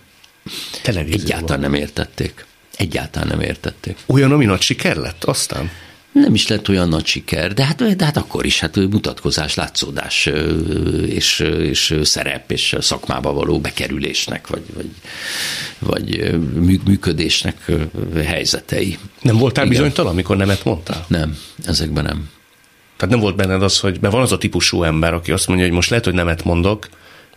Televízióban? 0.82 1.26
Egyáltalán 1.26 1.62
nem 1.62 1.74
értették. 1.74 2.46
Egyáltalán 2.78 3.28
nem 3.28 3.40
értették. 3.40 3.98
Olyan, 4.06 4.32
ami 4.32 4.46
nagy 4.46 4.62
siker 4.62 4.96
lett 4.96 5.24
aztán? 5.24 5.72
Nem 6.14 6.34
is 6.34 6.48
lett 6.48 6.70
olyan 6.70 6.90
nagy 6.90 7.06
siker, 7.06 7.54
de 7.54 7.66
hát, 7.66 7.96
de 7.96 8.06
hát 8.06 8.18
akkor 8.18 8.46
is 8.46 8.60
hát 8.60 8.76
mutatkozás, 8.76 9.56
látszódás 9.56 10.30
és, 11.06 11.40
és 11.60 12.00
szerep 12.04 12.52
és 12.52 12.76
szakmába 12.80 13.34
való 13.34 13.60
bekerülésnek, 13.60 14.48
vagy, 14.48 14.64
vagy, 14.74 14.90
vagy 15.80 16.40
működésnek 16.86 17.72
helyzetei. 18.26 18.98
Nem 19.22 19.38
voltál 19.38 19.66
Igen. 19.66 19.78
bizonytalan, 19.78 20.12
amikor 20.12 20.38
nemet 20.38 20.64
mondtál? 20.64 21.06
Nem, 21.08 21.38
ezekben 21.66 22.04
nem. 22.04 22.30
Tehát 22.98 23.14
nem 23.16 23.24
volt 23.24 23.36
benned 23.36 23.64
az, 23.64 23.80
hogy 23.80 23.98
mert 24.02 24.14
van 24.14 24.22
az 24.22 24.32
a 24.32 24.38
típusú 24.38 24.84
ember, 24.84 25.14
aki 25.14 25.32
azt 25.32 25.48
mondja, 25.48 25.66
hogy 25.66 25.76
most 25.76 25.90
lehet, 25.90 26.06
hogy 26.06 26.14
nemet 26.14 26.44
mondok, 26.44 26.90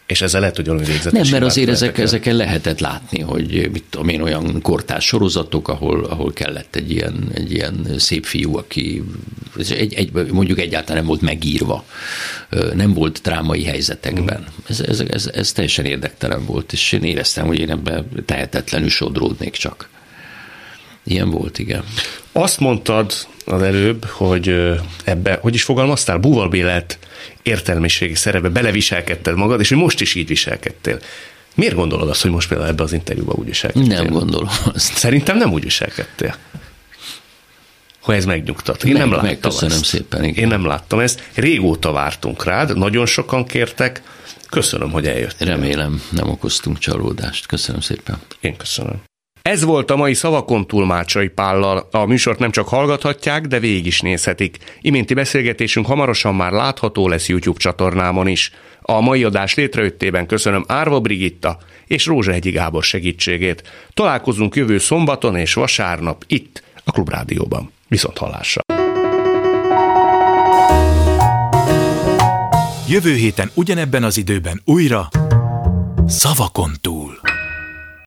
és 0.06 0.20
ezzel 0.20 0.40
lehet, 0.40 0.56
hogy 0.56 0.66
valami 0.66 0.84
végzetes 0.84 1.12
Nem, 1.12 1.30
mert 1.30 1.44
azért 1.44 1.68
ezek, 1.68 1.98
ezeken 1.98 2.36
lehetett 2.36 2.80
látni, 2.80 3.20
hogy 3.20 3.68
mit 3.72 3.84
tudom 3.90 4.08
én, 4.08 4.20
olyan 4.20 4.60
kortás 4.62 5.04
sorozatok, 5.04 5.68
ahol, 5.68 6.04
ahol 6.04 6.32
kellett 6.32 6.76
egy 6.76 6.90
ilyen, 6.90 7.28
egy 7.34 7.52
ilyen 7.52 7.86
szép 7.98 8.24
fiú, 8.24 8.56
aki 8.56 9.02
egy, 9.68 9.94
egy, 9.94 10.12
mondjuk 10.12 10.58
egyáltalán 10.58 10.96
nem 10.96 11.06
volt 11.06 11.20
megírva, 11.20 11.84
nem 12.74 12.92
volt 12.92 13.20
drámai 13.22 13.64
helyzetekben. 13.64 14.40
Mm. 14.40 14.64
Ez, 14.68 14.80
ez, 14.80 15.00
ez, 15.00 15.30
ez 15.34 15.52
teljesen 15.52 15.84
érdektelen 15.84 16.44
volt, 16.44 16.72
és 16.72 16.92
én 16.92 17.02
éreztem, 17.02 17.46
hogy 17.46 17.58
én 17.58 17.70
ebben 17.70 18.08
tehetetlenül 18.24 18.88
sodródnék 18.88 19.52
csak. 19.52 19.88
Ilyen 21.06 21.30
volt, 21.30 21.58
igen. 21.58 21.84
Azt 22.32 22.60
mondtad 22.60 23.12
az 23.44 23.62
előbb, 23.62 24.04
hogy 24.04 24.74
ebbe, 25.04 25.38
hogy 25.42 25.54
is 25.54 25.62
fogalmaztál, 25.62 26.18
búvalbélet 26.18 26.98
értelmiségi 27.42 28.14
szerepbe 28.14 28.48
beleviselkedted 28.48 29.36
magad, 29.36 29.60
és 29.60 29.68
hogy 29.68 29.78
most 29.78 30.00
is 30.00 30.14
így 30.14 30.28
viselkedtél. 30.28 30.98
Miért 31.54 31.74
gondolod 31.74 32.08
azt, 32.08 32.22
hogy 32.22 32.30
most 32.30 32.48
például 32.48 32.68
ebbe 32.68 32.82
az 32.82 32.92
interjúba 32.92 33.32
úgy 33.32 33.46
viselkedtél? 33.46 34.02
Nem 34.02 34.06
gondolom 34.06 34.48
azt. 34.74 34.96
Szerintem 34.96 35.36
nem 35.36 35.52
úgy 35.52 35.62
viselkedtél. 35.62 36.36
Hogy 38.00 38.14
ez 38.14 38.24
megnyugtat. 38.24 38.84
Én 38.84 38.92
meg, 38.92 39.00
nem 39.00 39.12
láttam 39.12 39.50
Köszönöm 39.50 39.76
ezt. 39.76 39.84
szépen. 39.84 40.24
Igen. 40.24 40.42
Én 40.42 40.48
nem 40.48 40.64
láttam 40.66 40.98
ezt. 40.98 41.28
Régóta 41.34 41.92
vártunk 41.92 42.44
rád, 42.44 42.78
nagyon 42.78 43.06
sokan 43.06 43.46
kértek. 43.46 44.02
Köszönöm, 44.50 44.90
hogy 44.90 45.06
eljöttél. 45.06 45.48
Remélem, 45.48 46.02
nem 46.10 46.28
okoztunk 46.28 46.78
csalódást. 46.78 47.46
Köszönöm 47.46 47.80
szépen. 47.80 48.18
Én 48.40 48.56
köszönöm. 48.56 49.02
Ez 49.46 49.64
volt 49.64 49.90
a 49.90 49.96
mai 49.96 50.14
Szavakon 50.14 50.66
túl 50.66 51.04
Pállal. 51.34 51.88
A 51.90 52.04
műsort 52.04 52.38
nem 52.38 52.50
csak 52.50 52.68
hallgathatják, 52.68 53.46
de 53.46 53.58
végig 53.58 53.86
is 53.86 54.00
nézhetik. 54.00 54.58
Iménti 54.80 55.14
beszélgetésünk 55.14 55.86
hamarosan 55.86 56.34
már 56.34 56.52
látható 56.52 57.08
lesz 57.08 57.28
YouTube 57.28 57.58
csatornámon 57.58 58.26
is. 58.26 58.52
A 58.80 59.00
mai 59.00 59.24
adás 59.24 59.54
létrejöttében 59.54 60.26
köszönöm 60.26 60.64
Árva 60.68 61.00
Brigitta 61.00 61.58
és 61.86 62.06
Rózsahegyi 62.06 62.50
Gábor 62.50 62.82
segítségét. 62.82 63.62
Találkozunk 63.94 64.56
jövő 64.56 64.78
szombaton 64.78 65.36
és 65.36 65.54
vasárnap 65.54 66.24
itt, 66.26 66.62
a 66.84 66.90
Klubrádióban. 66.90 67.72
Viszont 67.88 68.18
hallásra! 68.18 68.60
Jövő 72.88 73.14
héten 73.14 73.50
ugyanebben 73.54 74.04
az 74.04 74.16
időben 74.18 74.62
újra 74.64 75.08
Szavakon 76.06 76.70
túl. 76.80 77.35